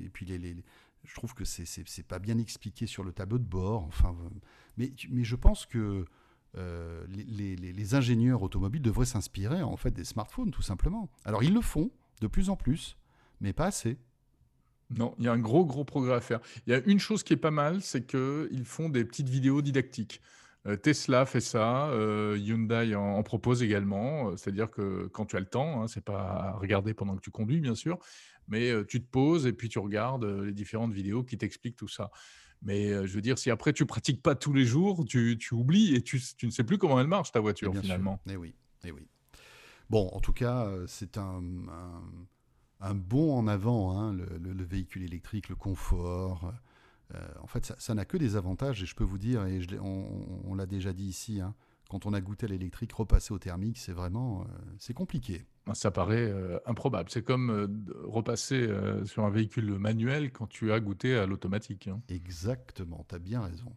Et 0.04 0.10
puis 0.10 0.26
les, 0.26 0.38
les- 0.38 0.56
je 1.04 1.16
trouve 1.16 1.34
que 1.34 1.44
c'est 1.46 2.04
pas 2.08 2.20
bien 2.20 2.38
expliqué 2.38 2.86
sur 2.86 3.04
le 3.04 3.12
tableau 3.14 3.38
de 3.40 3.44
bord. 3.46 3.84
Enfin, 3.86 4.16
mais, 4.78 4.92
mais 5.10 5.24
je 5.24 5.36
pense 5.36 5.66
que 5.66 6.06
euh, 6.58 7.06
les- 7.10 7.56
les 7.56 7.96
ingénieurs 7.96 8.42
automobiles 8.44 8.82
devraient 8.82 9.06
s'inspirer 9.06 9.64
en 9.64 9.76
fait 9.78 9.92
des 9.92 10.04
smartphones, 10.06 10.52
tout 10.52 10.62
simplement. 10.62 11.10
Alors 11.26 11.44
ils 11.44 11.54
le 11.54 11.62
font 11.62 11.92
de 12.22 12.28
plus 12.28 12.50
en 12.50 12.56
plus, 12.56 12.98
mais 13.42 13.54
pas 13.54 13.66
assez. 13.68 13.98
Non, 14.90 15.16
il 15.20 15.26
y 15.26 15.28
a 15.28 15.34
un 15.34 15.40
gros, 15.40 15.66
gros 15.66 15.84
progrès 15.84 16.14
à 16.14 16.22
faire. 16.22 16.40
Il 16.66 16.72
y 16.72 16.74
a 16.74 16.80
une 16.86 17.00
chose 17.00 17.24
qui 17.24 17.34
est 17.34 17.38
pas 17.38 17.52
mal, 17.52 17.82
c'est 17.82 18.06
qu'ils 18.08 18.64
font 18.66 18.88
des 18.90 19.04
petites 19.04 19.28
vidéos 19.30 19.62
didactiques. 19.62 20.22
Euh, 20.66 20.78
Tesla 20.78 21.26
fait 21.26 21.42
ça, 21.42 21.90
euh, 21.90 22.38
Hyundai 22.40 22.96
en, 22.96 23.02
en 23.02 23.24
propose 23.24 23.64
également. 23.64 24.30
Euh, 24.30 24.38
C'est-à-dire 24.38 24.70
que 24.72 25.08
quand 25.08 25.26
tu 25.26 25.36
as 25.36 25.40
le 25.42 25.46
temps, 25.46 25.82
hein, 25.84 25.88
c'est 25.88 26.04
pas 26.04 26.22
à 26.22 26.52
regarder 26.54 26.94
pendant 26.94 27.16
que 27.16 27.22
tu 27.22 27.32
conduis, 27.32 27.60
bien 27.60 27.76
sûr, 27.76 28.00
mais 28.48 28.70
euh, 28.72 28.86
tu 28.86 29.02
te 29.02 29.10
poses 29.10 29.46
et 29.46 29.52
puis 29.54 29.68
tu 29.68 29.80
regardes 29.80 30.24
euh, 30.24 30.46
les 30.46 30.54
différentes 30.54 30.94
vidéos 30.94 31.24
qui 31.24 31.38
t'expliquent 31.38 31.76
tout 31.76 31.88
ça. 31.90 32.10
Mais 32.64 33.06
je 33.06 33.14
veux 33.14 33.22
dire, 33.22 33.38
si 33.38 33.52
après 33.52 33.72
tu 33.72 33.86
pratiques 33.86 34.24
pas 34.24 34.34
tous 34.34 34.52
les 34.52 34.66
jours, 34.66 35.06
tu, 35.06 35.38
tu 35.38 35.54
oublies 35.54 35.94
et 35.96 36.02
tu, 36.02 36.20
tu 36.38 36.48
ne 36.48 36.52
sais 36.52 36.64
plus 36.64 36.80
comment 36.80 37.00
elle 37.00 37.06
marche, 37.08 37.32
ta 37.32 37.40
voiture, 37.40 37.72
Bien 37.72 37.82
sûr. 37.82 37.86
finalement. 37.86 38.20
Eh 38.28 38.36
oui, 38.36 38.56
eh 38.84 38.92
oui. 38.92 39.08
Bon, 39.92 40.08
en 40.12 40.20
tout 40.22 40.34
cas, 40.34 40.68
c'est 40.88 41.18
un, 41.20 41.44
un, 41.70 42.02
un 42.80 42.94
bond 42.94 43.36
en 43.38 43.48
avant, 43.48 43.98
hein, 43.98 44.14
le, 44.14 44.26
le- 44.42 44.54
le 44.54 44.64
véhicule 44.64 45.04
électrique, 45.04 45.50
le 45.50 45.56
confort. 45.56 46.54
Euh, 47.16 47.20
en 47.42 47.48
fait, 47.48 47.74
ça 47.78 47.94
n'a 47.94 48.06
que 48.06 48.18
des 48.18 48.36
avantages, 48.36 48.84
et 48.84 48.86
je 48.86 48.96
peux 48.96 49.04
vous 49.04 49.18
dire, 49.18 49.46
et 49.46 49.62
je 49.62 49.76
on, 49.82 50.08
on 50.46 50.56
l'a 50.56 50.66
déjà 50.66 50.92
dit 50.94 51.06
ici, 51.06 51.40
hein, 51.42 51.54
quand 51.90 52.06
on 52.06 52.14
a 52.14 52.20
goûté 52.20 52.46
à 52.46 52.50
l'électrique, 52.50 52.92
repasser 52.94 53.34
au 53.34 53.40
thermique, 53.40 53.78
c'est 53.78 53.94
vraiment, 53.94 54.42
euh, 54.42 54.46
c'est 54.78 54.94
compliqué. 54.94 55.46
Ben, 55.66 55.74
Ça 55.74 55.90
paraît 55.90 56.30
euh, 56.30 56.60
improbable. 56.66 57.10
C'est 57.10 57.24
comme 57.24 57.50
euh, 57.50 57.68
repasser 58.04 58.70
sur 59.06 59.24
un 59.26 59.30
véhicule 59.30 59.78
manuel 59.80 60.32
quand 60.32 60.48
tu 60.48 60.72
as 60.74 60.80
goûté 60.82 61.16
à 61.16 61.26
l'automatique. 61.26 61.88
hein. 61.88 62.02
Exactement, 62.10 63.06
tu 63.08 63.16
as 63.16 63.20
bien 63.20 63.42
raison. 63.42 63.74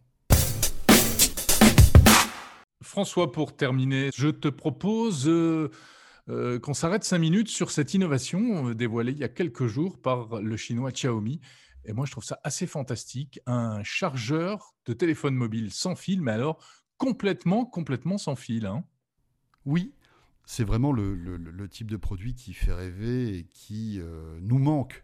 François, 2.83 3.31
pour 3.31 3.55
terminer, 3.55 4.09
je 4.13 4.27
te 4.27 4.47
propose 4.49 5.25
euh, 6.29 6.59
qu'on 6.59 6.73
s'arrête 6.73 7.03
cinq 7.03 7.19
minutes 7.19 7.49
sur 7.49 7.71
cette 7.71 7.93
innovation 7.93 8.69
euh, 8.69 8.75
dévoilée 8.75 9.11
il 9.11 9.17
y 9.17 9.23
a 9.23 9.29
quelques 9.29 9.67
jours 9.67 9.99
par 9.99 10.41
le 10.41 10.57
chinois 10.57 10.91
Xiaomi. 10.91 11.41
Et 11.85 11.93
moi, 11.93 12.05
je 12.05 12.11
trouve 12.11 12.23
ça 12.23 12.39
assez 12.43 12.67
fantastique. 12.67 13.39
Un 13.47 13.83
chargeur 13.83 14.75
de 14.85 14.93
téléphone 14.93 15.35
mobile 15.35 15.71
sans 15.71 15.95
fil, 15.95 16.21
mais 16.21 16.31
alors 16.31 16.63
complètement, 16.97 17.65
complètement 17.65 18.19
sans 18.19 18.35
fil. 18.35 18.67
hein. 18.67 18.83
Oui, 19.65 19.93
c'est 20.45 20.63
vraiment 20.63 20.91
le, 20.91 21.67
type 21.69 21.89
de 21.89 21.97
produit 21.97 22.35
qui 22.35 22.53
fait 22.53 22.73
rêver 22.73 23.37
et 23.37 23.43
qui 23.45 23.99
euh, 23.99 24.37
nous 24.41 24.59
manque. 24.59 25.03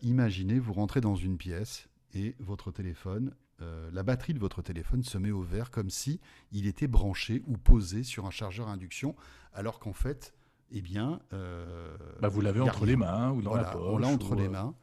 Imaginez, 0.00 0.58
vous 0.58 0.72
rentrez 0.72 1.02
dans 1.02 1.14
une 1.14 1.36
pièce 1.36 1.88
et 2.14 2.34
votre 2.38 2.70
téléphone, 2.70 3.34
euh, 3.60 3.90
la 3.92 4.02
batterie 4.02 4.34
de 4.34 4.38
votre 4.38 4.62
téléphone 4.62 5.02
se 5.02 5.18
met 5.18 5.30
au 5.30 5.42
vert 5.42 5.70
comme 5.70 5.90
si 5.90 6.20
il 6.52 6.66
était 6.66 6.86
branché 6.86 7.42
ou 7.46 7.56
posé 7.58 8.02
sur 8.04 8.26
un 8.26 8.30
chargeur 8.30 8.68
à 8.68 8.72
induction, 8.72 9.14
alors 9.52 9.78
qu'en 9.80 9.92
fait, 9.92 10.34
eh 10.70 10.80
bien, 10.80 11.20
euh, 11.32 11.96
Bah, 12.20 12.28
vous 12.28 12.40
l'avez 12.40 12.60
entre 12.60 12.78
rien. 12.82 12.86
les 12.86 12.96
mains 12.96 13.30
ou 13.32 13.42
dans 13.42 13.50
Voilà, 13.50 13.64
la 13.68 13.72
poche. 13.72 13.82
on 13.86 13.98
l'a 13.98 14.08
entre 14.08 14.32
ou, 14.32 14.38
les 14.38 14.46
euh, 14.46 14.50
mains. 14.50 14.74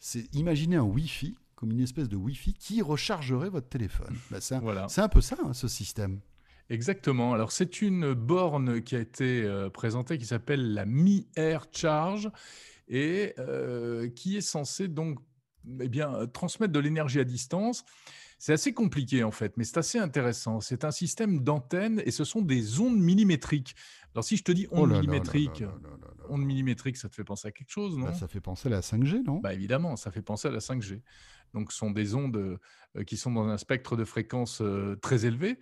C'est 0.00 0.32
imaginez 0.34 0.76
un 0.76 0.82
Wi-Fi 0.82 1.36
comme 1.56 1.70
une 1.70 1.80
espèce 1.80 2.08
de 2.08 2.16
Wi-Fi 2.16 2.54
qui 2.54 2.82
rechargerait 2.82 3.48
votre 3.50 3.68
téléphone. 3.68 4.16
Bah, 4.30 4.40
c'est 4.40 4.54
un, 4.56 4.60
Voilà. 4.60 4.88
c'est 4.88 5.00
un 5.00 5.08
peu 5.08 5.20
ça, 5.20 5.36
hein, 5.44 5.52
ce 5.52 5.68
système. 5.68 6.20
Exactement. 6.70 7.34
Alors, 7.34 7.52
c'est 7.52 7.82
une 7.82 8.14
borne 8.14 8.82
qui 8.82 8.96
a 8.96 9.00
été 9.00 9.42
euh, 9.44 9.68
présentée 9.68 10.16
qui 10.16 10.24
s'appelle 10.26 10.72
la 10.74 10.86
Mi 10.86 11.26
Air 11.36 11.66
Charge 11.70 12.30
et 12.88 13.34
euh, 13.38 14.08
qui 14.08 14.36
est 14.36 14.40
censée 14.40 14.88
donc 14.88 15.18
eh 15.80 15.88
bien, 15.88 16.14
euh, 16.14 16.26
transmettre 16.26 16.72
de 16.72 16.80
l'énergie 16.80 17.20
à 17.20 17.24
distance. 17.24 17.84
C'est 18.38 18.52
assez 18.52 18.72
compliqué 18.72 19.22
en 19.22 19.30
fait, 19.30 19.56
mais 19.56 19.64
c'est 19.64 19.78
assez 19.78 19.98
intéressant. 19.98 20.60
C'est 20.60 20.84
un 20.84 20.90
système 20.90 21.40
d'antenne 21.40 22.02
et 22.04 22.10
ce 22.10 22.24
sont 22.24 22.42
des 22.42 22.80
ondes 22.80 22.98
millimétriques. 22.98 23.76
Alors, 24.14 24.24
si 24.24 24.36
je 24.36 24.42
te 24.42 24.52
dis 24.52 24.66
ondes 24.72 24.90
là 24.90 25.00
millimétriques, 25.00 25.60
là 25.60 25.66
là 25.66 26.21
ondes 26.32 26.44
millimétriques, 26.44 26.96
ça 26.96 27.08
te 27.08 27.14
fait 27.14 27.24
penser 27.24 27.48
à 27.48 27.52
quelque 27.52 27.70
chose, 27.70 27.96
non? 27.96 28.06
Bah, 28.06 28.14
ça 28.14 28.26
fait 28.28 28.40
penser 28.40 28.68
à 28.68 28.70
la 28.70 28.80
5G, 28.80 29.22
non? 29.24 29.38
Bah 29.40 29.54
évidemment, 29.54 29.96
ça 29.96 30.10
fait 30.10 30.22
penser 30.22 30.48
à 30.48 30.50
la 30.50 30.58
5G. 30.60 31.00
Donc, 31.54 31.70
ce 31.70 31.76
sont 31.76 31.90
des 31.90 32.14
ondes 32.14 32.58
euh, 32.96 33.04
qui 33.04 33.18
sont 33.18 33.30
dans 33.30 33.46
un 33.46 33.58
spectre 33.58 33.94
de 33.94 34.04
fréquence 34.06 34.62
euh, 34.62 34.96
très 35.02 35.26
élevé. 35.26 35.58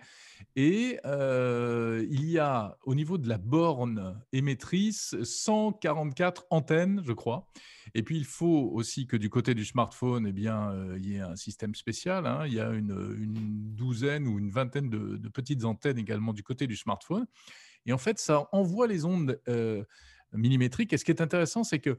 Et 0.55 0.97
euh, 1.05 2.05
il 2.09 2.23
y 2.29 2.39
a, 2.39 2.77
au 2.83 2.95
niveau 2.95 3.17
de 3.17 3.27
la 3.27 3.37
borne 3.37 4.17
émettrice, 4.31 5.15
144 5.21 6.45
antennes, 6.49 7.01
je 7.05 7.11
crois. 7.11 7.47
Et 7.93 8.03
puis, 8.03 8.17
il 8.17 8.23
faut 8.25 8.69
aussi 8.73 9.05
que 9.05 9.17
du 9.17 9.29
côté 9.29 9.53
du 9.53 9.65
smartphone, 9.65 10.25
eh 10.27 10.31
bien, 10.31 10.71
euh, 10.71 10.97
il 10.97 11.09
y 11.09 11.15
ait 11.15 11.19
un 11.21 11.35
système 11.35 11.75
spécial. 11.75 12.25
hein. 12.25 12.45
Il 12.47 12.53
y 12.53 12.61
a 12.61 12.69
une, 12.69 13.15
une 13.19 13.75
douzaine 13.75 14.27
ou 14.29 14.39
une 14.39 14.49
vingtaine 14.49 14.89
de, 14.89 15.17
de 15.17 15.29
petites 15.29 15.65
antennes 15.65 15.97
également 15.97 16.31
du 16.31 16.43
côté 16.43 16.67
du 16.67 16.77
smartphone. 16.77 17.27
Et 17.85 17.93
en 17.93 17.97
fait, 17.97 18.17
ça 18.19 18.47
envoie 18.51 18.87
les 18.87 19.03
ondes 19.05 19.41
euh, 19.49 19.83
millimétriques. 20.33 20.93
Et 20.93 20.97
ce 20.97 21.05
qui 21.05 21.11
est 21.11 21.21
intéressant, 21.21 21.63
c'est 21.63 21.79
que 21.79 21.97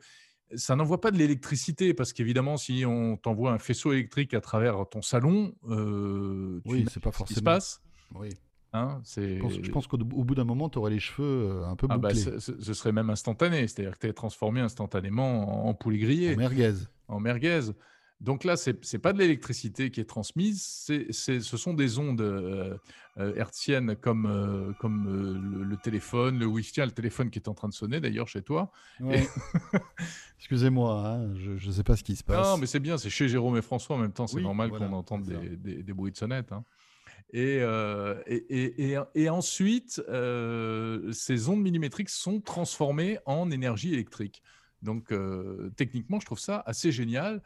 ça 0.54 0.76
n'envoie 0.76 1.00
pas 1.00 1.10
de 1.10 1.16
l'électricité 1.18 1.94
parce 1.94 2.12
qu'évidemment, 2.12 2.56
si 2.56 2.84
on 2.86 3.16
t'envoie 3.16 3.52
un 3.52 3.58
faisceau 3.58 3.92
électrique 3.92 4.34
à 4.34 4.40
travers 4.40 4.86
ton 4.90 5.00
salon, 5.02 5.54
euh, 5.68 6.60
tu 6.66 6.72
Oui, 6.72 6.84
c'est 6.90 7.00
pas 7.00 7.10
ce 7.12 7.18
qui 7.24 7.34
se 7.34 7.40
forcément. 7.40 7.44
passe. 7.44 7.80
Oui. 8.14 8.28
hein. 8.74 9.00
Je 9.06 9.70
pense, 9.70 9.86
qu'au 9.86 9.96
au 9.96 10.24
bout 10.24 10.34
d'un 10.34 10.44
moment, 10.44 10.68
tu 10.68 10.78
aurais 10.78 10.90
les 10.90 10.98
cheveux 11.00 11.24
euh, 11.50 11.66
un 11.66 11.76
peu 11.76 11.86
Ah 11.88 11.96
bah, 11.96 12.08
bouclés. 12.08 12.20
ce, 12.22 12.38
ce- 12.38 12.60
ce 12.60 12.74
serait 12.74 12.92
même 12.92 13.08
instantané, 13.10 13.66
c'est-à-dire 13.68 13.94
que 13.94 14.00
tu 14.00 14.06
es 14.08 14.12
transformé 14.12 14.60
instantanément 14.60 15.64
en, 15.66 15.70
en 15.70 15.74
poulet 15.74 15.98
grillé, 15.98 16.34
en 16.34 16.36
merguez. 16.36 16.74
en 17.08 17.20
merguez. 17.20 17.60
Donc 18.22 18.44
là, 18.44 18.56
c'est 18.56 18.92
n'est 18.92 19.00
pas 19.00 19.12
de 19.12 19.18
l'électricité 19.18 19.90
qui 19.90 20.00
est 20.00 20.04
transmise, 20.04 20.62
ce 21.10 21.40
sont 21.40 21.74
des 21.74 21.98
ondes 21.98 22.20
euh, 22.20 22.76
euh, 23.18 23.34
hertziennes 23.34 23.96
comme, 23.96 24.26
euh, 24.26 24.72
comme 24.78 25.08
euh, 25.08 25.58
le, 25.58 25.64
le 25.64 25.76
téléphone, 25.76 26.38
le 26.38 26.46
Wi-Fi, 26.46 26.82
le 26.82 26.92
téléphone 26.92 27.30
qui 27.30 27.40
est 27.40 27.48
en 27.48 27.54
train 27.54 27.68
de 27.68 27.74
sonner 27.74 28.00
d'ailleurs 28.00 28.28
chez 28.28 28.42
toi. 28.42 28.70
Ouais. 29.00 29.26
Excusez-moi, 30.38 31.04
hein, 31.04 31.34
je 31.34 31.66
ne 31.66 31.72
sais 31.72 31.82
pas 31.82 31.96
ce 31.96 32.04
qui 32.04 32.14
se 32.14 32.22
passe. 32.22 32.46
Non, 32.46 32.58
mais 32.58 32.66
c'est 32.66 32.78
bien, 32.78 32.96
c'est 32.96 33.10
chez 33.10 33.28
Jérôme 33.28 33.56
et 33.56 33.62
François 33.62 33.96
en 33.96 33.98
même 33.98 34.12
temps, 34.12 34.28
c'est 34.28 34.36
Oui, 34.36 34.42
normal 34.44 34.68
voilà, 34.70 34.86
qu'on 34.86 34.92
entende 34.92 35.24
des, 35.24 35.56
des- 35.56 35.82
des 35.82 35.92
bruits 35.92 36.12
de 36.12 36.16
sonnette. 36.16 36.52
hein. 36.52 36.64
Et, 37.32 37.60
et, 39.14 39.28
ensuite, 39.30 40.00
ces 41.12 41.48
ondes 41.48 41.62
millimétriques 41.62 42.10
sont 42.10 42.40
transformées 42.40 43.18
en 43.26 43.50
énergie 43.50 43.92
électrique. 43.92 44.42
Donc, 44.80 45.12
techniquement, 45.76 46.20
je 46.20 46.26
trouve 46.26 46.38
ça 46.40 46.62
assez 46.66 46.92
génial. 46.92 47.42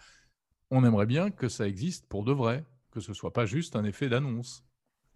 On 0.71 0.85
aimerait 0.85 1.07
bien 1.07 1.31
que 1.31 1.49
ça 1.49 1.69
existe 1.69 2.07
pour 2.07 2.25
de 2.25 2.33
vrai, 2.33 2.65
que 2.91 3.01
ce 3.01 3.13
soit 3.15 3.33
pas 3.33 3.47
juste 3.47 3.77
un 3.77 3.85
effet 3.85 4.09
d'annonce. 4.09 4.65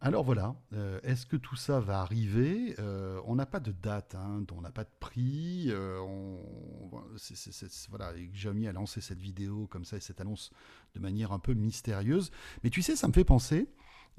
Alors 0.03 0.25
voilà, 0.25 0.55
euh, 0.73 0.99
est-ce 1.03 1.27
que 1.27 1.37
tout 1.37 1.57
ça 1.57 1.79
va 1.79 2.01
arriver? 2.01 2.75
Euh, 2.79 3.21
On 3.27 3.35
n'a 3.35 3.45
pas 3.45 3.61
de 3.61 3.71
date, 3.73 4.15
hein, 4.15 4.43
on 4.57 4.61
n'a 4.63 4.71
pas 4.71 4.85
de 4.85 4.91
prix. 4.99 5.67
euh, 5.69 5.99
on, 6.01 6.39
c'est- 7.19 7.37
c'est- 7.37 7.53
c'est- 7.53 7.89
voilà, 7.91 8.17
et 8.17 8.27
Xiaomi 8.29 8.67
a 8.67 8.73
lancé 8.73 9.03
cette 9.03 9.21
vidéo 9.21 9.67
comme 9.67 9.85
ça 9.85 9.99
et 9.99 10.01
cette 10.01 10.21
annonce 10.23 10.51
de 10.95 11.01
manière 11.01 11.33
un 11.33 11.39
peu 11.39 11.53
mystérieuse. 11.53 12.31
Mais 12.65 12.71
tu 12.71 12.81
sais, 12.81 12.97
ça 12.97 13.09
me 13.09 13.13
fait 13.13 13.25
penser 13.25 13.69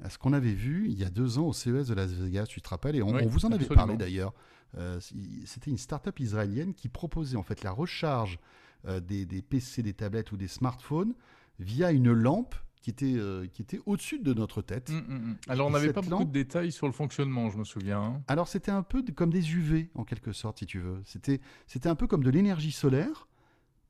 à 0.04 0.08
ce 0.08 0.18
qu'on 0.18 0.32
avait 0.34 0.54
vu 0.54 0.86
il 0.88 0.96
y 0.98 1.04
a 1.04 1.10
deux 1.10 1.38
ans 1.38 1.46
au 1.48 1.52
CES 1.52 1.88
de 1.88 1.94
Las 1.94 2.12
Vegas, 2.12 2.46
tu 2.46 2.60
te 2.60 2.68
rappelles? 2.68 2.94
Et 2.96 3.02
on, 3.02 3.12
Oui, 3.14 3.22
on 3.24 3.28
vous 3.28 3.44
en 3.44 3.50
avait 3.50 3.66
parlé 3.66 3.96
d'ailleurs. 3.96 4.34
Euh, 4.78 5.00
C'était 5.00 5.70
une 5.70 5.78
start-up 5.78 6.20
israélienne 6.20 6.74
qui 6.74 6.88
proposait 6.88 7.36
en 7.36 7.42
fait 7.42 7.62
la 7.64 7.72
recharge 7.72 8.38
euh, 8.86 9.00
des, 9.00 9.26
des 9.26 9.42
PC, 9.42 9.82
des 9.82 9.94
tablettes 9.94 10.32
ou 10.32 10.36
des 10.36 10.48
smartphones 10.48 11.14
via 11.58 11.92
une 11.92 12.12
lampe 12.12 12.54
qui 12.80 12.90
était, 12.90 13.14
euh, 13.16 13.46
qui 13.46 13.62
était 13.62 13.78
au-dessus 13.86 14.18
de 14.18 14.34
notre 14.34 14.60
tête. 14.60 14.90
Hum, 14.90 14.96
hum, 15.08 15.14
hum. 15.16 15.36
Alors, 15.48 15.68
on 15.68 15.70
n'avait 15.70 15.92
pas 15.92 16.00
beaucoup 16.02 16.24
de 16.24 16.32
détails 16.32 16.72
sur 16.72 16.86
le 16.88 16.92
fonctionnement, 16.92 17.48
je 17.50 17.58
me 17.58 17.64
souviens. 17.64 18.02
hein. 18.02 18.22
Alors 18.26 18.48
c'était 18.48 18.72
un 18.72 18.82
peu 18.82 19.04
comme 19.14 19.30
des 19.30 19.54
UV 19.54 19.90
en 19.94 20.04
quelque 20.04 20.32
sorte, 20.32 20.58
si 20.58 20.66
tu 20.66 20.80
veux. 20.80 21.00
C'était 21.04 21.40
c'était 21.68 21.88
un 21.88 21.94
peu 21.94 22.06
comme 22.08 22.24
de 22.24 22.30
l'énergie 22.30 22.72
solaire, 22.72 23.28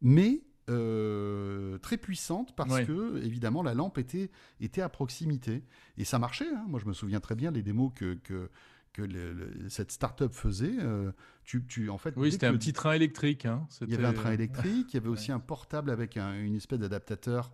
mais 0.02 0.42
euh, 0.70 1.78
très 1.78 1.96
puissante 1.96 2.54
parce 2.54 2.70
que 2.86 3.22
évidemment 3.24 3.62
la 3.62 3.74
lampe 3.74 3.98
était 3.98 4.30
était 4.60 4.80
à 4.82 4.88
proximité 4.88 5.64
et 5.96 6.04
ça 6.04 6.18
marchait. 6.18 6.48
hein. 6.54 6.64
Moi 6.68 6.78
je 6.80 6.86
me 6.86 6.92
souviens 6.92 7.20
très 7.20 7.34
bien 7.34 7.50
les 7.50 7.62
démos 7.62 7.92
que 7.94 8.14
que 8.22 8.50
que 8.92 9.02
le- 9.02 9.32
le- 9.32 9.68
cette 9.70 9.90
start-up 9.92 10.32
faisait. 10.34 10.74
euh, 10.80 11.12
tu, 11.44 11.64
tu 11.66 11.88
en 11.90 11.98
fait 11.98 12.12
Oui, 12.16 12.30
c'était 12.32 12.46
un 12.46 12.52
petit 12.56 12.72
train 12.72 12.92
électrique. 12.92 13.46
hein. 13.46 13.66
il 13.82 13.90
y 13.90 13.94
avait 13.94 14.04
un 14.04 14.12
train 14.12 14.32
électrique, 14.32 14.92
il 14.92 14.94
y 14.94 14.96
avait 14.98 15.08
aussi 15.08 15.32
un 15.32 15.40
portable 15.40 15.90
avec 15.90 16.16
un- 16.16 16.34
une 16.34 16.54
espèce 16.56 16.78
d'adaptateur. 16.78 17.52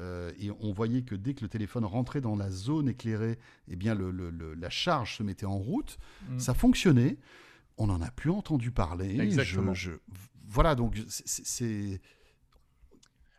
euh, 0.00 0.32
et 0.40 0.50
on 0.50 0.72
voyait 0.72 1.02
que 1.02 1.14
dès 1.14 1.34
que 1.34 1.42
le 1.42 1.48
téléphone 1.48 1.84
rentrait 1.84 2.20
dans 2.20 2.34
la 2.34 2.50
zone 2.50 2.88
éclairée, 2.88 3.38
eh 3.68 3.76
bien 3.76 3.94
le- 3.94 4.10
la 4.54 4.68
charge 4.68 5.18
se 5.18 5.22
mettait 5.22 5.46
en 5.46 5.56
route. 5.56 5.98
Mm. 6.30 6.38
Ça 6.40 6.52
fonctionnait. 6.52 7.16
On 7.78 7.86
n'en 7.86 8.02
a 8.02 8.10
plus 8.10 8.30
entendu 8.30 8.72
parler. 8.72 9.20
Exactement. 9.20 9.72
Je, 9.72 9.92
je- 9.92 9.96
voilà, 10.48 10.74
donc 10.74 10.98
c'est- 11.08 12.00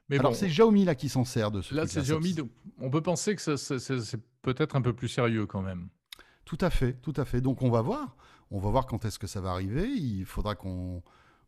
Mais 0.10 0.18
Alors 0.20 0.32
bon, 0.32 0.38
c'est 0.38 0.48
Xiaomi 0.48 0.86
là 0.86 0.96
qui 0.96 1.10
s'en 1.10 1.26
sert 1.26 1.52
de 1.52 1.62
ce 1.62 1.74
là, 1.76 1.88
c'est 1.88 2.02
Xiaomi. 2.02 2.34
donc 2.36 2.50
on 2.80 2.90
peut 2.90 3.02
penser 3.02 3.36
que 3.36 3.42
c'est 3.58 4.22
peut-être 4.42 4.76
un 4.78 4.82
peu 4.82 4.94
plus 4.94 5.08
sérieux 5.10 5.46
quand 5.48 5.62
même. 5.62 5.90
Tout 6.46 6.58
à 6.62 6.70
fait, 6.70 6.94
tout 7.02 7.14
à 7.18 7.26
fait. 7.26 7.42
Donc 7.42 7.62
on 7.62 7.70
va 7.70 7.82
voir, 7.82 8.16
on 8.52 8.60
va 8.60 8.70
voir 8.70 8.86
quand 8.86 9.04
est-ce 9.06 9.20
que 9.20 9.28
ça 9.28 9.42
va 9.42 9.50
arriver. 9.52 9.88
Il 9.90 10.26
faudra 10.26 10.56
qu'on 10.56 11.02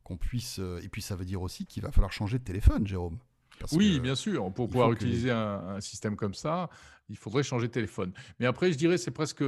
qu'on 0.04 0.18
puisse. 0.18 0.60
euh, 0.60 0.80
Et 0.84 0.90
puis 0.90 1.02
ça 1.02 1.16
veut 1.16 1.26
dire 1.26 1.42
aussi 1.42 1.66
qu'il 1.66 1.84
va 1.84 1.92
falloir 1.92 2.12
changer 2.12 2.40
de 2.40 2.44
téléphone, 2.44 2.88
Jérôme. 2.88 3.20
Parce 3.60 3.74
Oui, 3.74 4.00
bien 4.00 4.16
sûr. 4.16 4.52
Pour 4.54 4.68
pouvoir 4.70 4.90
que- 4.90 4.96
utiliser 4.96 5.32
un, 5.32 5.60
un 5.78 5.82
système 5.82 6.16
comme 6.16 6.34
ça, 6.34 6.70
il 7.10 7.18
faudrait 7.18 7.42
changer 7.44 7.68
de 7.68 7.72
téléphone. 7.74 8.12
Mais 8.40 8.46
après, 8.46 8.72
je 8.72 8.78
dirais 8.78 8.98
c'est 8.98 9.12
presque 9.12 9.44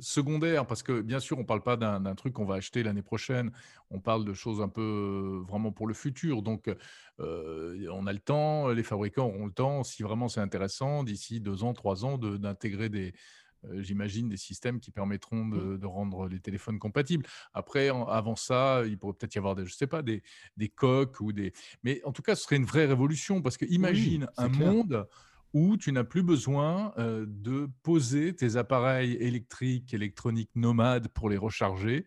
secondaire 0.00 0.66
parce 0.66 0.82
que 0.82 1.00
bien 1.00 1.20
sûr, 1.20 1.38
on 1.38 1.44
parle 1.44 1.62
pas 1.62 1.76
d'un 1.76 2.14
truc 2.14 2.34
qu'on 2.34 2.44
va 2.44 2.56
acheter 2.56 2.82
l'année 2.82 3.02
prochaine. 3.02 3.50
On 3.90 4.00
parle 4.00 4.24
de 4.24 4.32
choses 4.34 4.60
un 4.60 4.68
peu 4.68 4.80
euh, 4.82 5.44
vraiment 5.48 5.72
pour 5.72 5.86
le 5.86 5.94
futur. 5.94 6.42
Donc, 6.42 6.68
euh, 7.20 7.88
on 7.92 8.06
a 8.06 8.12
le 8.12 8.18
temps, 8.18 8.68
les 8.68 8.82
fabricants 8.82 9.26
auront 9.26 9.46
le 9.46 9.52
temps, 9.52 9.84
si 9.84 10.02
vraiment 10.02 10.28
c'est 10.28 10.40
intéressant, 10.40 11.04
d'ici 11.04 11.40
deux 11.40 11.62
ans, 11.64 11.72
trois 11.74 12.04
ans, 12.04 12.18
de- 12.18 12.36
d'intégrer 12.36 12.88
des, 12.88 13.14
j'imagine, 13.72 14.28
des 14.28 14.36
systèmes 14.36 14.80
qui 14.80 14.90
permettront 14.90 15.46
de, 15.48 15.76
de 15.76 15.86
rendre 15.86 16.28
les 16.28 16.40
téléphones 16.40 16.78
compatibles. 16.78 17.24
Après, 17.52 17.90
en- 17.90 18.06
avant 18.06 18.36
ça, 18.36 18.82
il 18.86 18.98
pourrait 18.98 19.14
peut-être 19.14 19.34
y 19.34 19.38
avoir 19.38 19.54
des, 19.54 19.64
je 19.66 19.74
sais 19.74 19.86
pas, 19.86 20.02
des, 20.02 20.22
des 20.56 20.68
coques 20.68 21.20
ou 21.20 21.32
des. 21.32 21.52
Mais 21.82 22.00
en 22.04 22.12
tout 22.12 22.22
cas, 22.22 22.34
ce 22.34 22.42
serait 22.44 22.56
une 22.56 22.64
vraie 22.66 22.86
révolution 22.86 23.42
parce 23.42 23.56
que 23.56 23.64
imagine 23.66 24.28
un 24.36 24.48
clair. 24.48 24.72
monde 24.72 25.08
où 25.52 25.76
tu 25.76 25.92
n'as 25.92 26.02
plus 26.04 26.22
besoin 26.24 26.92
euh, 26.98 27.26
de 27.28 27.70
poser 27.82 28.34
tes 28.34 28.56
appareils 28.56 29.12
électriques, 29.14 29.94
électroniques 29.94 30.50
nomades 30.56 31.08
pour 31.08 31.30
les 31.30 31.36
recharger. 31.36 32.06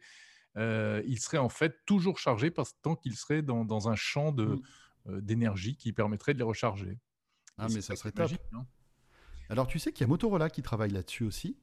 Euh, 0.57 1.01
ils 1.05 1.19
seraient 1.19 1.37
en 1.37 1.49
fait 1.49 1.85
toujours 1.85 2.17
chargés 2.19 2.51
parce, 2.51 2.73
tant 2.81 2.95
qu'ils 2.95 3.15
seraient 3.15 3.41
dans, 3.43 3.63
dans 3.63 3.87
un 3.89 3.95
champ 3.95 4.31
Mm. 4.33 4.61
euh, 5.09 5.21
d'énergie 5.21 5.77
qui 5.77 5.93
permettrait 5.93 6.33
de 6.33 6.39
les 6.39 6.43
recharger. 6.43 6.99
Ah, 7.57 7.67
Et 7.69 7.73
mais 7.75 7.81
ça 7.81 7.95
serait 7.95 8.09
est 8.09 8.11
top. 8.11 8.31
Alors 9.49 9.67
tu 9.67 9.79
sais 9.79 9.91
qu'il 9.91 10.01
y 10.01 10.03
a 10.05 10.07
Motorola 10.07 10.49
qui 10.49 10.61
travaille 10.61 10.91
là-dessus 10.91 11.23
aussi. 11.23 11.55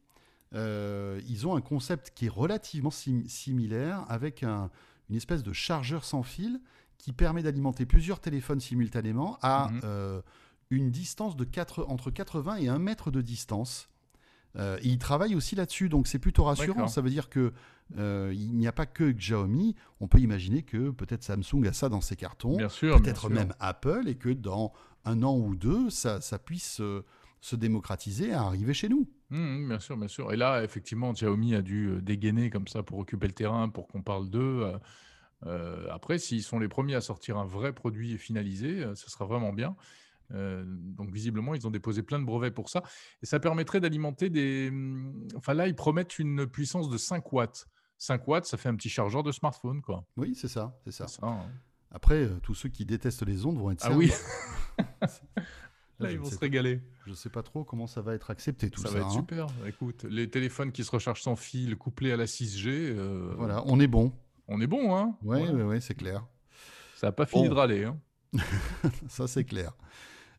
Euh, 0.55 1.21
ils 1.29 1.47
ont 1.47 1.57
un 1.57 1.61
concept 1.61 2.13
qui 2.15 2.27
est 2.27 2.31
relativement 2.31 2.91
sim- 2.91 3.27
similaire 3.27 4.05
avec 4.09 4.43
un- 4.43 4.71
une 5.11 5.17
espèce 5.17 5.43
de 5.43 5.53
chargeur 5.53 6.05
sans 6.05 6.23
fil 6.23 6.61
qui 6.99 7.13
permet 7.13 7.43
d'alimenter 7.43 7.87
plusieurs 7.87 8.21
téléphones 8.21 8.61
simultanément 8.61 9.39
à 9.43 9.69
Mhm. 9.71 9.81
euh, 9.85 10.23
une 10.71 10.91
distance 10.91 11.37
de 11.37 11.45
4, 11.45 11.85
entre 11.89 12.11
80 12.11 12.57
et 12.57 12.69
1 12.69 12.79
mètre 12.79 13.11
de 13.11 13.21
distance. 13.21 13.89
Euh, 14.57 14.79
et 14.83 14.89
ils 14.89 14.99
travaillent 14.99 15.35
aussi 15.35 15.57
là-dessus, 15.57 15.89
donc 15.89 16.07
c'est 16.07 16.21
plutôt 16.21 16.45
rassurant. 16.45 16.87
Ça 16.89 17.01
veut 17.01 17.11
dire 17.11 17.29
que 17.29 17.53
euh, 17.99 18.33
il 18.35 18.53
n'y 18.57 18.67
a 18.69 18.73
pas 18.73 18.87
que 18.87 19.11
Xiaomi. 19.11 19.75
On 20.01 20.07
peut 20.09 20.21
imaginer 20.21 20.63
que 20.63 20.91
peut-être 20.91 21.23
Samsung 21.25 21.67
a 21.67 21.73
ça 21.73 21.89
dans 21.89 22.01
ses 22.01 22.17
cartons 22.17 22.57
peut-être 23.03 23.29
même 23.35 23.55
Apple, 23.61 24.05
et 24.07 24.15
que 24.15 24.31
dans 24.31 24.73
un 25.05 25.23
an 25.25 25.37
ou 25.37 25.55
deux, 25.57 25.91
ça, 25.91 26.21
ça 26.21 26.39
puisse 26.39 26.81
se 27.45 27.57
démocratiser 27.57 28.33
à 28.33 28.43
arriver 28.45 28.73
chez 28.73 28.89
nous. 28.89 29.07
Mmh, 29.29 29.69
bien 29.69 29.79
sûr, 29.79 29.99
bien 29.99 30.09
sûr. 30.09 30.33
Et 30.33 30.37
là, 30.37 30.65
effectivement, 30.65 31.13
Xiaomi 31.13 31.55
a 31.55 31.61
dû 31.61 31.89
euh, 31.91 32.01
dégainer 32.01 32.49
comme 32.49 32.67
ça 32.67 32.83
pour 32.83 32.99
occuper 32.99 33.27
le 33.27 33.35
terrain, 33.35 33.69
pour 33.69 33.87
qu'on 33.87 34.01
parle 34.01 34.31
d'eux. 34.31 34.63
Euh, 34.63 34.79
euh, 35.45 35.87
après, 35.91 36.19
s'ils 36.19 36.43
sont 36.43 36.59
les 36.59 36.69
premiers 36.69 36.95
à 36.95 37.03
sortir 37.03 37.37
un 37.37 37.45
vrai 37.45 37.75
produit 37.75 38.17
finalisé, 38.17 38.87
ce 38.95 39.11
sera 39.11 39.27
vraiment 39.27 39.53
bien. 39.53 39.77
Euh, 40.33 40.65
donc, 40.67 41.11
visiblement, 41.13 41.55
ils 41.55 41.67
ont 41.67 41.71
déposé 41.71 42.03
plein 42.03 42.19
de 42.19 42.25
brevets 42.25 42.51
pour 42.55 42.71
ça. 42.71 42.83
Et 43.23 43.27
ça 43.27 43.39
permettrait 43.41 43.79
d'alimenter 43.81 44.31
des. 44.31 44.69
hum, 44.71 45.29
Enfin, 45.37 45.53
là, 45.53 45.69
ils 45.69 45.75
promettent 45.77 46.19
une 46.19 46.47
puissance 46.47 46.89
de 46.89 46.97
5 46.97 47.31
watts. 47.31 47.67
5 47.99 48.27
watts, 48.27 48.47
ça 48.47 48.57
fait 48.57 48.71
un 48.71 48.75
petit 48.75 48.89
chargeur 48.89 49.23
de 49.23 49.33
smartphone, 49.33 49.83
quoi. 49.83 50.07
Oui, 50.17 50.35
c'est 50.35 50.49
ça, 50.49 50.75
c'est 50.87 50.93
ça. 50.93 51.07
Hein. 51.21 51.41
Après, 51.91 52.27
tous 52.43 52.55
ceux 52.55 52.71
qui 52.71 52.87
détestent 52.87 53.27
les 53.27 53.45
ondes 53.45 53.59
vont 53.59 53.71
être 53.71 53.85
Ah 53.85 53.89
servis. 53.91 54.11
oui, 54.79 54.85
Là, 56.01 56.11
ils 56.11 56.19
ne 56.19 56.25
vont 56.25 56.31
se 56.31 56.39
régaler. 56.39 56.81
Je 57.07 57.15
sais 57.15 57.29
pas 57.31 57.43
trop 57.43 57.63
comment 57.65 57.87
ça 57.87 58.01
va 58.03 58.15
être 58.15 58.31
accepté 58.31 58.69
tout 58.71 58.81
Ça 58.81 58.89
ça. 58.89 58.95
va 58.95 59.01
être 59.01 59.07
hein. 59.09 59.11
super. 59.11 59.47
Écoute, 59.67 60.05
les 60.09 60.29
téléphones 60.29 60.73
qui 60.73 60.83
se 60.85 60.91
rechargent 60.91 61.23
sans 61.23 61.37
fil 61.37 61.77
couplés 61.77 62.13
à 62.13 62.17
la 62.17 62.27
6G, 62.27 62.67
euh, 62.69 63.33
Voilà, 63.37 63.63
on 63.67 63.79
est 63.79 63.87
bon. 63.87 64.13
on 64.49 64.61
est 64.61 64.67
bon, 64.67 64.97
hein 64.97 65.17
Ouais, 65.23 65.39
Voilà. 65.41 65.53
ouais, 65.55 65.63
ouais, 65.63 65.81
c'est 65.81 65.95
clair. 65.95 66.27
Ça 66.97 67.09
n'a 67.09 67.13
pas 67.13 67.27
fini 67.27 67.49
de 67.49 67.55
râler. 67.55 67.85
Hein. 67.85 67.97
Ça, 69.09 69.29
c'est 69.29 69.45
clair. 69.45 69.73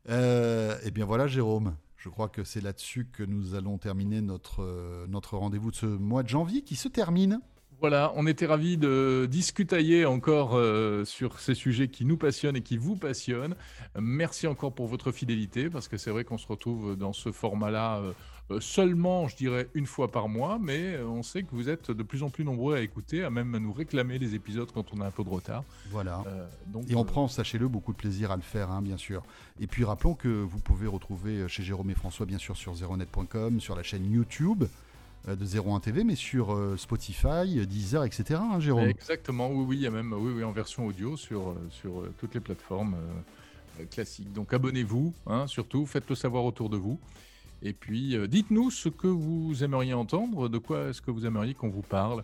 Euh, 0.10 0.78
eh 0.84 0.91
bien 0.91 1.06
voilà, 1.06 1.28
Jérôme. 1.28 1.76
Je 1.98 2.10
crois 2.10 2.30
que 2.30 2.44
c'est 2.44 2.62
là-dessus 2.62 3.08
que 3.12 3.24
nous 3.24 3.56
allons 3.56 3.78
terminer 3.78 4.22
notre, 4.22 4.62
euh, 4.62 5.08
notre 5.08 5.38
rendez-vous 5.38 5.72
de 5.72 5.76
ce 5.76 5.86
mois 5.88 6.22
de 6.22 6.30
janvier 6.30 6.62
qui 6.62 6.76
se 6.76 6.88
termine. 6.88 7.39
Voilà, 7.82 8.14
on 8.16 8.26
était 8.26 8.46
ravis 8.46 8.78
de 8.78 9.28
discutailler 9.30 10.06
encore 10.06 10.56
euh, 10.56 11.06
sur 11.06 11.40
ces 11.40 11.56
sujets 11.56 11.88
qui 11.88 12.06
nous 12.06 12.18
passionnent 12.18 12.56
et 12.56 12.62
qui 12.62 12.78
vous 12.78 12.96
passionnent. 12.96 13.56
Merci 14.00 14.48
encore 14.48 14.74
pour 14.74 14.88
votre 14.88 15.12
fidélité, 15.12 15.70
parce 15.70 15.88
que 15.88 15.98
c'est 15.98 16.12
vrai 16.12 16.24
qu'on 16.24 16.38
se 16.38 16.48
retrouve 16.48 16.96
dans 16.96 17.14
ce 17.14 17.32
format-là 17.32 17.98
euh, 17.98 18.14
euh, 18.52 18.60
seulement, 18.60 19.28
je 19.28 19.36
dirais, 19.36 19.70
une 19.74 19.88
fois 19.88 20.12
par 20.12 20.30
mois, 20.30 20.60
mais 20.62 21.00
on 21.00 21.24
sait 21.24 21.44
que 21.44 21.52
vous 21.52 21.68
êtes 21.68 21.90
de 21.90 22.04
plus 22.04 22.22
en 22.22 22.30
plus 22.30 22.44
nombreux 22.44 22.76
à 22.76 22.82
écouter, 22.82 23.24
à 23.24 23.30
même 23.30 23.58
nous 23.58 23.74
réclamer 23.74 24.20
les 24.20 24.36
épisodes 24.36 24.72
quand 24.72 24.94
on 24.94 25.02
a 25.02 25.08
un 25.08 25.12
peu 25.12 25.24
de 25.24 25.30
retard. 25.30 25.64
Voilà. 25.90 26.24
Euh, 26.28 26.48
donc, 26.68 26.90
Et 26.90 26.96
on 26.96 27.06
prend, 27.06 27.28
sachez-le, 27.28 27.68
beaucoup 27.68 27.92
de 27.92 27.98
plaisir 27.98 28.32
à 28.32 28.36
le 28.36 28.44
faire, 28.44 28.70
hein, 28.70 28.82
bien 28.82 28.98
sûr. 28.98 29.24
Et 29.60 29.68
puis 29.68 29.84
rappelons 29.84 30.14
que 30.14 30.28
vous 30.28 30.60
pouvez 30.60 30.88
retrouver 30.88 31.48
chez 31.48 31.64
Jérôme 31.64 31.90
et 31.90 31.96
François, 31.96 32.28
bien 32.28 32.38
sûr, 32.38 32.56
sur 32.56 32.76
zeronet.com, 32.76 33.60
sur 33.60 33.76
la 33.76 33.84
chaîne 33.84 34.12
YouTube 34.12 34.66
de 35.28 35.60
01 35.60 35.80
TV, 35.80 36.04
mais 36.04 36.16
sur 36.16 36.54
euh, 36.54 36.78
Spotify, 36.78 37.58
euh, 37.60 37.66
Deezer, 37.66 38.04
etc. 38.06 38.40
hein, 38.42 38.60
Jérôme 38.60 38.90
Exactement, 38.90 39.50
oui, 39.50 39.66
oui, 39.68 39.78
il 39.78 39.82
y 39.82 39.88
a 39.88 39.92
même 39.92 40.14
oui, 40.14 40.32
oui, 40.36 40.44
en 40.44 40.52
version 40.52 40.86
audio 40.86 41.18
sur, 41.18 41.50
euh, 41.50 41.68
sur 41.72 42.02
euh, 42.02 42.14
toutes 42.20 42.36
les 42.36 42.40
plateformes 42.40 42.94
euh, 42.96 43.82
euh, 43.82 43.86
classiques. 43.86 44.32
Donc 44.34 44.54
abonnez-vous, 44.54 45.14
hein, 45.26 45.48
surtout, 45.48 45.86
faites-le 45.86 46.16
savoir 46.16 46.46
autour 46.46 46.70
de 46.70 46.78
vous. 46.78 47.00
Et 47.64 47.74
puis, 47.74 48.16
euh, 48.16 48.28
dites-nous 48.28 48.70
ce 48.70 48.90
que 48.90 49.08
vous 49.08 49.64
aimeriez 49.64 49.94
entendre, 49.94 50.48
de 50.50 50.58
quoi 50.60 50.90
est-ce 50.90 51.02
que 51.02 51.10
vous 51.10 51.26
aimeriez 51.26 51.56
qu'on 51.56 51.70
vous 51.70 51.82
parle. 51.82 52.24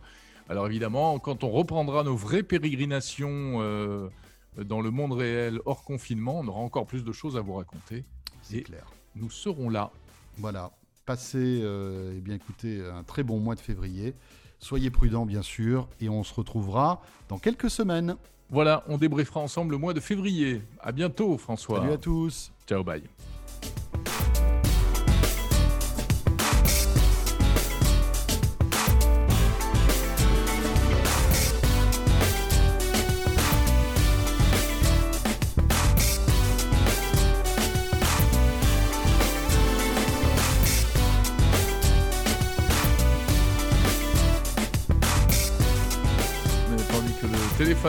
Alors 0.49 0.67
évidemment, 0.67 1.17
quand 1.17 1.43
on 1.43 1.49
reprendra 1.49 2.03
nos 2.03 2.15
vraies 2.15 2.43
pérégrinations 2.43 3.57
euh, 3.61 4.09
dans 4.57 4.81
le 4.81 4.91
monde 4.91 5.13
réel 5.13 5.59
hors 5.65 5.83
confinement, 5.83 6.39
on 6.39 6.47
aura 6.47 6.59
encore 6.59 6.85
plus 6.85 7.03
de 7.03 7.11
choses 7.11 7.37
à 7.37 7.41
vous 7.41 7.53
raconter. 7.53 8.03
C'est 8.41 8.61
clair. 8.61 8.85
Nous 9.15 9.29
serons 9.29 9.69
là. 9.69 9.91
Voilà. 10.37 10.71
Passez, 11.05 11.59
euh, 11.61 12.13
eh 12.15 12.21
bien, 12.21 12.35
écoutez, 12.35 12.81
un 12.93 13.03
très 13.03 13.23
bon 13.23 13.39
mois 13.39 13.55
de 13.55 13.59
février. 13.59 14.13
Soyez 14.59 14.91
prudents, 14.91 15.25
bien 15.25 15.41
sûr, 15.41 15.87
et 15.99 16.09
on 16.09 16.23
se 16.23 16.33
retrouvera 16.33 17.01
dans 17.29 17.39
quelques 17.39 17.69
semaines. 17.69 18.15
Voilà, 18.51 18.83
on 18.87 18.97
débriefera 18.97 19.39
ensemble 19.39 19.71
le 19.71 19.77
mois 19.77 19.93
de 19.93 19.99
février. 19.99 20.61
À 20.79 20.91
bientôt, 20.91 21.37
François. 21.37 21.79
Salut 21.79 21.93
à 21.93 21.97
tous 21.97 22.51
Ciao, 22.67 22.83
bye. 22.83 23.03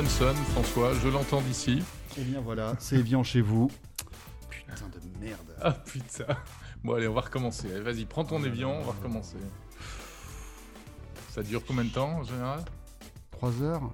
François, 0.07 0.93
je 0.95 1.09
l'entends 1.09 1.41
d'ici. 1.41 1.81
Eh 2.19 2.23
bien 2.23 2.41
voilà, 2.41 2.75
c'est 2.81 2.97
Evian 2.97 3.23
chez 3.23 3.41
vous. 3.41 3.71
Putain 4.51 4.89
de 4.89 5.25
merde. 5.25 5.39
Ah 5.63 5.73
putain. 5.73 6.27
Bon 6.83 6.95
allez, 6.95 7.07
on 7.07 7.15
va 7.15 7.21
recommencer. 7.21 7.69
Vas-y, 7.81 8.05
prends 8.05 8.25
ton 8.25 8.43
évian, 8.43 8.71
on 8.73 8.83
va 8.83 8.93
recommencer. 8.93 9.37
Ça 11.31 11.43
dure 11.45 11.65
combien 11.65 11.85
de 11.85 11.91
temps 11.91 12.11
en 12.19 12.25
général? 12.25 12.65
3 13.33 13.63
heures? 13.63 13.91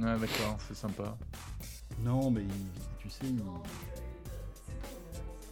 Ah 0.00 0.16
d'accord, 0.16 0.58
c'est 0.68 0.76
sympa. 0.76 1.16
Non, 2.04 2.30
mais 2.30 2.42
il- 2.42 2.98
tu 3.00 3.10
sais, 3.10 3.24
il... 3.24 3.42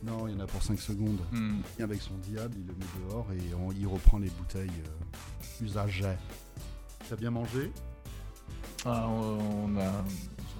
Non, 0.04 0.28
il 0.28 0.34
y 0.34 0.36
en 0.36 0.40
a 0.40 0.46
pour 0.46 0.62
5 0.62 0.78
secondes. 0.78 1.18
Hmm. 1.32 1.60
Avec 1.80 2.00
son 2.00 2.14
diable, 2.18 2.54
il 2.58 2.66
le 2.66 2.74
met 2.74 3.08
dehors 3.08 3.26
et 3.32 3.54
on- 3.54 3.72
il 3.72 3.86
reprend 3.88 4.18
les 4.18 4.30
bouteilles 4.30 4.70
euh, 4.70 5.64
usagées. 5.64 6.14
T'as 7.08 7.16
bien 7.16 7.30
mangé? 7.30 7.72
Ah, 8.88 9.08
on, 9.08 9.76
a, 9.78 10.04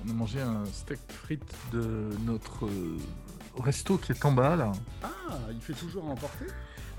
on 0.05 0.11
a 0.11 0.13
mangé 0.13 0.41
un 0.41 0.65
steak 0.67 0.99
frites 1.09 1.55
de 1.73 2.11
notre 2.25 2.67
euh, 2.67 2.99
resto 3.57 3.99
qui 3.99 4.11
est 4.11 4.25
en 4.25 4.33
bas 4.33 4.57
là. 4.57 4.73
Ah, 5.05 5.39
il 5.53 5.61
fait 5.61 5.75
toujours 5.75 6.05
à 6.09 6.11
emporter? 6.11 6.47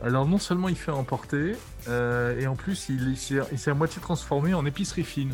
Alors 0.02 0.26
non 0.26 0.38
seulement 0.38 0.70
il 0.70 0.78
fait 0.78 0.92
emporter, 0.92 1.56
euh, 1.90 2.40
et 2.40 2.48
en 2.48 2.56
plus 2.56 2.88
il, 2.88 3.10
il 3.10 3.18
s'est 3.60 3.72
à 3.72 3.74
moitié 3.74 4.02
transformé 4.02 4.54
en 4.54 4.66
épicerie 4.66 5.04
fine. 5.04 5.34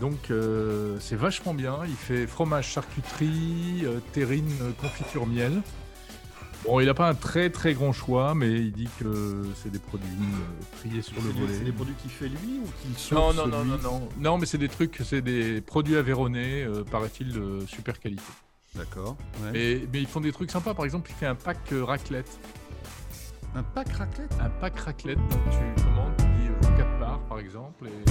Donc 0.00 0.30
euh, 0.30 0.96
c'est 1.00 1.16
vachement 1.16 1.54
bien. 1.54 1.78
Il 1.86 1.94
fait 1.94 2.26
fromage, 2.26 2.68
charcuterie, 2.68 3.82
euh, 3.84 3.98
terrine, 4.12 4.52
confiture, 4.80 5.26
miel. 5.26 5.62
Bon, 6.64 6.78
il 6.78 6.86
n'a 6.86 6.94
pas 6.94 7.08
un 7.08 7.14
très 7.14 7.50
très 7.50 7.74
grand 7.74 7.92
choix, 7.92 8.34
mais 8.34 8.52
il 8.52 8.72
dit 8.72 8.88
que 9.00 9.42
c'est 9.56 9.70
des 9.70 9.80
produits 9.80 10.06
euh, 10.06 10.78
triés 10.78 11.02
sur 11.02 11.20
le 11.20 11.30
volet. 11.30 11.54
C'est 11.58 11.64
des 11.64 11.72
produits 11.72 11.94
qu'il 11.94 12.10
fait 12.10 12.28
lui 12.28 12.60
ou 12.64 12.68
qu'il 12.80 12.96
sauve 12.96 13.18
Non, 13.18 13.34
non, 13.34 13.46
non, 13.46 13.64
non, 13.64 13.78
non. 13.78 14.08
Non, 14.18 14.38
mais 14.38 14.46
c'est 14.46 14.58
des 14.58 14.68
trucs, 14.68 15.00
c'est 15.04 15.22
des 15.22 15.60
produits 15.60 15.96
avéronnés, 15.96 16.62
euh, 16.62 16.84
paraît-il, 16.84 17.32
de 17.32 17.66
super 17.66 17.98
qualité. 17.98 18.22
D'accord. 18.76 19.16
ouais. 19.42 19.50
Mais, 19.52 19.80
mais 19.92 20.00
ils 20.00 20.06
font 20.06 20.20
des 20.20 20.32
trucs 20.32 20.50
sympas. 20.50 20.72
Par 20.72 20.84
exemple, 20.84 21.10
il 21.10 21.16
fait 21.16 21.26
un 21.26 21.34
pack 21.34 21.58
euh, 21.72 21.84
raclette. 21.84 22.38
Un 23.54 23.62
pack 23.62 23.92
raclette? 23.92 24.32
Un 24.40 24.48
pack 24.48 24.78
raclette, 24.78 25.18
donc 25.18 25.40
tu 25.50 25.84
commandes, 25.84 26.16
tu 26.16 26.24
dis 26.24 26.48
euh, 26.48 26.76
4 26.78 26.98
parts 26.98 27.20
par 27.28 27.38
exemple, 27.38 27.86
et, 27.86 28.10